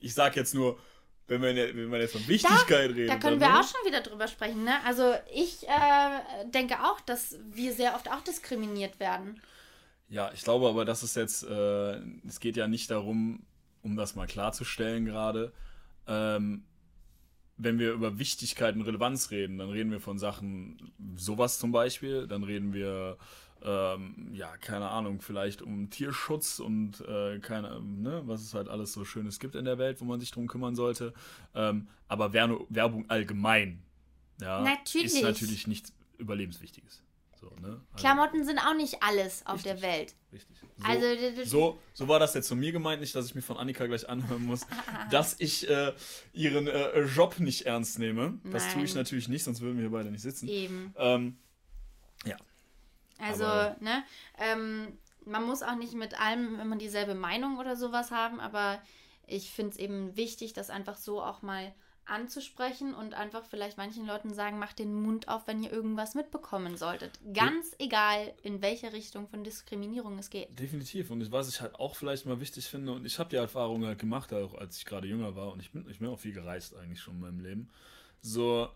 ich 0.00 0.14
sage 0.14 0.40
jetzt 0.40 0.54
nur, 0.54 0.78
wenn 1.26 1.42
man, 1.42 1.54
wenn 1.54 2.00
jetzt 2.00 2.12
von 2.12 2.26
Wichtigkeit 2.26 2.90
da, 2.90 2.94
redet. 2.94 3.10
Da 3.10 3.16
können 3.16 3.40
wir 3.40 3.48
ne? 3.48 3.60
auch 3.60 3.68
schon 3.68 3.84
wieder 3.84 4.00
drüber 4.00 4.26
sprechen. 4.26 4.64
Ne? 4.64 4.82
Also 4.84 5.14
ich 5.32 5.68
äh, 5.68 6.46
denke 6.46 6.82
auch, 6.82 7.00
dass 7.02 7.36
wir 7.50 7.74
sehr 7.74 7.94
oft 7.94 8.10
auch 8.10 8.22
diskriminiert 8.22 8.98
werden. 8.98 9.40
Ja, 10.08 10.30
ich 10.32 10.42
glaube 10.42 10.68
aber, 10.68 10.84
dass 10.84 11.02
es 11.02 11.14
jetzt, 11.14 11.44
äh, 11.44 12.00
es 12.26 12.40
geht 12.40 12.56
ja 12.56 12.66
nicht 12.66 12.90
darum, 12.90 13.42
um 13.82 13.96
das 13.96 14.14
mal 14.14 14.26
klarzustellen 14.26 15.04
gerade, 15.04 15.52
ähm, 16.06 16.64
wenn 17.58 17.78
wir 17.78 17.92
über 17.92 18.18
Wichtigkeit 18.18 18.74
und 18.76 18.82
Relevanz 18.82 19.30
reden, 19.30 19.58
dann 19.58 19.70
reden 19.70 19.90
wir 19.90 20.00
von 20.00 20.18
Sachen, 20.18 20.92
sowas 21.16 21.58
zum 21.58 21.72
Beispiel, 21.72 22.26
dann 22.28 22.44
reden 22.44 22.72
wir, 22.72 23.18
ähm, 23.62 24.30
ja, 24.32 24.56
keine 24.58 24.88
Ahnung, 24.88 25.20
vielleicht 25.20 25.60
um 25.60 25.90
Tierschutz 25.90 26.60
und 26.60 27.00
äh, 27.00 27.40
keine, 27.40 27.80
ne, 27.82 28.22
was 28.26 28.42
es 28.42 28.54
halt 28.54 28.68
alles 28.68 28.92
so 28.92 29.04
Schönes 29.04 29.40
gibt 29.40 29.56
in 29.56 29.64
der 29.64 29.76
Welt, 29.76 30.00
wo 30.00 30.04
man 30.04 30.20
sich 30.20 30.30
drum 30.30 30.46
kümmern 30.46 30.76
sollte. 30.76 31.12
Ähm, 31.54 31.88
aber 32.06 32.32
Werbung 32.32 33.10
allgemein, 33.10 33.82
ja, 34.40 34.62
natürlich. 34.62 35.14
ist 35.14 35.22
natürlich 35.22 35.66
nichts 35.66 35.92
Überlebenswichtiges. 36.18 37.02
So, 37.40 37.46
ne? 37.60 37.68
also, 37.68 37.80
Klamotten 37.96 38.44
sind 38.44 38.58
auch 38.58 38.74
nicht 38.74 39.02
alles 39.02 39.46
auf 39.46 39.56
richtig, 39.56 39.72
der 39.72 39.82
Welt. 39.82 40.14
Richtig. 40.32 40.56
So, 40.60 40.84
also, 40.84 41.44
so, 41.44 41.78
so 41.92 42.08
war 42.08 42.18
das 42.18 42.34
jetzt 42.34 42.48
von 42.48 42.58
mir 42.58 42.72
gemeint, 42.72 43.00
nicht, 43.00 43.14
dass 43.14 43.26
ich 43.26 43.34
mir 43.34 43.42
von 43.42 43.56
Annika 43.56 43.86
gleich 43.86 44.08
anhören 44.08 44.44
muss, 44.44 44.66
dass 45.10 45.36
ich 45.38 45.68
äh, 45.68 45.92
ihren 46.32 46.66
äh, 46.66 47.00
Job 47.02 47.38
nicht 47.38 47.66
ernst 47.66 47.98
nehme. 47.98 48.38
Das 48.44 48.64
Nein. 48.64 48.74
tue 48.74 48.84
ich 48.84 48.94
natürlich 48.94 49.28
nicht, 49.28 49.44
sonst 49.44 49.60
würden 49.60 49.76
wir 49.76 49.82
hier 49.82 49.90
beide 49.90 50.10
nicht 50.10 50.22
sitzen. 50.22 50.48
Eben. 50.48 50.94
Ähm, 50.96 51.38
ja. 52.24 52.36
Also, 53.18 53.44
aber, 53.44 53.76
ne, 53.80 54.04
ähm, 54.38 54.98
man 55.24 55.44
muss 55.44 55.62
auch 55.62 55.76
nicht 55.76 55.94
mit 55.94 56.20
allem 56.20 56.58
immer 56.58 56.76
dieselbe 56.76 57.14
Meinung 57.14 57.58
oder 57.58 57.76
sowas 57.76 58.10
haben, 58.10 58.40
aber 58.40 58.80
ich 59.26 59.50
finde 59.50 59.72
es 59.72 59.76
eben 59.76 60.16
wichtig, 60.16 60.54
dass 60.54 60.70
einfach 60.70 60.96
so 60.96 61.22
auch 61.22 61.42
mal 61.42 61.72
anzusprechen 62.08 62.94
und 62.94 63.14
einfach 63.14 63.44
vielleicht 63.44 63.76
manchen 63.76 64.06
Leuten 64.06 64.32
sagen, 64.32 64.58
macht 64.58 64.78
den 64.78 64.94
Mund 64.94 65.28
auf, 65.28 65.46
wenn 65.46 65.62
ihr 65.62 65.72
irgendwas 65.72 66.14
mitbekommen 66.14 66.76
solltet. 66.76 67.18
Ganz 67.32 67.72
ja. 67.72 67.86
egal, 67.86 68.34
in 68.42 68.62
welche 68.62 68.92
Richtung 68.92 69.28
von 69.28 69.44
Diskriminierung 69.44 70.18
es 70.18 70.30
geht. 70.30 70.58
Definitiv. 70.58 71.10
Und 71.10 71.30
was 71.32 71.48
ich 71.48 71.60
halt 71.60 71.74
auch 71.74 71.96
vielleicht 71.96 72.26
mal 72.26 72.40
wichtig 72.40 72.66
finde, 72.66 72.92
und 72.92 73.04
ich 73.04 73.18
habe 73.18 73.30
die 73.30 73.36
Erfahrung 73.36 73.84
halt 73.84 73.98
gemacht, 73.98 74.32
auch 74.32 74.54
als 74.54 74.78
ich 74.78 74.84
gerade 74.84 75.06
jünger 75.06 75.36
war, 75.36 75.52
und 75.52 75.60
ich 75.60 75.70
bin, 75.70 75.88
ich 75.88 75.98
bin 75.98 76.08
auch 76.08 76.18
viel 76.18 76.32
gereist 76.32 76.76
eigentlich 76.76 77.00
schon 77.00 77.14
in 77.14 77.20
meinem 77.20 77.40
Leben. 77.40 77.70
So, 78.20 78.68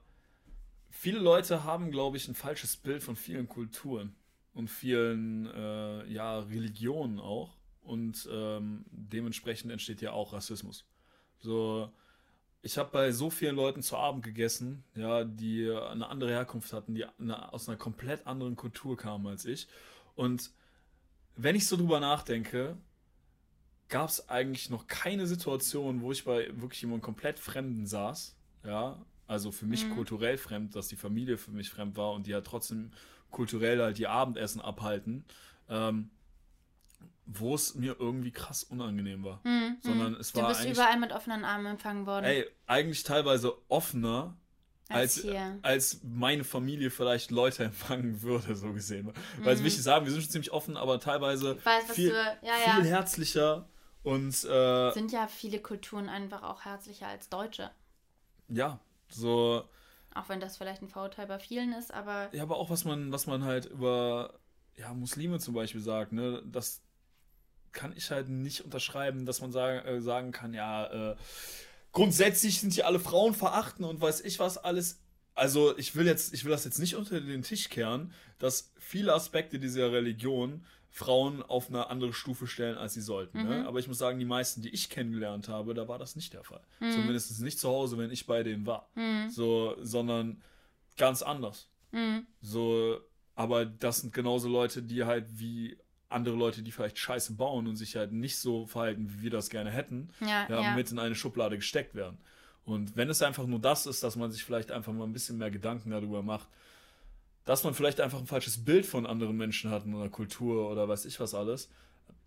viele 0.90 1.18
Leute 1.18 1.64
haben, 1.64 1.90
glaube 1.90 2.16
ich, 2.16 2.28
ein 2.28 2.34
falsches 2.34 2.76
Bild 2.76 3.02
von 3.02 3.16
vielen 3.16 3.48
Kulturen 3.48 4.14
und 4.54 4.68
vielen, 4.68 5.46
äh, 5.46 6.06
ja, 6.06 6.40
Religionen 6.40 7.18
auch. 7.18 7.56
Und 7.82 8.28
ähm, 8.30 8.84
dementsprechend 8.90 9.72
entsteht 9.72 10.00
ja 10.02 10.12
auch 10.12 10.32
Rassismus. 10.32 10.84
So, 11.40 11.90
ich 12.62 12.78
habe 12.78 12.90
bei 12.92 13.10
so 13.10 13.28
vielen 13.28 13.56
Leuten 13.56 13.82
zu 13.82 13.96
Abend 13.96 14.22
gegessen, 14.22 14.84
ja, 14.94 15.24
die 15.24 15.68
eine 15.68 16.08
andere 16.08 16.30
Herkunft 16.30 16.72
hatten, 16.72 16.94
die 16.94 17.04
eine, 17.04 17.52
aus 17.52 17.68
einer 17.68 17.76
komplett 17.76 18.26
anderen 18.26 18.54
Kultur 18.54 18.96
kamen 18.96 19.26
als 19.26 19.44
ich. 19.44 19.66
Und 20.14 20.52
wenn 21.36 21.56
ich 21.56 21.66
so 21.66 21.76
drüber 21.76 21.98
nachdenke, 21.98 22.76
gab 23.88 24.08
es 24.08 24.28
eigentlich 24.28 24.70
noch 24.70 24.86
keine 24.86 25.26
Situation, 25.26 26.02
wo 26.02 26.12
ich 26.12 26.24
bei 26.24 26.48
wirklich 26.60 26.80
jemandem 26.80 27.02
komplett 27.02 27.40
Fremden 27.40 27.86
saß, 27.86 28.36
ja, 28.64 29.04
also 29.26 29.50
für 29.50 29.66
mich 29.66 29.84
mhm. 29.84 29.94
kulturell 29.94 30.38
fremd, 30.38 30.76
dass 30.76 30.88
die 30.88 30.96
Familie 30.96 31.38
für 31.38 31.50
mich 31.50 31.68
fremd 31.68 31.96
war 31.96 32.12
und 32.12 32.26
die 32.26 32.34
halt 32.34 32.46
trotzdem 32.46 32.92
kulturell 33.30 33.80
halt 33.80 33.98
die 33.98 34.06
Abendessen 34.06 34.60
abhalten. 34.60 35.24
Ähm, 35.68 36.10
wo 37.26 37.54
es 37.54 37.74
mir 37.74 37.96
irgendwie 37.98 38.32
krass 38.32 38.64
unangenehm 38.64 39.24
war. 39.24 39.40
Mhm, 39.44 39.78
Sondern 39.80 40.14
es 40.14 40.34
war. 40.34 40.42
Du 40.42 40.48
bist 40.48 40.64
überall 40.64 40.98
mit 40.98 41.12
offenen 41.12 41.44
Armen 41.44 41.66
empfangen 41.66 42.06
worden. 42.06 42.24
Ey, 42.24 42.46
eigentlich 42.66 43.04
teilweise 43.04 43.54
offener, 43.68 44.36
als, 44.88 45.24
als, 45.24 45.62
als 45.62 46.00
meine 46.02 46.44
Familie 46.44 46.90
vielleicht 46.90 47.30
Leute 47.30 47.64
empfangen 47.64 48.22
würde, 48.22 48.56
so 48.56 48.72
gesehen. 48.72 49.06
Mhm. 49.06 49.44
Weil 49.44 49.54
es 49.54 49.64
wichtig 49.64 49.82
sagen, 49.82 50.04
wir 50.04 50.12
sind 50.12 50.22
schon 50.22 50.30
ziemlich 50.30 50.52
offen, 50.52 50.76
aber 50.76 51.00
teilweise 51.00 51.64
weiß, 51.64 51.92
viel, 51.92 52.10
du, 52.10 52.14
ja, 52.14 52.52
ja. 52.66 52.74
viel 52.74 52.84
herzlicher 52.84 53.68
und. 54.02 54.44
Äh, 54.44 54.92
sind 54.92 55.12
ja 55.12 55.26
viele 55.28 55.60
Kulturen 55.60 56.08
einfach 56.08 56.42
auch 56.42 56.64
herzlicher 56.64 57.06
als 57.06 57.28
Deutsche. 57.28 57.70
Ja, 58.48 58.80
so. 59.08 59.64
Auch 60.14 60.28
wenn 60.28 60.40
das 60.40 60.58
vielleicht 60.58 60.82
ein 60.82 60.88
Vorurteil 60.88 61.26
bei 61.26 61.38
vielen 61.38 61.72
ist, 61.72 61.94
aber. 61.94 62.28
Ja, 62.34 62.42
aber 62.42 62.56
auch 62.56 62.68
was 62.68 62.84
man, 62.84 63.12
was 63.12 63.26
man 63.26 63.44
halt 63.44 63.66
über 63.66 64.34
ja, 64.76 64.92
Muslime 64.92 65.38
zum 65.38 65.54
Beispiel 65.54 65.80
sagt, 65.80 66.12
ne, 66.12 66.42
dass 66.44 66.82
kann 67.72 67.94
ich 67.96 68.10
halt 68.10 68.28
nicht 68.28 68.64
unterschreiben, 68.64 69.26
dass 69.26 69.40
man 69.40 69.52
sagen, 69.52 69.86
äh, 69.86 70.00
sagen 70.00 70.32
kann, 70.32 70.54
ja, 70.54 71.12
äh, 71.12 71.16
grundsätzlich 71.92 72.60
sind 72.60 72.72
hier 72.72 72.86
alle 72.86 73.00
Frauen 73.00 73.34
verachten 73.34 73.84
und 73.84 74.00
weiß 74.00 74.20
ich 74.22 74.38
was 74.38 74.58
alles. 74.58 75.00
Also 75.34 75.76
ich 75.78 75.96
will 75.96 76.06
jetzt, 76.06 76.34
ich 76.34 76.44
will 76.44 76.50
das 76.50 76.64
jetzt 76.64 76.78
nicht 76.78 76.96
unter 76.96 77.20
den 77.20 77.42
Tisch 77.42 77.70
kehren, 77.70 78.12
dass 78.38 78.72
viele 78.78 79.14
Aspekte 79.14 79.58
dieser 79.58 79.92
Religion 79.92 80.66
Frauen 80.90 81.42
auf 81.42 81.70
eine 81.70 81.88
andere 81.88 82.12
Stufe 82.12 82.46
stellen, 82.46 82.76
als 82.76 82.92
sie 82.92 83.00
sollten. 83.00 83.38
Ne? 83.38 83.44
Mhm. 83.44 83.50
Ne? 83.50 83.66
Aber 83.66 83.78
ich 83.78 83.88
muss 83.88 83.96
sagen, 83.96 84.18
die 84.18 84.26
meisten, 84.26 84.60
die 84.60 84.68
ich 84.68 84.90
kennengelernt 84.90 85.48
habe, 85.48 85.72
da 85.72 85.88
war 85.88 85.98
das 85.98 86.16
nicht 86.16 86.34
der 86.34 86.44
Fall. 86.44 86.60
Mhm. 86.80 86.92
Zumindest 86.92 87.40
nicht 87.40 87.58
zu 87.58 87.68
Hause, 87.68 87.96
wenn 87.96 88.10
ich 88.10 88.26
bei 88.26 88.42
denen 88.42 88.66
war. 88.66 88.90
Mhm. 88.94 89.30
So, 89.30 89.74
sondern 89.80 90.42
ganz 90.98 91.22
anders. 91.22 91.70
Mhm. 91.92 92.26
So, 92.42 93.00
aber 93.34 93.64
das 93.64 94.02
sind 94.02 94.12
genauso 94.12 94.50
Leute, 94.50 94.82
die 94.82 95.04
halt 95.04 95.26
wie 95.38 95.78
andere 96.12 96.36
Leute, 96.36 96.62
die 96.62 96.72
vielleicht 96.72 96.98
Scheiße 96.98 97.34
bauen 97.34 97.66
und 97.66 97.76
sich 97.76 97.96
halt 97.96 98.12
nicht 98.12 98.38
so 98.38 98.66
verhalten, 98.66 99.12
wie 99.12 99.22
wir 99.22 99.30
das 99.30 99.50
gerne 99.50 99.70
hätten, 99.70 100.10
ja, 100.20 100.48
ja, 100.48 100.74
mit 100.74 100.90
in 100.90 100.98
eine 100.98 101.14
Schublade 101.14 101.56
gesteckt 101.56 101.94
werden. 101.94 102.18
Und 102.64 102.96
wenn 102.96 103.08
es 103.10 103.22
einfach 103.22 103.46
nur 103.46 103.58
das 103.58 103.86
ist, 103.86 104.02
dass 104.02 104.16
man 104.16 104.30
sich 104.30 104.44
vielleicht 104.44 104.70
einfach 104.70 104.92
mal 104.92 105.04
ein 105.04 105.12
bisschen 105.12 105.38
mehr 105.38 105.50
Gedanken 105.50 105.90
darüber 105.90 106.22
macht, 106.22 106.48
dass 107.44 107.64
man 107.64 107.74
vielleicht 107.74 108.00
einfach 108.00 108.18
ein 108.18 108.26
falsches 108.26 108.64
Bild 108.64 108.86
von 108.86 109.04
anderen 109.04 109.36
Menschen 109.36 109.70
hat 109.70 109.84
in 109.84 109.94
einer 109.94 110.10
Kultur 110.10 110.70
oder 110.70 110.88
weiß 110.88 111.04
ich 111.06 111.18
was 111.18 111.34
alles, 111.34 111.68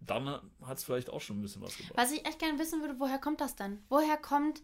dann 0.02 0.28
hat 0.28 0.78
es 0.78 0.84
vielleicht 0.84 1.10
auch 1.10 1.22
schon 1.22 1.40
ein 1.40 1.42
bisschen 1.42 1.62
was 1.62 1.78
gebracht. 1.78 1.98
Was 1.98 2.12
ich 2.12 2.26
echt 2.26 2.40
gerne 2.40 2.60
wissen 2.60 2.82
würde, 2.82 2.96
woher 3.00 3.18
kommt 3.18 3.42
das 3.42 3.56
denn? 3.56 3.80
Woher 3.90 4.18
kommt 4.18 4.62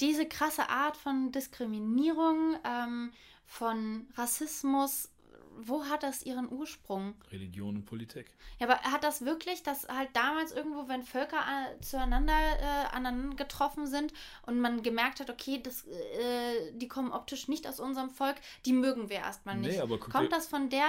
diese 0.00 0.26
krasse 0.26 0.68
Art 0.68 0.96
von 0.96 1.32
Diskriminierung, 1.32 2.56
ähm, 2.64 3.12
von 3.44 4.06
Rassismus? 4.16 5.10
Wo 5.60 5.84
hat 5.84 6.02
das 6.02 6.22
ihren 6.22 6.50
Ursprung? 6.50 7.14
Religion 7.32 7.76
und 7.76 7.84
Politik. 7.84 8.30
Ja, 8.60 8.68
aber 8.68 8.80
hat 8.82 9.02
das 9.04 9.24
wirklich, 9.24 9.62
dass 9.62 9.88
halt 9.88 10.08
damals 10.14 10.52
irgendwo, 10.52 10.88
wenn 10.88 11.02
Völker 11.02 11.36
äh, 11.38 11.80
zueinander 11.80 12.32
äh, 12.32 12.94
aneinander 12.94 13.36
getroffen 13.36 13.86
sind 13.86 14.12
und 14.46 14.60
man 14.60 14.82
gemerkt 14.82 15.20
hat, 15.20 15.30
okay, 15.30 15.60
das, 15.62 15.84
äh, 15.86 16.72
die 16.74 16.88
kommen 16.88 17.10
optisch 17.12 17.48
nicht 17.48 17.66
aus 17.66 17.80
unserem 17.80 18.10
Volk, 18.10 18.36
die 18.66 18.72
mögen 18.72 19.08
wir 19.10 19.16
erstmal 19.16 19.56
nicht. 19.56 19.70
Nee, 19.72 19.80
aber 19.80 19.98
Kommt 19.98 20.14
dir- 20.32 20.36
das 20.36 20.46
von 20.46 20.70
der 20.70 20.86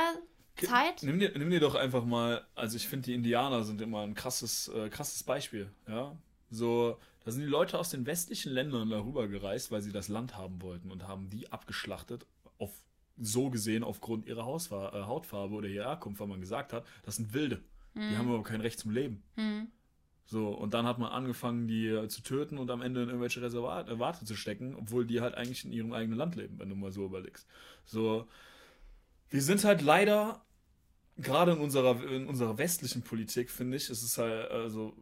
Zeit? 0.57 1.03
Nimm 1.03 1.19
dir, 1.19 1.31
nimm 1.37 1.49
dir 1.49 1.59
doch 1.59 1.75
einfach 1.75 2.03
mal, 2.03 2.45
also 2.55 2.75
ich 2.75 2.87
finde, 2.87 3.05
die 3.05 3.13
Indianer 3.13 3.63
sind 3.63 3.81
immer 3.81 4.01
ein 4.01 4.13
krasses, 4.13 4.67
äh, 4.69 4.89
krasses 4.89 5.23
Beispiel. 5.23 5.71
Ja? 5.87 6.15
So, 6.51 6.97
da 7.23 7.31
sind 7.31 7.41
die 7.41 7.47
Leute 7.47 7.77
aus 7.79 7.89
den 7.89 8.05
westlichen 8.05 8.51
Ländern 8.51 8.89
darüber 8.89 9.27
gereist, 9.27 9.71
weil 9.71 9.81
sie 9.81 9.91
das 9.91 10.07
Land 10.09 10.35
haben 10.35 10.61
wollten 10.61 10.91
und 10.91 11.07
haben 11.07 11.29
die 11.29 11.51
abgeschlachtet, 11.51 12.25
auf, 12.57 12.71
so 13.19 13.49
gesehen 13.49 13.83
aufgrund 13.83 14.25
ihrer 14.25 14.45
Hausfa 14.45 14.89
äh, 14.89 15.03
Hautfarbe 15.05 15.55
oder 15.55 15.67
ihrer 15.67 15.89
Herkunft, 15.89 16.19
weil 16.19 16.27
man 16.27 16.41
gesagt 16.41 16.73
hat, 16.73 16.85
das 17.03 17.17
sind 17.17 17.33
Wilde. 17.33 17.61
Die 17.95 18.17
haben 18.17 18.31
aber 18.31 18.43
kein 18.43 18.61
Recht 18.61 18.79
zum 18.79 18.91
Leben. 18.91 19.23
Hm. 19.35 19.67
So, 20.25 20.49
und 20.49 20.75
dann 20.75 20.85
hat 20.85 20.99
man 20.99 21.11
angefangen, 21.11 21.67
die 21.67 21.87
äh, 21.87 22.07
zu 22.07 22.21
töten 22.21 22.59
und 22.59 22.69
am 22.69 22.83
Ende 22.83 23.01
in 23.01 23.09
irgendwelche 23.09 23.41
Reservate 23.41 23.97
Warte 23.97 24.25
zu 24.25 24.35
stecken, 24.35 24.75
obwohl 24.75 25.05
die 25.05 25.21
halt 25.21 25.33
eigentlich 25.33 25.65
in 25.65 25.71
ihrem 25.71 25.91
eigenen 25.91 26.19
Land 26.19 26.35
leben, 26.35 26.59
wenn 26.59 26.69
du 26.69 26.75
mal 26.75 26.91
so 26.91 27.03
überlegst. 27.03 27.47
So, 27.83 28.27
wir 29.31 29.41
sind 29.41 29.63
halt 29.63 29.81
leider, 29.81 30.45
gerade 31.17 31.53
in 31.53 31.57
unserer, 31.57 32.03
in 32.03 32.27
unserer 32.27 32.59
westlichen 32.59 33.01
Politik, 33.01 33.49
finde 33.49 33.77
ich, 33.77 33.89
ist 33.89 34.03
es 34.03 34.19
halt, 34.19 34.51
also 34.51 34.95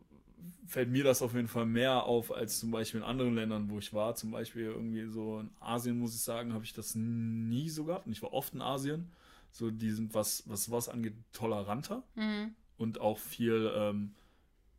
fällt 0.67 0.89
mir 0.89 1.03
das 1.03 1.21
auf 1.21 1.33
jeden 1.33 1.47
Fall 1.47 1.65
mehr 1.65 2.03
auf 2.03 2.33
als 2.33 2.59
zum 2.59 2.71
Beispiel 2.71 2.99
in 2.99 3.05
anderen 3.05 3.35
Ländern, 3.35 3.69
wo 3.69 3.79
ich 3.79 3.93
war. 3.93 4.15
Zum 4.15 4.31
Beispiel 4.31 4.63
irgendwie 4.65 5.05
so 5.07 5.39
in 5.39 5.49
Asien, 5.59 5.97
muss 5.99 6.13
ich 6.15 6.21
sagen, 6.21 6.53
habe 6.53 6.65
ich 6.65 6.73
das 6.73 6.93
nie 6.95 7.69
so 7.69 7.85
gehabt. 7.85 8.05
Und 8.05 8.11
ich 8.11 8.21
war 8.21 8.33
oft 8.33 8.53
in 8.53 8.61
Asien. 8.61 9.11
So, 9.51 9.71
die 9.71 9.91
sind, 9.91 10.13
was, 10.13 10.43
was 10.47 10.69
was 10.69 10.89
angeht, 10.89 11.15
toleranter 11.33 12.03
Hm. 12.15 12.53
und 12.77 12.99
auch 12.99 13.17
viel 13.17 13.71
ähm, 13.75 14.13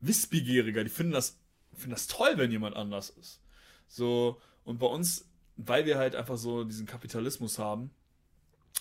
wissbegieriger. 0.00 0.84
Die 0.84 0.90
finden 0.90 1.12
das, 1.12 1.38
finden 1.72 1.92
das 1.92 2.06
toll, 2.06 2.32
wenn 2.36 2.50
jemand 2.50 2.76
anders 2.76 3.10
ist. 3.10 3.40
So, 3.88 4.40
und 4.64 4.78
bei 4.78 4.86
uns, 4.86 5.26
weil 5.56 5.86
wir 5.86 5.96
halt 5.98 6.14
einfach 6.14 6.36
so 6.36 6.64
diesen 6.64 6.86
Kapitalismus 6.86 7.58
haben 7.58 7.90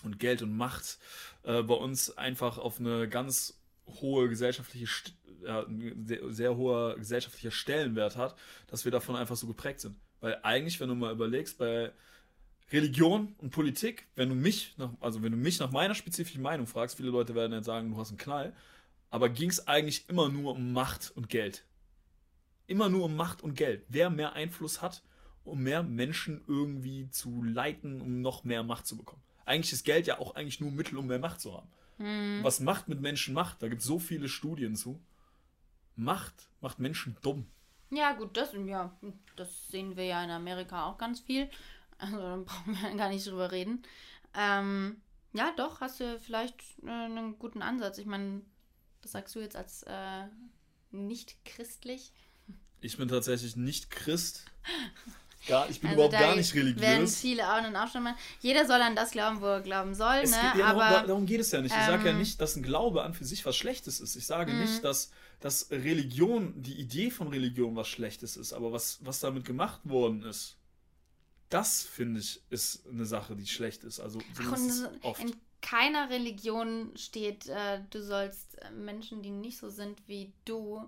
und 0.04 0.20
Geld 0.20 0.42
und 0.42 0.56
Macht, 0.56 1.00
äh, 1.44 1.64
bei 1.64 1.74
uns 1.74 2.16
einfach 2.18 2.58
auf 2.58 2.80
eine 2.80 3.08
ganz 3.10 3.57
hohe 3.88 4.30
gesellschaftliche, 4.30 4.88
ein 5.46 6.06
sehr, 6.30 6.56
hoher 6.56 6.96
gesellschaftlicher 6.98 7.52
Stellenwert 7.52 8.18
hat, 8.18 8.36
dass 8.68 8.86
wir 8.86 8.92
davon 8.92 9.16
einfach 9.16 9.36
so 9.36 9.48
geprägt 9.48 9.82
sind. 9.82 9.96
Weil 10.20 10.40
eigentlich, 10.44 10.80
wenn 10.80 10.90
du 10.90 10.96
mal 10.96 11.12
überlegst, 11.12 11.58
bei 11.58 11.92
Religion 12.72 13.36
und 13.38 13.52
Politik, 13.52 14.08
wenn 14.16 14.30
du 14.30 14.36
mich 14.36 14.76
nach, 14.78 14.92
also 15.00 15.24
wenn 15.24 15.32
du 15.32 15.38
mich 15.38 15.60
nach 15.60 15.72
meiner 15.72 15.96
spezifischen 15.96 16.42
Meinung 16.42 16.68
fragst, 16.68 16.98
viele 16.98 17.10
Leute 17.10 17.34
werden 17.34 17.54
jetzt 17.54 17.66
sagen, 17.66 17.92
du 17.92 17.98
hast 17.98 18.10
einen 18.10 18.18
Knall, 18.18 18.54
aber 19.10 19.30
ging 19.30 19.50
es 19.50 19.68
eigentlich 19.68 20.10
immer 20.10 20.30
nur 20.30 20.54
um 20.54 20.74
Macht 20.74 21.12
und 21.16 21.30
Geld. 21.30 21.64
Immer 22.66 22.90
nur 22.90 23.06
um 23.06 23.16
Macht 23.16 23.42
und 23.42 23.56
Geld. 23.56 23.86
Wer 23.88 24.10
mehr 24.10 24.34
Einfluss 24.34 24.82
hat, 24.82 25.02
um 25.46 25.64
mehr 25.64 25.82
Menschen 25.82 26.44
irgendwie 26.48 27.10
zu 27.10 27.42
leiten, 27.42 28.02
um 28.02 28.22
noch 28.22 28.44
mehr 28.44 28.64
Macht 28.64 28.86
zu 28.86 28.98
bekommen. 28.98 29.22
Eigentlich 29.46 29.72
ist 29.72 29.86
Geld 29.86 30.08
ja 30.08 30.20
auch 30.20 30.36
eigentlich 30.36 30.60
nur 30.60 30.72
Mittel, 30.72 30.98
um 30.98 31.08
mehr 31.08 31.20
Macht 31.20 31.40
zu 31.40 31.54
haben. 31.54 31.70
Hm. 31.98 32.40
Was 32.44 32.60
Macht 32.60 32.88
mit 32.88 33.02
Menschen 33.02 33.34
macht, 33.34 33.62
da 33.62 33.68
gibt 33.68 33.82
es 33.82 33.88
so 33.88 34.00
viele 34.00 34.30
Studien 34.30 34.76
zu. 34.76 35.00
Macht 35.96 36.50
macht 36.62 36.80
Menschen 36.80 37.18
dumm. 37.22 37.48
Ja, 37.90 38.14
gut, 38.14 38.36
das, 38.36 38.54
ja, 38.54 38.96
das 39.36 39.70
sehen 39.70 39.96
wir 39.96 40.06
ja 40.06 40.24
in 40.24 40.30
Amerika 40.30 40.86
auch 40.86 40.98
ganz 40.98 41.20
viel. 41.20 41.50
Also 41.98 42.18
da 42.18 42.36
brauchen 42.46 42.78
wir 42.82 42.96
gar 42.96 43.10
nicht 43.10 43.26
drüber 43.26 43.52
reden. 43.52 43.84
Ähm, 44.34 44.98
ja, 45.34 45.54
doch, 45.56 45.82
hast 45.82 46.00
du 46.00 46.20
vielleicht 46.20 46.62
äh, 46.84 46.90
einen 46.90 47.40
guten 47.40 47.62
Ansatz. 47.62 47.98
Ich 47.98 48.06
meine, 48.06 48.42
das 49.02 49.12
sagst 49.12 49.36
du 49.36 49.40
jetzt 49.40 49.56
als 49.56 49.84
äh, 49.84 50.28
nicht 50.92 51.44
christlich. 51.46 52.12
Ich 52.82 52.98
bin 52.98 53.08
tatsächlich 53.08 53.56
nicht 53.56 53.90
Christ. 53.90 54.46
Gar, 55.48 55.70
ich 55.70 55.80
bin 55.80 55.90
Also 55.90 56.02
überhaupt 56.04 56.20
gar 56.20 56.36
nicht 56.36 56.54
werden 56.54 56.76
religiös. 56.78 57.18
viele 57.22 57.44
auch 57.48 57.56
einen 57.58 57.76
Aufstand 57.76 58.04
machen. 58.06 58.18
Jeder 58.42 58.66
soll 58.68 58.82
an 58.82 58.96
das 58.96 59.12
glauben, 59.12 59.40
wo 59.42 59.46
er 59.46 59.62
glauben 59.62 59.96
soll, 59.96 60.16
Es 60.24 60.32
ne? 60.32 60.38
geht, 60.42 60.60
ja, 60.60 60.68
darum, 60.68 60.82
Aber 60.82 60.90
da- 61.02 61.08
darum 61.08 61.26
geht 61.26 61.40
es 61.40 61.52
ja 61.52 61.62
nicht. 61.62 61.76
Ich 61.76 61.86
sage 61.86 62.04
ja 62.06 62.12
ähm, 62.12 62.18
nicht, 62.20 62.40
dass 62.42 62.56
ein 62.56 62.64
Glaube 62.64 63.04
an 63.04 63.14
für 63.14 63.26
sich 63.26 63.46
was 63.46 63.56
Schlechtes 63.56 64.00
ist. 64.00 64.16
Ich 64.16 64.26
sage 64.26 64.52
Mhm. 64.54 64.60
nicht, 64.60 64.84
dass, 64.84 65.12
dass 65.40 65.72
Religion, 65.72 66.54
die 66.62 66.74
Idee 66.80 67.10
von 67.12 67.30
Religion 67.30 67.76
was 67.76 67.88
Schlechtes 67.88 68.36
ist. 68.38 68.54
Aber 68.54 68.72
was, 68.72 69.00
was 69.06 69.20
damit 69.20 69.46
gemacht 69.46 69.82
worden 69.86 70.24
ist, 70.24 70.58
das 71.50 71.84
finde 71.84 72.20
ich, 72.20 72.42
ist 72.50 72.86
eine 72.88 73.06
Sache, 73.06 73.36
die 73.36 73.48
schlecht 73.48 73.84
ist. 73.86 74.00
Also 74.00 74.20
Ach, 74.42 74.52
und 74.52 74.90
oft. 75.02 75.22
in 75.22 75.34
keiner 75.62 76.10
Religion 76.10 76.92
steht, 76.96 77.48
äh, 77.48 77.80
du 77.90 78.04
sollst 78.04 78.62
äh, 78.62 78.72
Menschen, 78.72 79.22
die 79.22 79.30
nicht 79.32 79.58
so 79.58 79.70
sind 79.70 80.02
wie 80.08 80.34
du, 80.46 80.88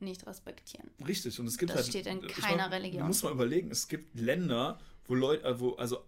nicht 0.00 0.26
respektieren. 0.26 0.90
Richtig, 1.06 1.38
und 1.40 1.46
es 1.46 1.58
gibt 1.58 1.70
Das 1.70 1.78
halt. 1.78 1.88
steht 1.88 2.06
in 2.06 2.20
keiner 2.26 2.64
mein, 2.68 2.72
Religion. 2.72 3.00
Du 3.02 3.06
musst 3.06 3.24
mal 3.24 3.32
überlegen, 3.32 3.70
es 3.70 3.88
gibt 3.88 4.18
Länder, 4.18 4.78
wo 5.06 5.14
Leute, 5.14 5.44
äh, 5.44 5.58
wo, 5.60 5.74
also 5.74 6.04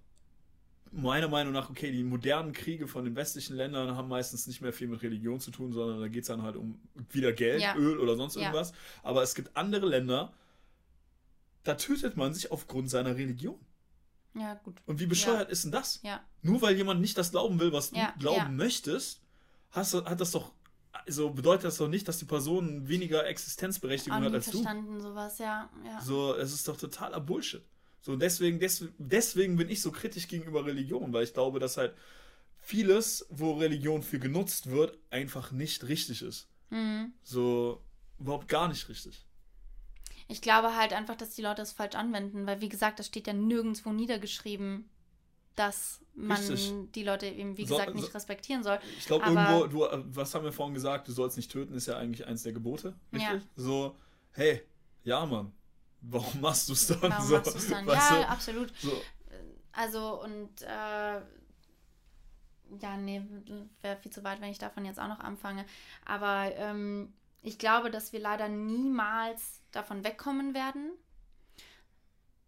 meiner 0.93 1.29
Meinung 1.29 1.53
nach, 1.53 1.71
okay, 1.71 1.93
die 1.93 2.03
modernen 2.03 2.53
Kriege 2.53 2.89
von 2.89 3.05
den 3.05 3.15
westlichen 3.15 3.55
Ländern 3.57 3.97
haben 3.97 4.09
meistens 4.09 4.47
nicht 4.47 4.61
mehr 4.61 4.73
viel 4.73 4.89
mit 4.89 5.03
Religion 5.03 5.39
zu 5.39 5.51
tun, 5.53 5.73
sondern 5.73 6.01
da 6.01 6.09
geht 6.09 6.23
es 6.23 6.29
dann 6.29 6.43
halt 6.43 6.57
um 6.57 6.81
wieder 7.11 7.33
Geld, 7.33 7.63
Ja. 7.63 7.77
Öl 7.77 7.99
oder 8.01 8.17
sonst 8.17 8.35
Ja. 8.35 8.43
irgendwas. 8.43 8.73
Aber 9.03 9.23
es 9.23 9.35
gibt 9.35 9.57
andere 9.57 9.87
Länder, 9.87 10.33
da 11.63 11.75
tötet 11.75 12.17
man 12.17 12.35
sich 12.35 12.51
aufgrund 12.51 12.91
seiner 12.91 13.17
Religion. 13.17 13.59
Ja, 14.35 14.55
gut. 14.55 14.81
Und 14.87 15.01
wie 15.01 15.07
bescheuert 15.07 15.51
ist 15.51 15.65
denn 15.65 15.73
das? 15.73 16.01
Ja. 16.03 16.25
Nur 16.43 16.63
weil 16.63 16.77
jemand 16.77 17.01
nicht 17.01 17.19
das 17.19 17.31
glauben 17.33 17.59
will, 17.61 17.73
was 17.73 17.91
du 17.91 17.97
Ja, 17.97 18.15
glauben 18.19 18.37
ja. 18.39 18.49
möchtest, 18.49 19.21
hast, 19.71 19.95
hat 19.95 20.21
das 20.21 20.31
doch, 20.33 20.53
also 20.93 21.31
bedeutet 21.31 21.65
das 21.65 21.77
doch 21.77 21.89
nicht, 21.89 22.09
dass 22.09 22.19
die 22.19 22.25
Person 22.25 22.89
weniger 22.89 23.27
Existenzberechtigung 23.27 24.23
hat 24.23 24.35
als 24.35 24.47
du. 24.47 24.53
verstanden, 24.53 25.01
sowas, 25.01 25.39
ja. 25.39 25.71
ja. 25.85 26.01
So, 26.01 26.35
es 26.35 26.53
ist 26.53 26.67
doch 26.67 26.77
totaler 26.77 27.21
Bullshit. 27.21 27.63
So, 28.01 28.17
deswegen, 28.17 28.59
des, 28.59 28.85
deswegen 28.99 29.57
bin 29.57 29.69
ich 29.69 29.83
so 29.83 29.93
kritisch 29.93 30.27
gegenüber 30.27 30.65
Religion, 30.65 31.13
weil 31.13 31.25
ich 31.25 31.35
glaube, 31.35 31.59
dass 31.61 31.77
halt 31.77 31.95
vieles, 32.59 33.27
wo 33.31 33.55
Religion 33.55 34.03
für 34.03 34.19
genutzt 34.19 34.71
wird, 34.71 34.99
einfach 35.11 35.53
nicht 35.53 35.87
richtig 35.89 36.23
ist. 36.23 36.49
Mhm. 36.71 37.13
So, 37.23 37.83
überhaupt 38.19 38.49
gar 38.49 38.69
nicht 38.69 38.89
richtig. 38.89 39.27
Ich 40.29 40.41
glaube 40.41 40.77
halt 40.77 40.93
einfach, 40.93 41.17
dass 41.17 41.35
die 41.35 41.43
Leute 41.43 41.63
es 41.63 41.73
falsch 41.73 41.97
anwenden, 41.97 42.47
weil 42.47 42.61
wie 42.61 42.69
gesagt, 42.69 42.99
das 42.99 43.07
steht 43.07 43.27
ja 43.27 43.33
nirgendwo 43.33 43.93
niedergeschrieben, 43.93 44.89
dass 45.57 46.01
man 46.15 46.37
Richtig. 46.37 46.73
die 46.95 47.03
Leute 47.03 47.27
eben, 47.27 47.57
wie 47.57 47.67
So- 47.67 47.77
gesagt, 47.77 47.95
nicht 47.95 48.07
so- 48.07 48.13
respektieren 48.13 48.63
soll. 48.63 48.79
Ich 48.99 49.07
glaube, 49.07 49.27
irgendwo, 49.27 49.67
du, 49.67 50.05
was 50.17 50.35
haben 50.35 50.45
wir 50.45 50.53
vorhin 50.53 50.75
gesagt, 50.75 51.09
du 51.09 51.13
sollst 51.13 51.37
nicht 51.37 51.51
töten, 51.51 51.75
ist 51.75 51.87
ja 51.87 51.97
eigentlich 51.97 52.27
eins 52.27 52.43
der 52.43 52.53
Gebote, 52.53 52.95
richtig? 53.13 53.43
Ja. 53.43 53.49
So, 53.57 53.97
hey, 54.33 54.63
ja, 55.05 55.25
Mann, 55.27 55.53
warum 56.03 56.41
machst 56.41 56.69
du 56.69 56.73
es 56.75 56.87
dann 56.87 57.03
Warum 57.03 57.27
so? 57.27 57.37
machst 57.37 57.71
dann? 57.71 57.87
Weißt 57.87 58.11
Ja, 58.11 58.17
du? 58.19 58.29
absolut. 58.29 58.73
So, 58.81 59.03
Also 59.73 60.23
und 60.23 60.63
äh, 60.63 61.21
ja, 62.81 62.97
nee, 62.99 63.23
wäre 63.83 63.97
viel 63.97 64.13
zu 64.13 64.23
weit, 64.25 64.41
wenn 64.41 64.51
ich 64.51 64.59
davon 64.59 64.85
jetzt 64.85 65.01
auch 65.01 65.09
noch 65.09 65.21
anfange. 65.21 65.65
Aber 66.05 66.53
ähm, 66.57 67.13
ich 67.43 67.59
glaube, 67.59 67.91
dass 67.91 68.13
wir 68.13 68.21
leider 68.21 68.49
niemals 68.49 69.61
davon 69.73 70.05
wegkommen 70.05 70.55
werden. 70.55 70.91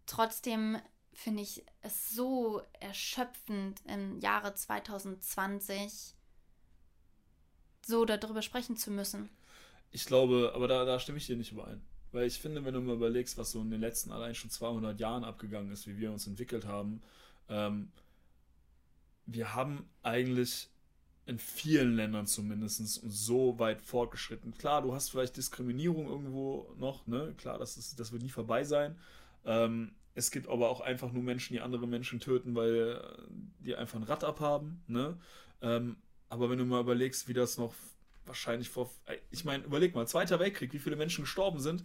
Trotzdem 0.06 0.78
finde 1.12 1.42
ich 1.42 1.64
es 1.82 2.10
so 2.10 2.62
erschöpfend 2.80 3.82
im 3.86 4.18
Jahre 4.18 4.54
2020 4.54 6.14
so 7.84 8.04
darüber 8.04 8.42
sprechen 8.42 8.76
zu 8.76 8.90
müssen. 8.90 9.28
Ich 9.90 10.06
glaube, 10.06 10.52
aber 10.54 10.68
da, 10.68 10.84
da 10.84 10.98
stimme 10.98 11.18
ich 11.18 11.26
dir 11.26 11.36
nicht 11.36 11.52
überein. 11.52 11.82
Weil 12.12 12.26
ich 12.26 12.38
finde, 12.38 12.64
wenn 12.64 12.74
du 12.74 12.80
mal 12.80 12.94
überlegst, 12.94 13.38
was 13.38 13.52
so 13.52 13.60
in 13.60 13.70
den 13.70 13.80
letzten 13.80 14.12
allein 14.12 14.34
schon 14.34 14.50
200 14.50 15.00
Jahren 15.00 15.24
abgegangen 15.24 15.72
ist, 15.72 15.86
wie 15.86 15.98
wir 15.98 16.12
uns 16.12 16.26
entwickelt 16.26 16.66
haben, 16.66 17.02
ähm, 17.48 17.90
wir 19.26 19.54
haben 19.54 19.88
eigentlich 20.02 20.68
in 21.24 21.38
vielen 21.38 21.96
Ländern 21.96 22.26
zumindest 22.26 23.00
so 23.06 23.58
weit 23.58 23.80
fortgeschritten. 23.80 24.54
Klar, 24.54 24.82
du 24.82 24.92
hast 24.92 25.10
vielleicht 25.10 25.36
Diskriminierung 25.36 26.08
irgendwo 26.08 26.74
noch, 26.78 27.06
ne? 27.06 27.34
Klar, 27.38 27.58
das, 27.58 27.76
ist, 27.76 27.98
das 27.98 28.12
wird 28.12 28.22
nie 28.22 28.28
vorbei 28.28 28.64
sein. 28.64 28.98
Ähm, 29.44 29.94
es 30.14 30.30
gibt 30.30 30.48
aber 30.48 30.68
auch 30.68 30.80
einfach 30.80 31.12
nur 31.12 31.22
Menschen, 31.22 31.54
die 31.54 31.60
andere 31.60 31.86
Menschen 31.86 32.20
töten, 32.20 32.54
weil 32.54 33.02
äh, 33.02 33.32
die 33.60 33.76
einfach 33.76 33.98
ein 33.98 34.04
Rad 34.04 34.24
abhaben, 34.24 34.82
ne? 34.86 35.18
Ähm, 35.60 35.96
aber 36.28 36.50
wenn 36.50 36.58
du 36.58 36.64
mal 36.64 36.80
überlegst, 36.80 37.28
wie 37.28 37.34
das 37.34 37.58
noch 37.58 37.74
wahrscheinlich 38.24 38.68
vor. 38.68 38.90
Ich 39.30 39.44
meine, 39.44 39.64
überleg 39.64 39.94
mal, 39.94 40.06
Zweiter 40.06 40.38
Weltkrieg, 40.38 40.72
wie 40.72 40.78
viele 40.78 40.96
Menschen 40.96 41.22
gestorben 41.24 41.60
sind, 41.60 41.84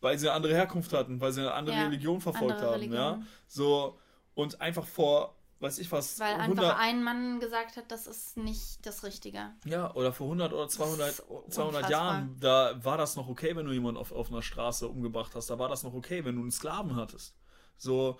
weil 0.00 0.18
sie 0.18 0.28
eine 0.28 0.36
andere 0.36 0.54
Herkunft 0.54 0.92
hatten, 0.92 1.20
weil 1.20 1.32
sie 1.32 1.40
eine 1.40 1.52
andere 1.52 1.76
Ja, 1.76 1.84
Religion 1.84 2.20
verfolgt 2.20 2.54
andere 2.54 2.72
haben, 2.72 2.92
ja. 2.92 3.10
Religion. 3.10 3.26
So, 3.46 3.98
und 4.34 4.60
einfach 4.60 4.86
vor 4.86 5.34
weiß 5.60 5.78
ich 5.78 5.92
was. 5.92 6.18
Weil 6.18 6.34
einfach 6.34 6.78
ein 6.78 7.02
Mann 7.04 7.38
gesagt 7.38 7.76
hat, 7.76 7.90
das 7.90 8.06
ist 8.06 8.36
nicht 8.36 8.84
das 8.84 9.04
Richtige. 9.04 9.50
Ja, 9.64 9.94
oder 9.94 10.12
vor 10.12 10.26
100 10.26 10.52
oder 10.52 10.68
200, 10.68 11.22
200 11.50 11.90
Jahren, 11.90 12.36
da 12.40 12.82
war 12.82 12.96
das 12.96 13.16
noch 13.16 13.28
okay, 13.28 13.54
wenn 13.54 13.66
du 13.66 13.72
jemanden 13.72 14.00
auf, 14.00 14.10
auf 14.10 14.30
einer 14.30 14.42
Straße 14.42 14.88
umgebracht 14.88 15.34
hast. 15.34 15.50
Da 15.50 15.58
war 15.58 15.68
das 15.68 15.82
noch 15.82 15.94
okay, 15.94 16.24
wenn 16.24 16.36
du 16.36 16.42
einen 16.42 16.50
Sklaven 16.50 16.96
hattest. 16.96 17.34
So, 17.76 18.18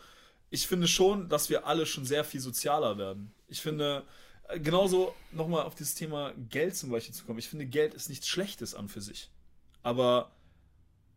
ich 0.50 0.66
finde 0.66 0.86
schon, 0.86 1.28
dass 1.28 1.48
wir 1.48 1.66
alle 1.66 1.86
schon 1.86 2.04
sehr 2.04 2.24
viel 2.24 2.40
sozialer 2.40 2.98
werden. 2.98 3.34
Ich 3.48 3.60
finde, 3.60 4.04
äh, 4.48 4.60
genauso 4.60 5.14
nochmal 5.32 5.64
auf 5.64 5.74
dieses 5.74 5.94
Thema 5.94 6.32
Geld 6.50 6.76
zum 6.76 6.90
Beispiel 6.90 7.14
zu 7.14 7.24
kommen. 7.24 7.38
Ich 7.38 7.48
finde, 7.48 7.66
Geld 7.66 7.94
ist 7.94 8.08
nichts 8.08 8.28
Schlechtes 8.28 8.74
an 8.74 8.88
für 8.88 9.00
sich. 9.00 9.30
Aber 9.82 10.30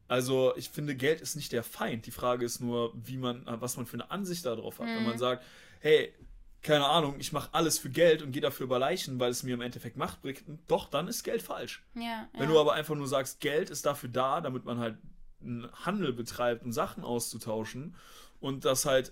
also 0.07 0.53
ich 0.55 0.69
finde, 0.69 0.95
Geld 0.95 1.21
ist 1.21 1.35
nicht 1.35 1.51
der 1.51 1.63
Feind. 1.63 2.05
Die 2.05 2.11
Frage 2.11 2.45
ist 2.45 2.59
nur, 2.59 2.93
wie 2.93 3.17
man, 3.17 3.43
was 3.45 3.77
man 3.77 3.85
für 3.85 3.95
eine 3.95 4.11
Ansicht 4.11 4.45
darauf 4.45 4.79
hat. 4.79 4.87
Mhm. 4.87 4.95
Wenn 4.95 5.05
man 5.05 5.17
sagt, 5.17 5.43
hey, 5.83 6.13
keine 6.61 6.85
Ahnung, 6.85 7.15
ich 7.19 7.33
mache 7.33 7.49
alles 7.53 7.77
für 7.77 7.89
Geld 7.89 8.21
und 8.21 8.31
gehe 8.31 8.41
dafür 8.41 8.63
über 8.63 8.79
Leichen, 8.79 9.19
weil 9.19 9.31
es 9.31 9.43
mir 9.43 9.53
im 9.53 9.61
Endeffekt 9.61 9.97
Macht 9.97 10.21
bringt, 10.21 10.41
doch, 10.69 10.89
dann 10.89 11.09
ist 11.09 11.23
Geld 11.23 11.41
falsch. 11.41 11.83
Ja, 11.93 12.29
Wenn 12.31 12.43
ja. 12.43 12.47
du 12.47 12.59
aber 12.59 12.71
einfach 12.71 12.95
nur 12.95 13.07
sagst, 13.07 13.41
Geld 13.41 13.69
ist 13.69 13.85
dafür 13.85 14.07
da, 14.07 14.39
damit 14.39 14.63
man 14.63 14.79
halt 14.79 14.97
einen 15.41 15.69
Handel 15.85 16.13
betreibt, 16.13 16.63
um 16.63 16.71
Sachen 16.71 17.03
auszutauschen 17.03 17.97
und 18.39 18.63
das 18.63 18.85
halt 18.85 19.11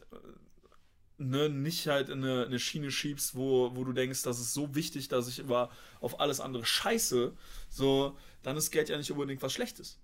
ne, 1.18 1.50
nicht 1.50 1.88
halt 1.88 2.08
in 2.08 2.24
eine, 2.24 2.46
eine, 2.46 2.58
Schiene 2.58 2.90
schiebst, 2.90 3.36
wo, 3.36 3.76
wo 3.76 3.84
du 3.84 3.92
denkst, 3.92 4.24
das 4.24 4.40
ist 4.40 4.54
so 4.54 4.74
wichtig, 4.74 5.10
dass 5.10 5.28
ich 5.28 5.40
über 5.40 5.70
auf 6.00 6.22
alles 6.22 6.40
andere 6.40 6.64
scheiße, 6.64 7.34
so, 7.70 8.18
dann 8.44 8.56
ist 8.56 8.72
Geld 8.72 8.88
ja 8.88 8.98
nicht 8.98 9.12
unbedingt 9.12 9.42
was 9.42 9.52
Schlechtes. 9.52 10.00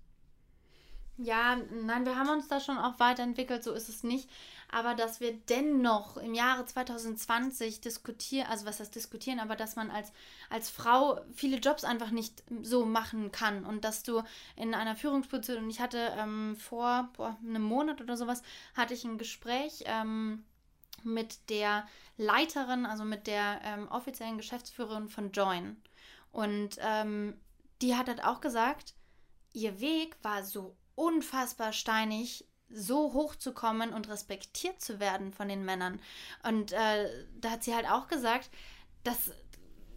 Ja, 1.20 1.56
nein, 1.84 2.04
wir 2.04 2.14
haben 2.14 2.28
uns 2.28 2.46
da 2.46 2.60
schon 2.60 2.78
auch 2.78 3.00
weiterentwickelt, 3.00 3.64
so 3.64 3.72
ist 3.72 3.88
es 3.88 4.04
nicht. 4.04 4.28
Aber 4.70 4.94
dass 4.94 5.20
wir 5.20 5.32
dennoch 5.32 6.18
im 6.18 6.34
Jahre 6.34 6.66
2020 6.66 7.80
diskutieren, 7.80 8.48
also 8.48 8.66
was 8.66 8.80
heißt 8.80 8.94
diskutieren, 8.94 9.40
aber 9.40 9.56
dass 9.56 9.76
man 9.76 9.90
als, 9.90 10.12
als 10.50 10.68
Frau 10.68 11.20
viele 11.32 11.56
Jobs 11.56 11.84
einfach 11.84 12.10
nicht 12.10 12.42
so 12.62 12.84
machen 12.84 13.32
kann 13.32 13.64
und 13.64 13.84
dass 13.84 14.02
du 14.02 14.22
in 14.56 14.74
einer 14.74 14.94
Führungsposition, 14.94 15.64
und 15.64 15.70
ich 15.70 15.80
hatte 15.80 16.12
ähm, 16.18 16.56
vor 16.56 17.08
boah, 17.16 17.38
einem 17.42 17.62
Monat 17.62 18.02
oder 18.02 18.16
sowas, 18.16 18.42
hatte 18.74 18.92
ich 18.92 19.04
ein 19.04 19.16
Gespräch 19.16 19.84
ähm, 19.86 20.44
mit 21.02 21.48
der 21.48 21.86
Leiterin, 22.18 22.84
also 22.84 23.04
mit 23.04 23.26
der 23.26 23.60
ähm, 23.64 23.88
offiziellen 23.88 24.36
Geschäftsführerin 24.36 25.08
von 25.08 25.32
Join. 25.32 25.80
Und 26.30 26.76
ähm, 26.80 27.40
die 27.80 27.96
hat 27.96 28.08
halt 28.08 28.22
auch 28.22 28.40
gesagt, 28.40 28.94
ihr 29.52 29.80
Weg 29.80 30.16
war 30.22 30.42
so 30.42 30.76
unfassbar 30.94 31.72
steinig, 31.72 32.44
so 32.70 33.12
hoch 33.12 33.34
zu 33.36 33.52
kommen 33.52 33.92
und 33.92 34.08
respektiert 34.08 34.80
zu 34.80 35.00
werden 35.00 35.32
von 35.32 35.48
den 35.48 35.64
Männern. 35.64 36.00
Und 36.42 36.72
äh, 36.72 37.26
da 37.40 37.50
hat 37.50 37.64
sie 37.64 37.74
halt 37.74 37.90
auch 37.90 38.08
gesagt, 38.08 38.50
dass 39.04 39.32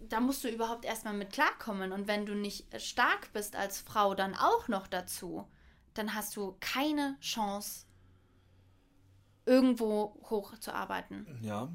da 0.09 0.19
musst 0.19 0.43
du 0.43 0.49
überhaupt 0.49 0.83
erstmal 0.83 1.13
mit 1.13 1.31
klarkommen. 1.31 1.91
Und 1.91 2.07
wenn 2.07 2.25
du 2.25 2.33
nicht 2.33 2.65
stark 2.81 3.31
bist 3.33 3.55
als 3.55 3.79
Frau, 3.79 4.15
dann 4.15 4.35
auch 4.35 4.67
noch 4.67 4.87
dazu, 4.87 5.47
dann 5.93 6.15
hast 6.15 6.35
du 6.35 6.57
keine 6.59 7.17
Chance, 7.21 7.85
irgendwo 9.45 10.17
hochzuarbeiten. 10.29 11.39
Ja, 11.41 11.69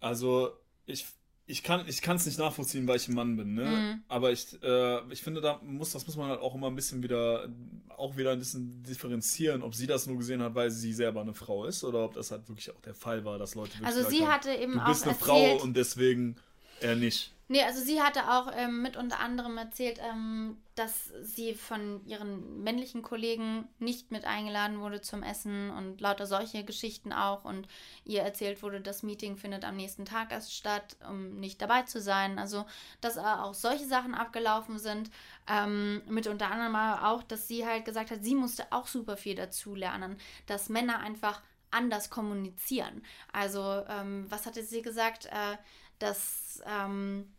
also 0.00 0.52
ich 0.86 1.06
ich 1.50 1.62
kann 1.62 1.84
ich 1.86 2.06
es 2.06 2.26
nicht 2.26 2.38
nachvollziehen, 2.38 2.86
weil 2.86 2.96
ich 2.96 3.08
ein 3.08 3.14
Mann 3.14 3.36
bin, 3.36 3.54
ne? 3.54 3.64
Mhm. 3.64 4.02
Aber 4.08 4.30
ich, 4.32 4.46
äh, 4.62 5.12
ich 5.12 5.22
finde, 5.22 5.40
da 5.40 5.60
muss 5.62 5.92
das 5.92 6.06
muss 6.06 6.16
man 6.16 6.28
halt 6.28 6.40
auch 6.40 6.54
immer 6.54 6.68
ein 6.68 6.76
bisschen 6.76 7.02
wieder 7.02 7.48
auch 7.96 8.16
wieder 8.16 8.32
ein 8.32 8.38
bisschen 8.38 8.82
differenzieren, 8.82 9.62
ob 9.62 9.74
sie 9.74 9.86
das 9.86 10.06
nur 10.06 10.16
gesehen 10.16 10.42
hat, 10.42 10.54
weil 10.54 10.70
sie 10.70 10.92
selber 10.92 11.20
eine 11.20 11.34
Frau 11.34 11.64
ist 11.64 11.84
oder 11.84 12.04
ob 12.04 12.14
das 12.14 12.30
halt 12.30 12.48
wirklich 12.48 12.70
auch 12.70 12.80
der 12.80 12.94
Fall 12.94 13.24
war, 13.24 13.38
dass 13.38 13.54
Leute 13.54 13.72
Also 13.82 14.08
sie 14.08 14.22
haben, 14.22 14.32
hatte 14.32 14.54
eben 14.54 14.74
du 14.74 14.84
bist 14.84 15.02
eine 15.02 15.12
erzählt, 15.12 15.58
Frau 15.58 15.64
und 15.64 15.76
deswegen 15.76 16.36
er 16.80 16.96
nicht. 16.96 17.32
Nee, 17.52 17.64
also 17.64 17.80
sie 17.80 18.00
hatte 18.00 18.30
auch 18.30 18.52
ähm, 18.54 18.80
mit 18.80 18.96
unter 18.96 19.18
anderem 19.18 19.58
erzählt, 19.58 19.98
ähm, 20.08 20.58
dass 20.76 21.10
sie 21.22 21.54
von 21.54 22.00
ihren 22.06 22.62
männlichen 22.62 23.02
Kollegen 23.02 23.66
nicht 23.80 24.12
mit 24.12 24.24
eingeladen 24.24 24.78
wurde 24.78 25.00
zum 25.00 25.24
Essen 25.24 25.70
und 25.70 26.00
lauter 26.00 26.26
solche 26.26 26.62
Geschichten 26.62 27.12
auch. 27.12 27.44
Und 27.44 27.66
ihr 28.04 28.22
erzählt 28.22 28.62
wurde, 28.62 28.80
das 28.80 29.02
Meeting 29.02 29.36
findet 29.36 29.64
am 29.64 29.74
nächsten 29.74 30.04
Tag 30.04 30.30
erst 30.30 30.54
statt, 30.54 30.96
um 31.08 31.40
nicht 31.40 31.60
dabei 31.60 31.82
zu 31.82 32.00
sein. 32.00 32.38
Also, 32.38 32.66
dass 33.00 33.18
auch 33.18 33.54
solche 33.54 33.86
Sachen 33.86 34.14
abgelaufen 34.14 34.78
sind. 34.78 35.10
Ähm, 35.48 36.02
mit 36.08 36.28
unter 36.28 36.52
anderem 36.52 36.76
auch, 36.76 37.24
dass 37.24 37.48
sie 37.48 37.66
halt 37.66 37.84
gesagt 37.84 38.12
hat, 38.12 38.22
sie 38.22 38.36
musste 38.36 38.64
auch 38.70 38.86
super 38.86 39.16
viel 39.16 39.34
dazu 39.34 39.74
lernen, 39.74 40.18
dass 40.46 40.68
Männer 40.68 41.00
einfach 41.00 41.42
anders 41.72 42.10
kommunizieren. 42.10 43.02
Also, 43.32 43.82
ähm, 43.88 44.26
was 44.28 44.46
hatte 44.46 44.62
sie 44.62 44.82
gesagt? 44.82 45.26
Äh, 45.26 45.56
dass 46.00 46.62
ähm, 46.66 47.30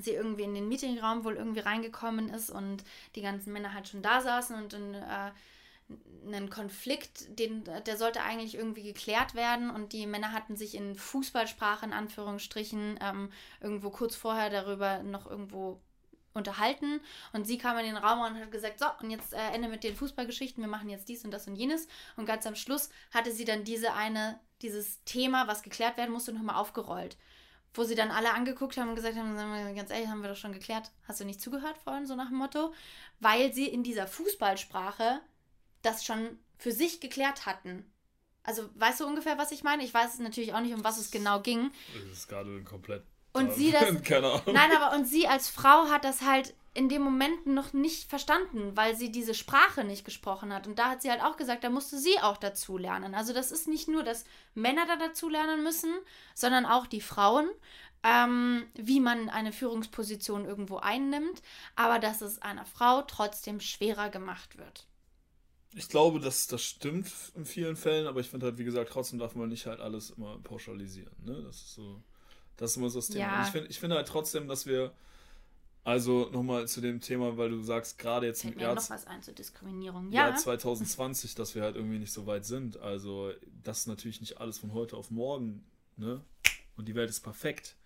sie 0.00 0.12
irgendwie 0.12 0.42
in 0.42 0.54
den 0.54 0.68
Meetingraum 0.68 1.24
wohl 1.24 1.36
irgendwie 1.36 1.60
reingekommen 1.60 2.28
ist 2.28 2.50
und 2.50 2.84
die 3.14 3.22
ganzen 3.22 3.52
Männer 3.52 3.74
halt 3.74 3.88
schon 3.88 4.02
da 4.02 4.20
saßen 4.20 4.56
und 4.56 4.74
ein, 4.74 4.94
äh, 4.94 5.30
einen 6.26 6.50
Konflikt, 6.50 7.38
den, 7.38 7.64
der 7.64 7.96
sollte 7.96 8.22
eigentlich 8.22 8.54
irgendwie 8.54 8.82
geklärt 8.82 9.34
werden. 9.34 9.70
Und 9.70 9.92
die 9.92 10.06
Männer 10.06 10.32
hatten 10.32 10.56
sich 10.56 10.74
in 10.74 10.94
Fußballsprache 10.94 11.84
in 11.84 11.92
Anführungsstrichen 11.92 12.98
ähm, 13.02 13.30
irgendwo 13.60 13.90
kurz 13.90 14.16
vorher 14.16 14.50
darüber 14.50 15.02
noch 15.02 15.30
irgendwo 15.30 15.80
unterhalten. 16.32 17.00
Und 17.32 17.46
sie 17.46 17.58
kam 17.58 17.78
in 17.78 17.84
den 17.84 17.96
Raum 17.96 18.20
und 18.20 18.40
hat 18.40 18.50
gesagt, 18.50 18.78
so, 18.78 18.86
und 19.00 19.10
jetzt 19.10 19.34
äh, 19.34 19.50
Ende 19.52 19.68
mit 19.68 19.84
den 19.84 19.94
Fußballgeschichten, 19.94 20.62
wir 20.62 20.70
machen 20.70 20.88
jetzt 20.88 21.08
dies 21.08 21.24
und 21.24 21.30
das 21.30 21.46
und 21.46 21.56
jenes. 21.56 21.86
Und 22.16 22.26
ganz 22.26 22.46
am 22.46 22.56
Schluss 22.56 22.88
hatte 23.12 23.30
sie 23.30 23.44
dann 23.44 23.64
diese 23.64 23.92
eine, 23.92 24.40
dieses 24.62 25.04
Thema, 25.04 25.46
was 25.46 25.62
geklärt 25.62 25.96
werden 25.96 26.12
musste, 26.12 26.32
nochmal 26.32 26.56
aufgerollt 26.56 27.16
wo 27.74 27.84
sie 27.84 27.96
dann 27.96 28.10
alle 28.10 28.32
angeguckt 28.32 28.76
haben 28.76 28.88
und 28.88 28.94
gesagt 28.94 29.16
haben, 29.16 29.36
ganz 29.74 29.90
ehrlich, 29.90 30.08
haben 30.08 30.22
wir 30.22 30.30
doch 30.30 30.36
schon 30.36 30.52
geklärt. 30.52 30.92
Hast 31.06 31.20
du 31.20 31.24
nicht 31.24 31.40
zugehört 31.40 31.76
vorhin, 31.78 32.06
so 32.06 32.14
nach 32.14 32.28
dem 32.28 32.38
Motto? 32.38 32.72
Weil 33.20 33.52
sie 33.52 33.66
in 33.66 33.82
dieser 33.82 34.06
Fußballsprache 34.06 35.20
das 35.82 36.04
schon 36.04 36.38
für 36.56 36.72
sich 36.72 37.00
geklärt 37.00 37.46
hatten. 37.46 37.84
Also, 38.44 38.68
weißt 38.74 39.00
du 39.00 39.06
ungefähr, 39.06 39.38
was 39.38 39.52
ich 39.52 39.64
meine? 39.64 39.84
Ich 39.84 39.92
weiß 39.92 40.18
natürlich 40.20 40.54
auch 40.54 40.60
nicht, 40.60 40.74
um 40.74 40.84
was 40.84 40.98
es 40.98 41.10
genau 41.10 41.40
ging. 41.40 41.72
Das 41.94 42.18
ist 42.18 42.28
gerade 42.28 42.62
komplett. 42.62 43.02
Und 43.32 43.52
sie 43.52 43.72
das. 43.72 44.02
Keine 44.04 44.28
Ahnung. 44.28 44.54
Nein, 44.54 44.70
aber 44.76 44.96
und 44.96 45.06
sie 45.06 45.26
als 45.26 45.48
Frau 45.48 45.88
hat 45.88 46.04
das 46.04 46.22
halt 46.22 46.54
in 46.74 46.88
dem 46.88 47.02
Moment 47.02 47.46
noch 47.46 47.72
nicht 47.72 48.10
verstanden, 48.10 48.76
weil 48.76 48.96
sie 48.96 49.12
diese 49.12 49.32
Sprache 49.34 49.84
nicht 49.84 50.04
gesprochen 50.04 50.52
hat. 50.52 50.66
Und 50.66 50.80
da 50.80 50.90
hat 50.90 51.02
sie 51.02 51.10
halt 51.10 51.22
auch 51.22 51.36
gesagt, 51.36 51.62
da 51.62 51.70
musste 51.70 51.98
sie 51.98 52.18
auch 52.20 52.36
dazu 52.36 52.76
lernen. 52.76 53.14
Also 53.14 53.32
das 53.32 53.52
ist 53.52 53.68
nicht 53.68 53.86
nur, 53.86 54.02
dass 54.02 54.24
Männer 54.54 54.84
da 54.86 54.96
dazu 54.96 55.28
lernen 55.28 55.62
müssen, 55.62 55.92
sondern 56.34 56.66
auch 56.66 56.88
die 56.88 57.00
Frauen, 57.00 57.48
ähm, 58.02 58.66
wie 58.74 58.98
man 58.98 59.30
eine 59.30 59.52
Führungsposition 59.52 60.44
irgendwo 60.44 60.78
einnimmt, 60.78 61.42
aber 61.76 62.00
dass 62.00 62.20
es 62.22 62.42
einer 62.42 62.66
Frau 62.66 63.02
trotzdem 63.02 63.60
schwerer 63.60 64.10
gemacht 64.10 64.58
wird. 64.58 64.88
Ich 65.76 65.88
glaube, 65.88 66.18
dass 66.18 66.48
das 66.48 66.62
stimmt 66.62 67.10
in 67.36 67.46
vielen 67.46 67.76
Fällen, 67.76 68.08
aber 68.08 68.20
ich 68.20 68.28
finde 68.28 68.46
halt, 68.46 68.58
wie 68.58 68.64
gesagt, 68.64 68.90
trotzdem 68.92 69.20
darf 69.20 69.36
man 69.36 69.48
nicht 69.48 69.66
halt 69.66 69.80
alles 69.80 70.10
immer 70.10 70.38
pauschalisieren. 70.38 71.14
Ne? 71.24 71.40
Das 71.44 71.56
ist 71.56 71.74
so, 71.74 72.02
das 72.56 72.72
ist 72.72 72.76
immer 72.76 72.90
so 72.90 72.98
das 72.98 73.08
Thema. 73.08 73.20
Ja. 73.20 73.42
Ich 73.44 73.50
finde 73.50 73.68
ich 73.68 73.78
find 73.78 73.92
halt 73.92 74.08
trotzdem, 74.08 74.48
dass 74.48 74.66
wir 74.66 74.92
also 75.84 76.30
nochmal 76.32 76.66
zu 76.66 76.80
dem 76.80 77.00
Thema, 77.00 77.36
weil 77.36 77.50
du 77.50 77.60
sagst, 77.60 77.98
gerade 77.98 78.26
jetzt 78.26 78.42
im 78.42 78.58
Jahr, 78.58 78.74
noch 78.74 78.88
was 78.88 79.06
ein 79.06 79.22
zur 79.22 79.34
Diskriminierung. 79.34 80.10
Ja. 80.10 80.28
Jahr 80.28 80.36
2020, 80.36 81.34
dass 81.34 81.54
wir 81.54 81.62
halt 81.62 81.76
irgendwie 81.76 81.98
nicht 81.98 82.12
so 82.12 82.26
weit 82.26 82.46
sind. 82.46 82.78
Also 82.78 83.32
das 83.62 83.80
ist 83.80 83.86
natürlich 83.86 84.20
nicht 84.20 84.40
alles 84.40 84.58
von 84.58 84.72
heute 84.72 84.96
auf 84.96 85.10
morgen. 85.10 85.62
Ne? 85.98 86.22
Und 86.76 86.88
die 86.88 86.94
Welt 86.94 87.10
ist 87.10 87.20
perfekt. 87.20 87.76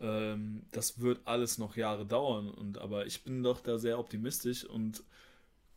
Ähm, 0.00 0.64
das 0.72 1.00
wird 1.00 1.20
alles 1.26 1.58
noch 1.58 1.76
Jahre 1.76 2.06
dauern. 2.06 2.48
Und 2.48 2.78
aber 2.78 3.04
ich 3.04 3.24
bin 3.24 3.42
doch 3.42 3.60
da 3.60 3.76
sehr 3.76 3.98
optimistisch 3.98 4.64
und 4.64 5.04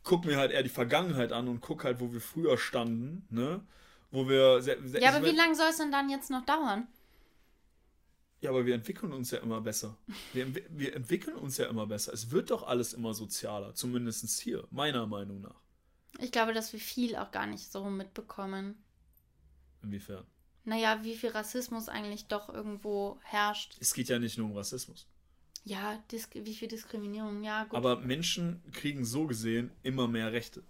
guck 0.04 0.24
mir 0.24 0.38
halt 0.38 0.52
eher 0.52 0.62
die 0.62 0.70
Vergangenheit 0.70 1.32
an 1.32 1.48
und 1.48 1.60
guck 1.60 1.84
halt, 1.84 2.00
wo 2.00 2.14
wir 2.14 2.22
früher 2.22 2.56
standen. 2.56 3.26
Ne? 3.28 3.60
Wo 4.10 4.26
wir 4.26 4.62
sehr, 4.62 4.78
sehr, 4.88 5.02
ja, 5.02 5.14
aber 5.14 5.26
wie 5.26 5.36
lange 5.36 5.54
soll 5.54 5.68
es 5.68 5.76
denn 5.76 5.92
dann 5.92 6.08
jetzt 6.08 6.30
noch 6.30 6.46
dauern? 6.46 6.86
Ja, 8.40 8.50
aber 8.50 8.66
wir 8.66 8.74
entwickeln 8.74 9.12
uns 9.12 9.30
ja 9.32 9.38
immer 9.38 9.60
besser. 9.60 9.96
Wir, 10.32 10.46
wir 10.54 10.94
entwickeln 10.94 11.36
uns 11.36 11.56
ja 11.56 11.66
immer 11.66 11.86
besser. 11.86 12.12
Es 12.12 12.30
wird 12.30 12.50
doch 12.50 12.66
alles 12.66 12.92
immer 12.92 13.12
sozialer, 13.12 13.74
zumindest 13.74 14.40
hier, 14.40 14.66
meiner 14.70 15.06
Meinung 15.06 15.40
nach. 15.40 15.60
Ich 16.20 16.30
glaube, 16.30 16.52
dass 16.52 16.72
wir 16.72 16.80
viel 16.80 17.16
auch 17.16 17.30
gar 17.32 17.46
nicht 17.46 17.70
so 17.70 17.84
mitbekommen. 17.90 18.76
Inwiefern? 19.82 20.24
Naja, 20.64 21.02
wie 21.02 21.16
viel 21.16 21.30
Rassismus 21.30 21.88
eigentlich 21.88 22.26
doch 22.26 22.48
irgendwo 22.48 23.18
herrscht. 23.22 23.76
Es 23.80 23.94
geht 23.94 24.08
ja 24.08 24.18
nicht 24.18 24.38
nur 24.38 24.48
um 24.48 24.56
Rassismus. 24.56 25.06
Ja, 25.64 26.02
wie 26.34 26.54
viel 26.54 26.68
Diskriminierung, 26.68 27.42
ja, 27.42 27.64
gut. 27.64 27.76
Aber 27.76 27.96
Menschen 27.96 28.62
kriegen 28.72 29.04
so 29.04 29.26
gesehen 29.26 29.70
immer 29.82 30.08
mehr 30.08 30.32
Rechte. 30.32 30.62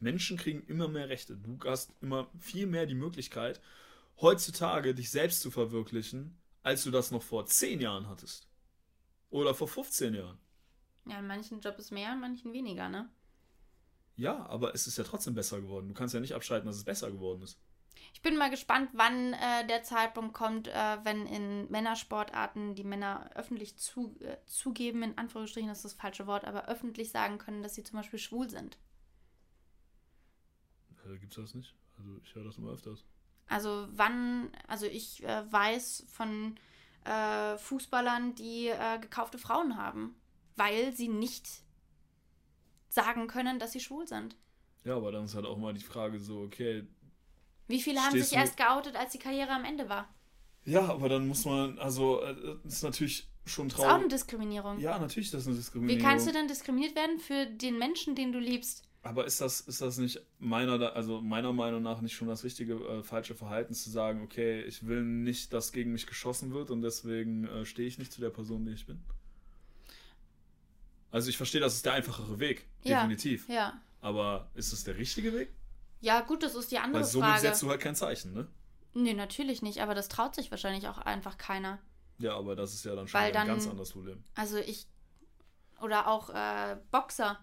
Menschen 0.00 0.36
kriegen 0.36 0.62
immer 0.66 0.88
mehr 0.88 1.08
Rechte. 1.08 1.36
Du 1.36 1.58
hast 1.64 1.92
immer 2.00 2.30
viel 2.38 2.66
mehr 2.66 2.86
die 2.86 2.94
Möglichkeit, 2.94 3.60
heutzutage 4.20 4.94
dich 4.94 5.10
selbst 5.10 5.40
zu 5.40 5.50
verwirklichen, 5.50 6.38
als 6.62 6.84
du 6.84 6.90
das 6.90 7.10
noch 7.10 7.22
vor 7.22 7.46
10 7.46 7.80
Jahren 7.80 8.08
hattest. 8.08 8.48
Oder 9.30 9.54
vor 9.54 9.68
15 9.68 10.14
Jahren. 10.14 10.38
Ja, 11.06 11.18
in 11.18 11.26
manchen 11.26 11.60
Jobs 11.60 11.78
ist 11.78 11.90
mehr, 11.92 12.12
in 12.12 12.20
manchen 12.20 12.52
weniger, 12.52 12.88
ne? 12.88 13.08
Ja, 14.16 14.46
aber 14.46 14.74
es 14.74 14.86
ist 14.86 14.96
ja 14.98 15.04
trotzdem 15.04 15.34
besser 15.34 15.60
geworden. 15.60 15.88
Du 15.88 15.94
kannst 15.94 16.14
ja 16.14 16.20
nicht 16.20 16.34
abschalten, 16.34 16.66
dass 16.66 16.76
es 16.76 16.84
besser 16.84 17.10
geworden 17.10 17.42
ist. 17.42 17.60
Ich 18.12 18.22
bin 18.22 18.36
mal 18.36 18.50
gespannt, 18.50 18.90
wann 18.94 19.34
äh, 19.34 19.66
der 19.66 19.82
Zeitpunkt 19.82 20.34
kommt, 20.34 20.68
äh, 20.68 20.98
wenn 21.04 21.26
in 21.26 21.70
Männersportarten 21.70 22.74
die 22.74 22.84
Männer 22.84 23.30
öffentlich 23.34 23.76
zu, 23.76 24.16
äh, 24.20 24.38
zugeben, 24.46 25.02
in 25.02 25.18
Anführungsstrichen 25.18 25.68
das 25.68 25.78
ist 25.78 25.84
das 25.84 25.92
falsche 25.94 26.26
Wort, 26.26 26.44
aber 26.44 26.66
öffentlich 26.66 27.10
sagen 27.10 27.38
können, 27.38 27.62
dass 27.62 27.74
sie 27.74 27.84
zum 27.84 27.98
Beispiel 27.98 28.18
schwul 28.18 28.48
sind. 28.48 28.78
Äh, 31.04 31.18
gibt's 31.18 31.36
das 31.36 31.54
nicht? 31.54 31.74
Also 31.98 32.18
ich 32.22 32.34
höre 32.34 32.44
das 32.44 32.56
immer 32.56 32.72
öfters. 32.72 33.04
Also 33.48 33.86
wann, 33.92 34.50
also 34.66 34.86
ich 34.86 35.22
äh, 35.24 35.50
weiß 35.52 36.06
von 36.08 36.56
äh, 37.04 37.56
Fußballern, 37.58 38.34
die 38.34 38.68
äh, 38.68 38.98
gekaufte 39.00 39.38
Frauen 39.38 39.76
haben, 39.76 40.16
weil 40.56 40.92
sie 40.92 41.08
nicht 41.08 41.46
sagen 42.88 43.28
können, 43.28 43.58
dass 43.58 43.72
sie 43.72 43.80
schwul 43.80 44.06
sind. 44.08 44.36
Ja, 44.84 44.96
aber 44.96 45.12
dann 45.12 45.24
ist 45.24 45.34
halt 45.34 45.46
auch 45.46 45.58
mal 45.58 45.74
die 45.74 45.84
Frage 45.84 46.18
so, 46.18 46.40
okay. 46.42 46.86
Wie 47.68 47.80
viele 47.80 48.00
haben 48.00 48.12
sich 48.20 48.32
erst 48.32 48.56
geoutet, 48.56 48.96
als 48.96 49.12
die 49.12 49.18
Karriere 49.18 49.50
am 49.50 49.64
Ende 49.64 49.88
war? 49.88 50.08
Ja, 50.64 50.84
aber 50.88 51.08
dann 51.08 51.28
muss 51.28 51.44
man, 51.44 51.78
also, 51.78 52.22
äh, 52.22 52.56
das 52.64 52.74
ist 52.74 52.82
natürlich 52.82 53.28
schon 53.44 53.68
Das 53.68 53.78
ist 53.78 53.84
auch 53.84 53.88
eine 53.90 53.98
traurig. 53.98 54.12
Diskriminierung. 54.12 54.78
Ja, 54.80 54.98
natürlich 54.98 55.28
ist 55.28 55.34
das 55.34 55.46
eine 55.46 55.54
Wie 55.54 55.58
Diskriminierung. 55.60 56.02
kannst 56.02 56.26
du 56.26 56.32
denn 56.32 56.48
diskriminiert 56.48 56.96
werden 56.96 57.18
für 57.20 57.46
den 57.46 57.78
Menschen, 57.78 58.14
den 58.16 58.32
du 58.32 58.38
liebst? 58.40 58.82
Aber 59.06 59.24
ist 59.24 59.40
das, 59.40 59.60
ist 59.60 59.80
das 59.80 59.98
nicht 59.98 60.20
meiner, 60.38 60.94
also 60.96 61.20
meiner 61.20 61.52
Meinung 61.52 61.82
nach 61.82 62.00
nicht 62.00 62.14
schon 62.16 62.26
das 62.28 62.42
richtige, 62.44 62.74
äh, 62.74 63.02
falsche 63.02 63.34
Verhalten 63.34 63.72
zu 63.72 63.88
sagen, 63.88 64.22
okay, 64.22 64.62
ich 64.62 64.86
will 64.86 65.02
nicht, 65.04 65.52
dass 65.52 65.70
gegen 65.72 65.92
mich 65.92 66.06
geschossen 66.06 66.52
wird 66.52 66.70
und 66.72 66.82
deswegen 66.82 67.44
äh, 67.46 67.64
stehe 67.64 67.86
ich 67.86 67.98
nicht 67.98 68.12
zu 68.12 68.20
der 68.20 68.30
Person, 68.30 68.64
die 68.64 68.72
ich 68.72 68.86
bin? 68.86 69.00
Also 71.10 71.30
ich 71.30 71.36
verstehe, 71.36 71.60
das 71.60 71.74
ist 71.74 71.86
der 71.86 71.94
einfachere 71.94 72.38
Weg, 72.40 72.66
Ja. 72.82 72.96
definitiv. 73.02 73.48
Ja. 73.48 73.80
Aber 74.00 74.50
ist 74.54 74.72
es 74.72 74.84
der 74.84 74.96
richtige 74.98 75.32
Weg? 75.32 75.54
Ja, 76.00 76.20
gut, 76.20 76.42
das 76.42 76.54
ist 76.54 76.70
die 76.70 76.78
andere 76.78 77.02
Weil 77.02 77.08
somit 77.08 77.28
Frage. 77.28 77.40
setzt 77.40 77.62
du 77.62 77.70
halt 77.70 77.80
kein 77.80 77.94
Zeichen, 77.96 78.32
ne? 78.34 78.48
Nee, 78.92 79.14
natürlich 79.14 79.62
nicht, 79.62 79.80
aber 79.80 79.94
das 79.94 80.08
traut 80.08 80.34
sich 80.34 80.50
wahrscheinlich 80.50 80.88
auch 80.88 80.98
einfach 80.98 81.38
keiner. 81.38 81.78
Ja, 82.18 82.34
aber 82.36 82.56
das 82.56 82.74
ist 82.74 82.84
ja 82.84 82.94
dann 82.94 83.06
schon 83.08 83.20
Weil 83.20 83.28
ein 83.28 83.34
dann- 83.34 83.46
ganz 83.46 83.66
anderes 83.66 83.92
Problem. 83.92 84.22
Also 84.34 84.58
ich. 84.58 84.86
Oder 85.80 86.06
auch 86.08 86.30
äh, 86.30 86.76
Boxer. 86.90 87.38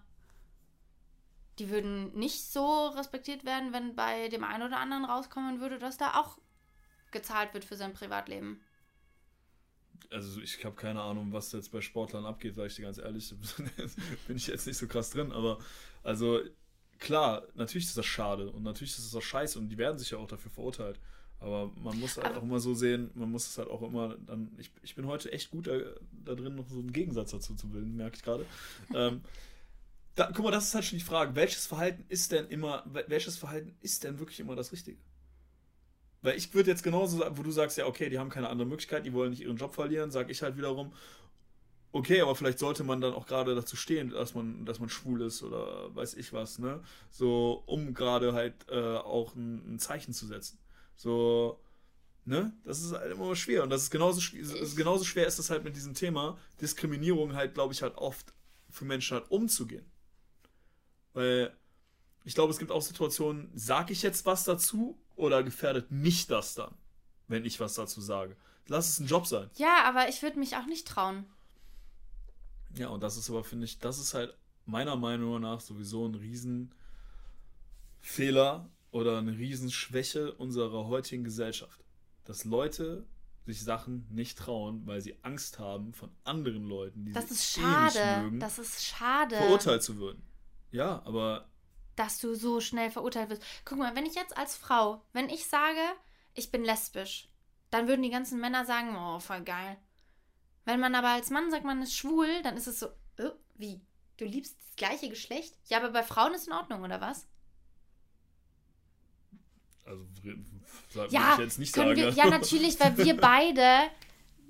Die 1.58 1.70
würden 1.70 2.12
nicht 2.18 2.42
so 2.50 2.88
respektiert 2.88 3.44
werden, 3.44 3.72
wenn 3.72 3.94
bei 3.94 4.28
dem 4.28 4.44
einen 4.44 4.64
oder 4.64 4.78
anderen 4.78 5.04
rauskommen 5.04 5.60
würde, 5.60 5.78
dass 5.78 5.96
da 5.96 6.20
auch 6.20 6.38
gezahlt 7.12 7.54
wird 7.54 7.64
für 7.64 7.76
sein 7.76 7.94
Privatleben. 7.94 8.60
Also 10.10 10.40
ich 10.40 10.64
habe 10.64 10.74
keine 10.74 11.00
Ahnung, 11.00 11.32
was 11.32 11.52
jetzt 11.52 11.70
bei 11.72 11.80
Sportlern 11.80 12.26
abgeht, 12.26 12.54
sage 12.54 12.68
ich 12.68 12.74
dir 12.76 12.82
ganz 12.82 12.98
ehrlich. 12.98 13.32
Bin 14.26 14.36
ich 14.36 14.46
jetzt 14.48 14.66
nicht 14.66 14.76
so 14.76 14.86
krass 14.86 15.10
drin, 15.10 15.32
aber 15.32 15.58
also 16.02 16.40
klar, 16.98 17.42
natürlich 17.54 17.86
ist 17.86 17.96
das 17.96 18.06
schade 18.06 18.50
und 18.50 18.62
natürlich 18.62 18.96
ist 18.96 19.06
das 19.06 19.14
auch 19.14 19.24
scheiße 19.26 19.58
und 19.58 19.68
die 19.68 19.78
werden 19.78 19.98
sich 19.98 20.10
ja 20.10 20.18
auch 20.18 20.26
dafür 20.28 20.50
verurteilt. 20.50 21.00
Aber 21.40 21.70
man 21.76 21.98
muss 21.98 22.16
halt 22.16 22.26
Aber- 22.28 22.38
auch 22.38 22.42
immer 22.42 22.58
so 22.60 22.74
sehen, 22.74 23.10
man 23.14 23.30
muss 23.30 23.46
es 23.48 23.58
halt 23.58 23.68
auch 23.68 23.82
immer 23.82 24.16
dann. 24.26 24.50
Ich, 24.58 24.70
ich 24.82 24.94
bin 24.94 25.06
heute 25.06 25.30
echt 25.32 25.50
gut 25.50 25.66
da, 25.66 25.78
da 26.24 26.34
drin, 26.34 26.54
noch 26.54 26.68
so 26.68 26.78
einen 26.78 26.92
Gegensatz 26.92 27.32
dazu 27.32 27.54
zu 27.54 27.68
bilden, 27.68 27.96
merke 27.96 28.16
ich 28.16 28.22
gerade. 28.22 28.46
ähm, 28.94 29.22
da, 30.14 30.30
guck 30.34 30.44
mal, 30.44 30.50
das 30.50 30.66
ist 30.68 30.74
halt 30.74 30.84
schon 30.84 30.98
die 30.98 31.04
Frage, 31.04 31.34
welches 31.34 31.66
Verhalten 31.66 32.04
ist 32.08 32.32
denn 32.32 32.46
immer, 32.48 32.84
wel- 32.86 33.04
welches 33.08 33.36
Verhalten 33.36 33.76
ist 33.80 34.04
denn 34.04 34.18
wirklich 34.18 34.40
immer 34.40 34.56
das 34.56 34.72
Richtige? 34.72 34.98
Weil 36.22 36.36
ich 36.38 36.54
würde 36.54 36.70
jetzt 36.70 36.82
genauso 36.82 37.18
sagen, 37.18 37.36
wo 37.36 37.42
du 37.42 37.50
sagst, 37.50 37.76
ja, 37.76 37.86
okay, 37.86 38.08
die 38.08 38.18
haben 38.18 38.30
keine 38.30 38.48
andere 38.48 38.66
Möglichkeit, 38.66 39.04
die 39.04 39.12
wollen 39.12 39.30
nicht 39.30 39.42
ihren 39.42 39.56
Job 39.58 39.74
verlieren, 39.74 40.10
sage 40.10 40.32
ich 40.32 40.42
halt 40.42 40.56
wiederum, 40.56 40.92
okay, 41.92 42.20
aber 42.20 42.34
vielleicht 42.34 42.58
sollte 42.58 42.84
man 42.84 43.00
dann 43.00 43.14
auch 43.14 43.26
gerade 43.26 43.54
dazu 43.54 43.76
stehen, 43.76 44.10
dass 44.10 44.34
man, 44.34 44.64
dass 44.64 44.80
man 44.80 44.88
schwul 44.88 45.22
ist 45.22 45.42
oder 45.42 45.94
weiß 45.94 46.14
ich 46.14 46.32
was, 46.32 46.58
ne? 46.58 46.82
So, 47.10 47.62
um 47.66 47.94
gerade 47.94 48.32
halt 48.32 48.54
äh, 48.68 48.96
auch 48.98 49.34
ein, 49.36 49.74
ein 49.74 49.78
Zeichen 49.78 50.12
zu 50.12 50.26
setzen. 50.26 50.58
So, 50.96 51.60
ne? 52.26 52.52
Das 52.64 52.82
ist 52.82 52.92
halt 52.92 53.12
immer 53.12 53.36
schwer. 53.36 53.64
Und 53.64 53.70
das 53.70 53.82
ist 53.84 53.90
genauso, 53.90 54.20
ist 54.36 54.76
genauso 54.76 55.04
schwer 55.04 55.26
ist 55.26 55.38
es 55.38 55.50
halt 55.50 55.64
mit 55.64 55.76
diesem 55.76 55.94
Thema 55.94 56.38
Diskriminierung 56.60 57.34
halt, 57.34 57.54
glaube 57.54 57.74
ich, 57.74 57.82
halt 57.82 57.96
oft 57.96 58.34
für 58.70 58.84
Menschen 58.86 59.16
halt 59.18 59.30
umzugehen. 59.30 59.86
Weil 61.14 61.52
ich 62.24 62.34
glaube, 62.34 62.52
es 62.52 62.58
gibt 62.58 62.70
auch 62.70 62.82
Situationen, 62.82 63.50
sage 63.54 63.92
ich 63.92 64.02
jetzt 64.02 64.26
was 64.26 64.44
dazu 64.44 64.98
oder 65.16 65.42
gefährdet 65.42 65.90
mich 65.90 66.26
das 66.26 66.54
dann, 66.54 66.74
wenn 67.28 67.44
ich 67.44 67.60
was 67.60 67.74
dazu 67.74 68.00
sage? 68.00 68.36
Lass 68.68 68.88
es 68.88 68.98
ein 69.00 69.06
Job 69.06 69.26
sein. 69.26 69.50
Ja, 69.56 69.84
aber 69.84 70.08
ich 70.08 70.22
würde 70.22 70.38
mich 70.38 70.56
auch 70.56 70.66
nicht 70.66 70.86
trauen. 70.88 71.24
Ja, 72.76 72.88
und 72.88 73.02
das 73.02 73.16
ist 73.16 73.30
aber, 73.30 73.44
finde 73.44 73.66
ich, 73.66 73.78
das 73.78 73.98
ist 73.98 74.14
halt 74.14 74.36
meiner 74.66 74.96
Meinung 74.96 75.40
nach 75.40 75.60
sowieso 75.60 76.06
ein 76.06 76.14
Riesenfehler 76.14 78.68
oder 78.90 79.18
eine 79.18 79.32
Riesenschwäche 79.36 80.32
unserer 80.34 80.86
heutigen 80.86 81.24
Gesellschaft. 81.24 81.84
Dass 82.24 82.44
Leute 82.44 83.04
sich 83.44 83.62
Sachen 83.62 84.06
nicht 84.10 84.38
trauen, 84.38 84.86
weil 84.86 85.02
sie 85.02 85.16
Angst 85.22 85.58
haben, 85.58 85.92
von 85.92 86.10
anderen 86.24 86.64
Leuten, 86.64 87.04
die 87.04 87.12
Das 87.12 87.28
sie 87.28 87.34
ist 87.34 87.58
eh 87.58 87.60
nicht 87.60 87.92
schade. 87.94 88.22
mögen, 88.22 88.40
Das 88.40 88.58
ist 88.58 88.82
schade. 88.84 89.36
verurteilt 89.36 89.82
zu 89.82 89.96
würden. 89.98 90.22
Ja, 90.74 91.02
aber 91.04 91.48
dass 91.94 92.18
du 92.18 92.34
so 92.34 92.60
schnell 92.60 92.90
verurteilt 92.90 93.30
wirst. 93.30 93.42
Guck 93.64 93.78
mal, 93.78 93.94
wenn 93.94 94.06
ich 94.06 94.16
jetzt 94.16 94.36
als 94.36 94.56
Frau, 94.56 95.02
wenn 95.12 95.28
ich 95.28 95.46
sage, 95.46 95.78
ich 96.34 96.50
bin 96.50 96.64
lesbisch, 96.64 97.28
dann 97.70 97.86
würden 97.86 98.02
die 98.02 98.10
ganzen 98.10 98.40
Männer 98.40 98.64
sagen, 98.64 98.96
oh, 98.96 99.20
voll 99.20 99.42
geil. 99.42 99.76
Wenn 100.64 100.80
man 100.80 100.96
aber 100.96 101.10
als 101.10 101.30
Mann 101.30 101.52
sagt, 101.52 101.64
man 101.64 101.80
ist 101.80 101.94
schwul, 101.94 102.42
dann 102.42 102.56
ist 102.56 102.66
es 102.66 102.80
so, 102.80 102.86
äh, 103.18 103.30
wie? 103.54 103.80
Du 104.16 104.24
liebst 104.24 104.56
das 104.58 104.74
gleiche 104.74 105.08
Geschlecht? 105.08 105.54
Ja, 105.68 105.78
aber 105.78 105.90
bei 105.90 106.02
Frauen 106.02 106.34
ist 106.34 106.48
in 106.48 106.52
Ordnung, 106.52 106.82
oder 106.82 107.00
was? 107.00 107.28
also 109.84 110.04
sag 110.88 111.12
Ja, 111.12 111.34
ich 111.34 111.40
jetzt 111.40 111.58
nicht 111.60 111.72
sagen. 111.74 111.94
wir, 111.94 112.08
ja, 112.10 112.26
natürlich, 112.26 112.80
weil 112.80 112.96
wir 112.96 113.16
beide 113.20 113.90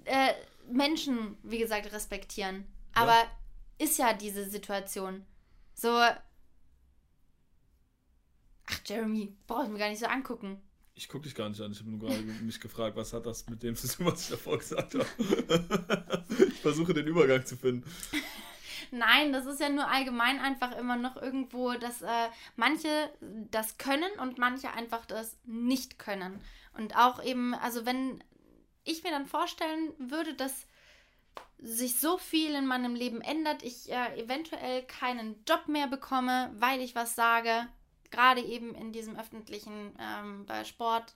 äh, 0.05 0.33
Menschen, 0.71 1.37
wie 1.43 1.59
gesagt, 1.59 1.93
respektieren. 1.93 2.65
Aber 2.95 3.25
ist 3.77 3.99
ja 3.99 4.15
diese 4.15 4.49
Situation. 4.49 5.27
So. 5.75 5.89
Ach, 8.67 8.81
Jeremy, 8.87 9.37
brauchst 9.47 9.71
mir 9.71 9.79
gar 9.79 9.91
nicht 9.91 10.01
so 10.01 10.07
angucken. 10.07 10.63
Ich 10.97 11.09
gucke 11.09 11.25
dich 11.25 11.35
gar 11.35 11.49
nicht 11.49 11.61
an. 11.61 11.73
Ich 11.73 11.81
habe 11.81 11.91
nur 11.91 12.01
gerade 12.01 12.23
mich 12.43 12.61
gefragt, 12.61 12.97
was 12.97 13.13
hat 13.13 13.27
das 13.27 13.49
mit 13.49 13.63
dem 13.63 13.77
zu 13.77 13.89
tun, 13.89 14.07
was 14.07 14.23
ich 14.23 14.31
davor 14.31 14.59
gesagt 14.59 14.95
habe. 14.95 15.07
ich 16.49 16.61
versuche 16.61 16.95
den 16.95 17.07
Übergang 17.07 17.45
zu 17.45 17.57
finden. 17.57 17.89
Nein, 18.91 19.33
das 19.33 19.47
ist 19.47 19.61
ja 19.61 19.69
nur 19.69 19.89
allgemein 19.89 20.39
einfach 20.39 20.77
immer 20.77 20.97
noch 20.97 21.17
irgendwo, 21.17 21.73
dass 21.73 22.03
äh, 22.03 22.29
manche 22.55 23.11
das 23.51 23.77
können 23.77 24.11
und 24.21 24.39
manche 24.39 24.73
einfach 24.73 25.05
das 25.05 25.37
nicht 25.45 25.99
können. 25.99 26.41
Und 26.75 26.97
auch 26.97 27.23
eben, 27.23 27.55
also 27.55 27.87
wenn 27.87 28.23
ich 28.85 29.03
mir 29.03 29.11
dann 29.11 29.27
vorstellen 29.27 29.93
würde, 29.99 30.35
dass 30.35 30.67
sich 31.59 31.99
so 31.99 32.19
viel 32.19 32.55
in 32.55 32.67
meinem 32.67 32.95
Leben 32.95 33.21
ändert, 33.21 33.63
ich 33.63 33.91
äh, 33.91 34.21
eventuell 34.21 34.83
keinen 34.83 35.43
Job 35.49 35.67
mehr 35.67 35.87
bekomme, 35.87 36.53
weil 36.59 36.81
ich 36.81 36.95
was 36.95 37.15
sage, 37.15 37.67
gerade 38.11 38.43
eben 38.43 38.75
in 38.75 38.93
diesem 38.93 39.17
öffentlichen, 39.19 39.97
ähm, 39.99 40.45
bei 40.47 40.65
Sport. 40.65 41.15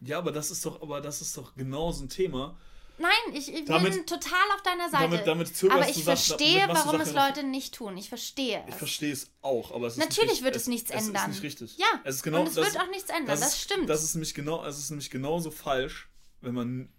Ja, 0.00 0.18
aber 0.18 0.32
das 0.32 0.50
ist 0.50 0.64
doch, 0.64 0.80
aber 0.80 1.00
das 1.00 1.20
ist 1.20 1.36
doch 1.36 1.54
genau 1.54 1.92
so 1.92 2.04
ein 2.04 2.08
Thema. 2.08 2.56
Nein, 3.00 3.10
ich, 3.32 3.48
ich 3.48 3.64
bin 3.64 3.66
Damit- 3.66 4.06
total 4.06 4.50
auf 4.54 4.62
deiner 4.62 4.90
Seite. 4.90 5.24
Damit, 5.24 5.26
damit 5.26 5.64
aber 5.72 5.88
ich 5.88 6.04
verstehe, 6.04 6.66
du 6.66 6.74
warum 6.74 7.00
es 7.00 7.12
Leute 7.14 7.42
nicht 7.44 7.74
tun. 7.74 7.96
Ich 7.96 8.10
verstehe 8.10 8.62
Ich 8.66 8.74
es. 8.74 8.78
verstehe 8.78 9.12
es 9.12 9.30
auch, 9.40 9.72
aber 9.72 9.86
es 9.86 9.96
Natürlich 9.96 10.32
nicht, 10.32 10.44
wird 10.44 10.54
es 10.56 10.66
nichts 10.66 10.90
es 10.90 11.06
ändern. 11.06 11.30
ist 11.30 11.36
nicht 11.36 11.42
richtig. 11.42 11.78
Ja, 11.78 11.86
es 12.04 12.16
ist 12.16 12.22
genau, 12.22 12.40
und 12.40 12.48
es 12.48 12.54
das, 12.54 12.66
wird 12.74 12.82
auch 12.82 12.90
nichts 12.90 13.08
ändern, 13.08 13.26
das, 13.26 13.40
ist, 13.54 13.60
stimmt. 13.60 13.88
Das 13.88 14.02
ist 14.02 14.14
nämlich 14.14 14.34
genau, 14.34 14.64
es 14.66 14.78
ist 14.78 14.90
nämlich 14.90 15.10
genauso 15.10 15.50
falsch, 15.50 16.10
wenn 16.42 16.54
man 16.54 16.92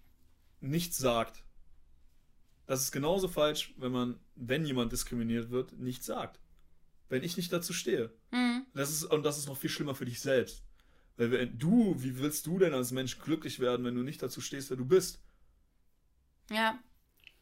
nichts 0.60 0.98
sagt. 0.98 1.44
Das 2.72 2.84
ist 2.84 2.94
genauso 2.94 3.28
falsch, 3.28 3.74
wenn 3.76 3.92
man, 3.92 4.18
wenn 4.36 4.64
jemand 4.66 4.94
diskriminiert 4.94 5.50
wird, 5.50 5.78
nichts 5.78 6.06
sagt. 6.06 6.40
Wenn 7.10 7.22
ich 7.22 7.36
nicht 7.36 7.52
dazu 7.52 7.74
stehe. 7.74 8.14
Mhm. 8.32 8.66
Das 8.74 8.90
ist, 8.90 9.04
und 9.04 9.24
das 9.24 9.38
ist 9.38 9.48
noch 9.50 9.58
viel 9.58 9.70
schlimmer 9.70 9.94
für 9.94 10.06
dich 10.06 10.22
selbst. 10.22 10.64
Weil 11.18 11.32
wenn 11.32 11.60
du, 11.60 12.02
wie 12.02 12.18
willst 12.18 12.46
du 12.48 12.60
denn 12.60 12.74
als 12.74 12.92
Mensch 12.92 13.20
glücklich 13.20 13.60
werden, 13.60 13.86
wenn 13.86 13.96
du 13.96 14.04
nicht 14.04 14.24
dazu 14.24 14.40
stehst, 14.40 14.70
wer 14.70 14.78
du 14.78 14.86
bist? 14.86 15.20
Ja. 16.50 16.80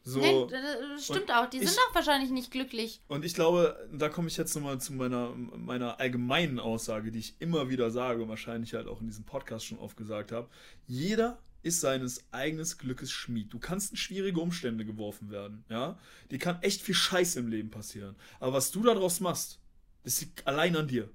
So. 0.02 0.18
nee, 0.18 0.46
das 0.50 1.04
stimmt 1.04 1.20
und 1.20 1.30
auch. 1.30 1.48
Die 1.48 1.58
ich- 1.58 1.70
sind 1.70 1.78
auch 1.88 1.94
wahrscheinlich 1.94 2.32
nicht 2.32 2.50
glücklich. 2.50 3.00
Und 3.06 3.24
ich 3.24 3.34
glaube, 3.34 3.88
da 3.92 4.08
komme 4.08 4.26
ich 4.26 4.36
jetzt 4.36 4.56
nochmal 4.56 4.80
zu 4.80 4.94
meiner, 4.94 5.30
meiner 5.36 6.00
allgemeinen 6.00 6.58
Aussage, 6.58 7.12
die 7.12 7.20
ich 7.20 7.36
immer 7.40 7.70
wieder 7.70 7.92
sage 7.92 8.20
und 8.20 8.28
wahrscheinlich 8.28 8.74
halt 8.74 8.88
auch 8.88 9.00
in 9.00 9.06
diesem 9.06 9.26
Podcast 9.26 9.64
schon 9.64 9.78
oft 9.78 9.96
gesagt 9.96 10.32
habe. 10.32 10.48
Jeder 10.88 11.38
ist 11.62 11.80
seines 11.80 12.24
eigenes 12.32 12.78
Glückes 12.78 13.10
Schmied. 13.10 13.52
Du 13.52 13.58
kannst 13.58 13.90
in 13.90 13.96
schwierige 13.96 14.40
Umstände 14.40 14.84
geworfen 14.84 15.30
werden, 15.30 15.64
ja. 15.68 15.98
Die 16.30 16.38
kann 16.38 16.62
echt 16.62 16.82
viel 16.82 16.94
Scheiß 16.94 17.36
im 17.36 17.48
Leben 17.48 17.70
passieren. 17.70 18.16
Aber 18.38 18.54
was 18.54 18.70
du 18.70 18.82
daraus 18.82 19.20
machst, 19.20 19.58
das 20.04 20.20
liegt 20.20 20.46
allein 20.46 20.76
an 20.76 20.88
dir. 20.88 21.10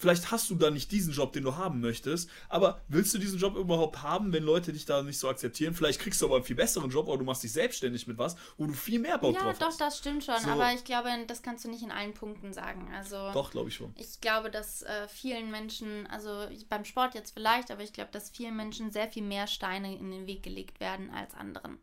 Vielleicht 0.00 0.30
hast 0.30 0.48
du 0.48 0.54
da 0.54 0.70
nicht 0.70 0.90
diesen 0.92 1.12
Job, 1.12 1.34
den 1.34 1.44
du 1.44 1.56
haben 1.56 1.80
möchtest, 1.82 2.30
aber 2.48 2.80
willst 2.88 3.12
du 3.12 3.18
diesen 3.18 3.38
Job 3.38 3.54
überhaupt 3.54 4.02
haben, 4.02 4.32
wenn 4.32 4.42
Leute 4.42 4.72
dich 4.72 4.86
da 4.86 5.02
nicht 5.02 5.18
so 5.18 5.28
akzeptieren? 5.28 5.74
Vielleicht 5.74 6.00
kriegst 6.00 6.22
du 6.22 6.26
aber 6.26 6.36
einen 6.36 6.44
viel 6.44 6.56
besseren 6.56 6.90
Job 6.90 7.06
oder 7.06 7.18
du 7.18 7.24
machst 7.24 7.42
dich 7.42 7.52
selbstständig 7.52 8.06
mit 8.06 8.16
was, 8.16 8.34
wo 8.56 8.66
du 8.66 8.72
viel 8.72 8.98
mehr 8.98 9.18
Bock 9.18 9.34
Ja, 9.34 9.42
drauf 9.42 9.58
doch, 9.58 9.66
hast. 9.66 9.78
das 9.80 9.98
stimmt 9.98 10.24
schon. 10.24 10.38
So. 10.40 10.48
Aber 10.48 10.72
ich 10.72 10.84
glaube, 10.84 11.10
das 11.26 11.42
kannst 11.42 11.66
du 11.66 11.68
nicht 11.70 11.82
in 11.82 11.90
allen 11.92 12.14
Punkten 12.14 12.54
sagen. 12.54 12.90
Also 12.96 13.30
Doch, 13.34 13.50
glaube 13.50 13.68
ich 13.68 13.74
schon. 13.74 13.92
ich 13.98 14.22
glaube, 14.22 14.50
dass 14.50 14.80
äh, 14.82 15.06
vielen 15.08 15.50
Menschen, 15.50 16.06
also 16.06 16.46
beim 16.70 16.86
Sport 16.86 17.14
jetzt 17.14 17.32
vielleicht, 17.34 17.70
aber 17.70 17.82
ich 17.82 17.92
glaube, 17.92 18.10
dass 18.10 18.30
vielen 18.30 18.56
Menschen 18.56 18.90
sehr 18.90 19.08
viel 19.08 19.22
mehr 19.22 19.46
Steine 19.46 19.94
in 19.98 20.10
den 20.10 20.26
Weg 20.26 20.42
gelegt 20.42 20.80
werden 20.80 21.10
als 21.10 21.34
anderen. 21.34 21.78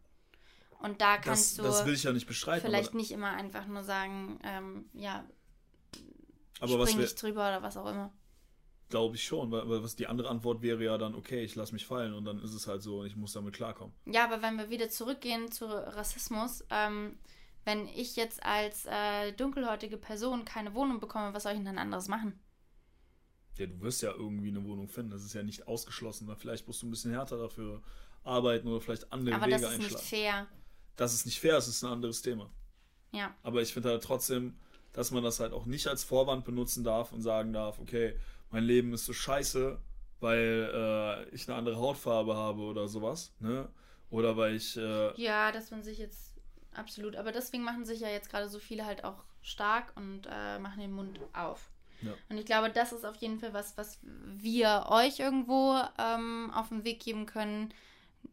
Und 0.79 1.01
da 1.01 1.17
Das, 1.17 1.25
kannst 1.25 1.59
du 1.59 1.63
das 1.63 1.85
will 1.85 1.93
ich 1.93 2.03
ja 2.03 2.13
nicht 2.13 2.27
bestreiten. 2.27 2.65
vielleicht 2.65 2.89
aber, 2.89 2.97
nicht 2.97 3.11
immer 3.11 3.31
einfach 3.31 3.65
nur 3.67 3.83
sagen, 3.83 4.39
ähm, 4.43 4.85
ja, 4.93 5.23
aber 6.59 6.79
was 6.79 6.89
spring 6.91 7.01
nicht 7.03 7.21
drüber 7.21 7.41
oder 7.47 7.61
was 7.63 7.77
auch 7.77 7.87
immer. 7.87 8.13
glaube 8.89 9.15
ich 9.15 9.23
schon, 9.23 9.51
weil, 9.51 9.67
weil 9.69 9.83
was 9.83 9.95
die 9.95 10.07
andere 10.07 10.29
Antwort 10.29 10.61
wäre 10.61 10.83
ja 10.83 10.97
dann, 10.97 11.15
okay, 11.15 11.43
ich 11.43 11.55
lasse 11.55 11.73
mich 11.73 11.85
fallen 11.85 12.13
und 12.13 12.25
dann 12.25 12.39
ist 12.41 12.53
es 12.53 12.67
halt 12.67 12.81
so 12.81 12.99
und 13.01 13.07
ich 13.07 13.15
muss 13.15 13.33
damit 13.33 13.53
klarkommen. 13.53 13.93
Ja, 14.05 14.23
aber 14.25 14.41
wenn 14.41 14.57
wir 14.57 14.69
wieder 14.69 14.89
zurückgehen 14.89 15.51
zu 15.51 15.65
Rassismus, 15.65 16.63
ähm, 16.69 17.17
wenn 17.65 17.87
ich 17.87 18.15
jetzt 18.15 18.43
als 18.43 18.85
äh, 18.85 19.33
dunkelhäutige 19.33 19.97
Person 19.97 20.45
keine 20.45 20.73
Wohnung 20.73 20.99
bekomme, 20.99 21.33
was 21.33 21.43
soll 21.43 21.51
ich 21.53 21.57
denn 21.57 21.65
dann 21.65 21.77
anderes 21.77 22.07
machen? 22.07 22.39
Ja, 23.57 23.65
du 23.65 23.81
wirst 23.81 24.01
ja 24.03 24.11
irgendwie 24.11 24.49
eine 24.49 24.63
Wohnung 24.63 24.87
finden. 24.87 25.11
Das 25.11 25.23
ist 25.23 25.33
ja 25.33 25.43
nicht 25.43 25.67
ausgeschlossen. 25.67 26.33
Vielleicht 26.37 26.67
musst 26.67 26.81
du 26.81 26.87
ein 26.87 26.91
bisschen 26.91 27.11
härter 27.11 27.37
dafür 27.37 27.81
arbeiten 28.23 28.67
oder 28.67 28.79
vielleicht 28.81 29.11
andere 29.11 29.35
aber 29.35 29.47
Wege 29.47 29.59
das 29.59 29.71
ist 29.71 29.77
nicht 29.79 29.85
einschlagen. 29.95 30.05
fair. 30.05 30.47
Das 30.95 31.13
ist 31.13 31.25
nicht 31.25 31.39
fair, 31.39 31.53
das 31.55 31.67
ist 31.67 31.83
ein 31.83 31.91
anderes 31.91 32.21
Thema. 32.21 32.51
Ja. 33.11 33.35
Aber 33.43 33.61
ich 33.61 33.73
finde 33.73 33.89
halt 33.89 34.03
trotzdem, 34.03 34.59
dass 34.97 35.11
man 35.11 35.23
das 35.23 35.39
halt 35.39 35.53
auch 35.53 35.67
nicht 35.67 35.85
als 35.85 36.03
Vorwand 36.03 36.43
benutzen 36.43 36.83
darf 36.83 37.11
und 37.11 37.21
sagen 37.21 37.53
darf, 37.53 37.77
okay, 37.77 38.15
mein 38.49 38.63
Leben 38.63 38.93
ist 38.93 39.05
so 39.05 39.13
scheiße, 39.13 39.77
weil 40.21 40.71
äh, 40.73 41.35
ich 41.35 41.47
eine 41.47 41.55
andere 41.55 41.77
Hautfarbe 41.77 42.35
habe 42.35 42.61
oder 42.61 42.87
sowas, 42.87 43.31
ne? 43.39 43.69
Oder 44.09 44.37
weil 44.37 44.55
ich, 44.55 44.75
äh, 44.75 45.13
Ja, 45.21 45.51
dass 45.51 45.69
man 45.69 45.83
sich 45.83 45.99
jetzt 45.99 46.33
absolut, 46.73 47.15
aber 47.15 47.31
deswegen 47.31 47.63
machen 47.63 47.85
sich 47.85 47.99
ja 47.99 48.09
jetzt 48.09 48.31
gerade 48.31 48.49
so 48.49 48.57
viele 48.57 48.87
halt 48.87 49.03
auch 49.03 49.23
stark 49.43 49.93
und 49.95 50.27
äh, 50.31 50.57
machen 50.57 50.79
den 50.79 50.93
Mund 50.93 51.19
auf. 51.31 51.69
Ja. 52.01 52.13
Und 52.29 52.39
ich 52.39 52.47
glaube, 52.47 52.71
das 52.71 52.91
ist 52.91 53.05
auf 53.05 53.17
jeden 53.17 53.39
Fall 53.39 53.53
was, 53.53 53.77
was 53.77 53.99
wir 54.01 54.87
euch 54.89 55.19
irgendwo 55.19 55.79
ähm, 55.99 56.49
auf 56.55 56.69
den 56.69 56.85
Weg 56.85 57.01
geben 57.01 57.27
können. 57.27 57.71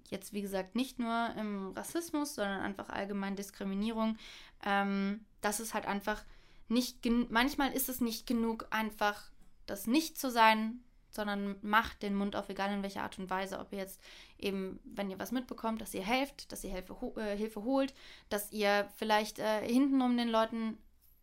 Jetzt, 0.09 0.33
wie 0.33 0.41
gesagt, 0.41 0.77
nicht 0.77 0.99
nur 0.99 1.29
im 1.39 1.73
Rassismus, 1.73 2.37
sondern 2.37 2.63
einfach 2.63 2.89
allgemein 2.89 3.37
Diskriminierung. 3.37 4.17
Ähm, 4.65 5.27
das 5.43 5.61
ist 5.61 5.75
halt 5.75 5.85
einfach 5.87 6.25
nicht, 6.69 7.05
manchmal 7.31 7.73
ist 7.73 7.89
es 7.89 8.01
nicht 8.01 8.27
genug, 8.27 8.67
einfach 8.71 9.31
das 9.67 9.87
nicht 9.87 10.19
zu 10.19 10.31
sein, 10.31 10.81
sondern 11.11 11.57
macht 11.63 12.03
den 12.03 12.15
Mund 12.15 12.35
auf, 12.35 12.49
egal 12.49 12.73
in 12.73 12.83
welcher 12.83 13.03
Art 13.03 13.19
und 13.19 13.31
Weise. 13.31 13.61
Ob 13.61 13.73
ihr 13.73 13.79
jetzt 13.79 14.01
eben, 14.39 14.81
wenn 14.85 15.11
ihr 15.11 15.19
was 15.19 15.31
mitbekommt, 15.31 15.81
dass 15.81 15.95
ihr 15.95 16.03
helft, 16.03 16.51
dass 16.51 16.65
ihr 16.65 16.71
Hilfe, 16.71 16.95
äh, 17.17 17.37
Hilfe 17.37 17.63
holt, 17.63 17.95
dass 18.29 18.51
ihr 18.51 18.89
vielleicht 18.97 19.39
äh, 19.39 19.67
hintenrum 19.67 20.17
den 20.17 20.29
Leuten 20.29 20.79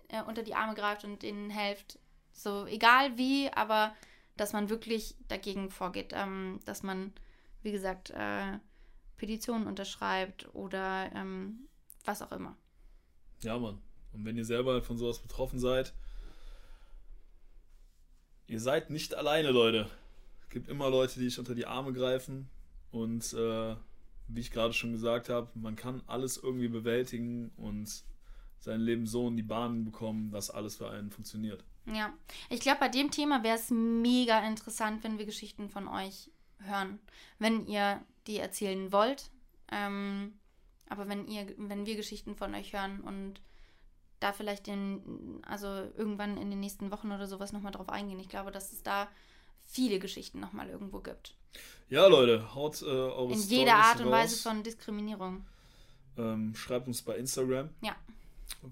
äh, 0.08 0.22
unter 0.24 0.44
die 0.44 0.56
Arme 0.56 0.76
greift 0.76 1.04
und 1.04 1.24
ihnen 1.24 1.50
helft. 1.50 2.00
So, 2.32 2.66
egal 2.66 3.18
wie, 3.18 3.52
aber 3.52 3.94
dass 4.38 4.54
man 4.54 4.70
wirklich 4.70 5.16
dagegen 5.28 5.70
vorgeht. 5.70 6.14
Ähm, 6.16 6.60
dass 6.66 6.84
man, 6.84 7.14
wie 7.62 7.72
gesagt, 7.72 8.12
äh, 8.12 8.60
Petitionen 9.18 9.68
unterschreibt 9.68 10.54
oder 10.56 11.12
ähm, 11.14 11.68
was 12.06 12.22
auch 12.22 12.32
immer. 12.32 12.56
ja, 13.42 13.60
Mann. 13.60 13.82
Und 14.14 14.26
wenn 14.26 14.38
ihr 14.38 14.46
selber 14.46 14.82
von 14.82 14.98
sowas 14.98 15.20
betroffen 15.20 15.60
seid, 15.60 15.94
ihr 18.48 18.60
seid 18.60 18.90
nicht 18.90 19.16
alleine, 19.16 19.52
Leute. 19.52 19.90
Es 20.44 20.50
gibt 20.50 20.68
immer 20.68 20.90
Leute, 20.90 21.20
die 21.20 21.28
euch 21.28 21.40
unter 21.40 21.56
die 21.56 21.66
Arme 21.66 21.94
greifen 21.94 22.50
und 22.92 23.34
äh, 23.34 23.76
wie 24.28 24.42
ich 24.42 24.52
gerade 24.52 24.74
schon 24.74 24.92
gesagt 24.92 25.30
habe, 25.30 25.50
man 25.56 25.76
kann 25.76 26.02
alles 26.08 26.38
irgendwie 26.38 26.68
bewältigen 26.68 27.52
und 27.58 28.04
sein 28.60 28.82
Leben 28.82 29.08
so 29.08 29.28
in 29.28 29.38
die 29.38 29.44
Bahnen 29.44 29.86
bekommen, 29.86 30.32
dass 30.32 30.50
alles 30.50 30.76
für 30.76 30.90
einen 30.90 31.10
funktioniert. 31.10 31.64
Ja, 31.86 32.14
ich 32.50 32.60
glaube, 32.60 32.80
bei 32.80 32.90
dem 32.90 33.10
Thema 33.10 33.44
wäre 33.44 33.58
es 33.58 33.72
mega 33.72 34.46
interessant, 34.46 35.04
wenn 35.04 35.18
wir 35.18 35.26
Geschichten 35.26 35.70
von 35.70 35.88
euch 35.88 36.30
hören. 36.60 37.00
Wenn 37.40 37.66
ihr 37.66 38.02
die 38.28 38.38
erzählen 38.38 38.92
wollt. 38.92 39.32
Ähm, 39.72 40.34
aber 40.90 41.08
wenn 41.08 41.28
ihr, 41.28 41.54
wenn 41.58 41.86
wir 41.86 41.96
Geschichten 41.96 42.36
von 42.36 42.54
euch 42.54 42.74
hören 42.74 43.02
und 43.02 43.42
da 44.22 44.34
vielleicht 44.34 44.68
in, 44.68 45.42
also 45.46 45.68
irgendwann 45.98 46.38
in 46.38 46.50
den 46.50 46.60
nächsten 46.60 46.92
Wochen 46.92 47.12
oder 47.12 47.28
sowas 47.28 47.52
nochmal 47.52 47.72
drauf 47.72 47.90
eingehen. 47.90 48.20
Ich 48.20 48.30
glaube, 48.30 48.52
dass 48.52 48.72
es 48.72 48.84
da 48.84 49.10
viele 49.66 50.00
Geschichten 50.00 50.40
nochmal 50.40 50.70
irgendwo 50.70 51.00
gibt. 51.00 51.36
Ja, 51.90 52.08
Leute, 52.08 52.56
haut 52.56 52.82
äh, 52.82 52.86
eure 52.86 53.34
In 53.34 53.40
Storys 53.40 53.50
jeder 53.50 53.76
Art 53.76 54.00
und 54.00 54.06
raus. 54.06 54.14
Weise 54.14 54.42
von 54.42 54.64
Diskriminierung. 54.64 55.46
Ähm, 56.18 56.56
schreibt 56.56 56.88
uns 56.88 57.02
bei 57.02 57.18
Instagram. 57.18 57.70
Ja. 57.82 57.96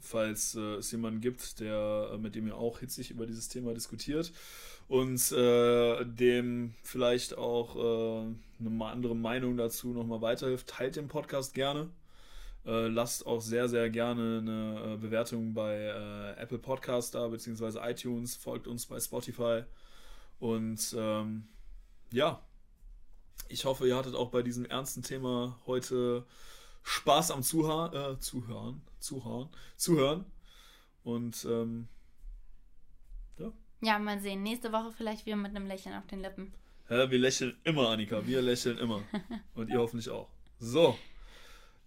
Falls 0.02 0.56
äh, 0.56 0.76
es 0.76 0.91
jemanden 0.91 1.20
gibt, 1.20 1.60
der 1.60 2.12
äh, 2.14 2.18
mit 2.18 2.36
dem 2.36 2.47
ihr 2.47 2.56
auch 2.56 2.80
hitzig 2.80 3.12
über 3.12 3.26
dieses 3.26 3.47
Thema 3.47 3.74
diskutiert 3.74 4.32
und 4.88 5.32
äh, 5.32 6.06
dem 6.06 6.76
vielleicht 6.84 7.38
auch 7.38 7.76
äh, 7.76 8.36
eine 8.60 8.86
andere 8.86 9.16
Meinung 9.16 9.58
dazu 9.58 9.93
nochmal 9.93 10.22
weiterhilft, 10.22 10.68
teilt 10.68 10.95
den 10.95 11.08
Podcast 11.08 11.54
gerne. 11.54 11.89
Äh, 12.66 12.88
lasst 12.88 13.26
auch 13.26 13.41
sehr, 13.41 13.68
sehr 13.70 13.89
gerne 13.89 14.39
eine 14.39 14.93
äh, 14.93 14.97
Bewertung 14.97 15.53
bei 15.53 15.76
äh, 15.76 16.41
Apple 16.41 16.60
Podcast 16.60 17.16
da, 17.16 17.28
beziehungsweise 17.28 17.80
iTunes, 17.84 18.36
folgt 18.36 18.68
uns 18.68 18.86
bei 18.86 18.99
Spotify. 18.99 19.64
Und 20.39 20.95
ähm, 20.97 21.47
ja, 22.12 22.41
ich 23.47 23.66
hoffe, 23.66 23.88
ihr 23.88 23.95
hattet 23.97 24.16
auch 24.16 24.30
bei 24.30 24.41
diesem 24.41 24.66
ernsten 24.66 25.01
Thema 25.03 25.57
heute 25.66 26.26
Spaß 26.84 27.32
am 27.32 27.43
Zuha 27.43 28.12
äh, 28.14 28.20
Zuhören, 28.20 28.82
Zuhören, 28.99 29.49
Zuhören. 29.78 30.26
Und 31.03 31.45
ähm, 31.49 31.88
Ja, 33.82 33.97
mal 33.97 34.20
sehen. 34.20 34.43
Nächste 34.43 34.72
Woche 34.74 34.91
vielleicht 34.91 35.26
wieder 35.26 35.38
mit 35.38 35.55
einem 35.55 35.66
Lächeln 35.66 35.95
auf 35.95 36.05
den 36.07 36.20
Lippen. 36.20 36.53
ja, 36.89 37.10
wir 37.10 37.18
lächeln 37.20 37.57
immer, 37.64 37.89
Annika. 37.89 38.26
Wir 38.28 38.41
lächeln 38.41 38.78
immer. 38.78 39.01
Und 39.55 39.70
ihr 39.70 39.80
hoffentlich 39.80 40.10
auch. 40.10 40.28
So, 40.60 40.97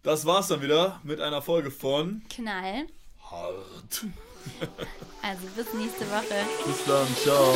das 0.03 0.26
war's 0.26 0.48
dann 0.48 0.62
wieder 0.62 1.00
mit 1.03 1.20
einer 1.20 1.42
Folge 1.42 1.70
von 1.70 2.22
Knall. 2.28 2.86
Hart. 3.30 4.07
Also 5.22 5.46
bis 5.57 5.72
nächste 5.74 6.05
Woche. 6.11 6.44
Bis 6.66 6.84
dann, 6.84 7.07
ciao. 7.22 7.55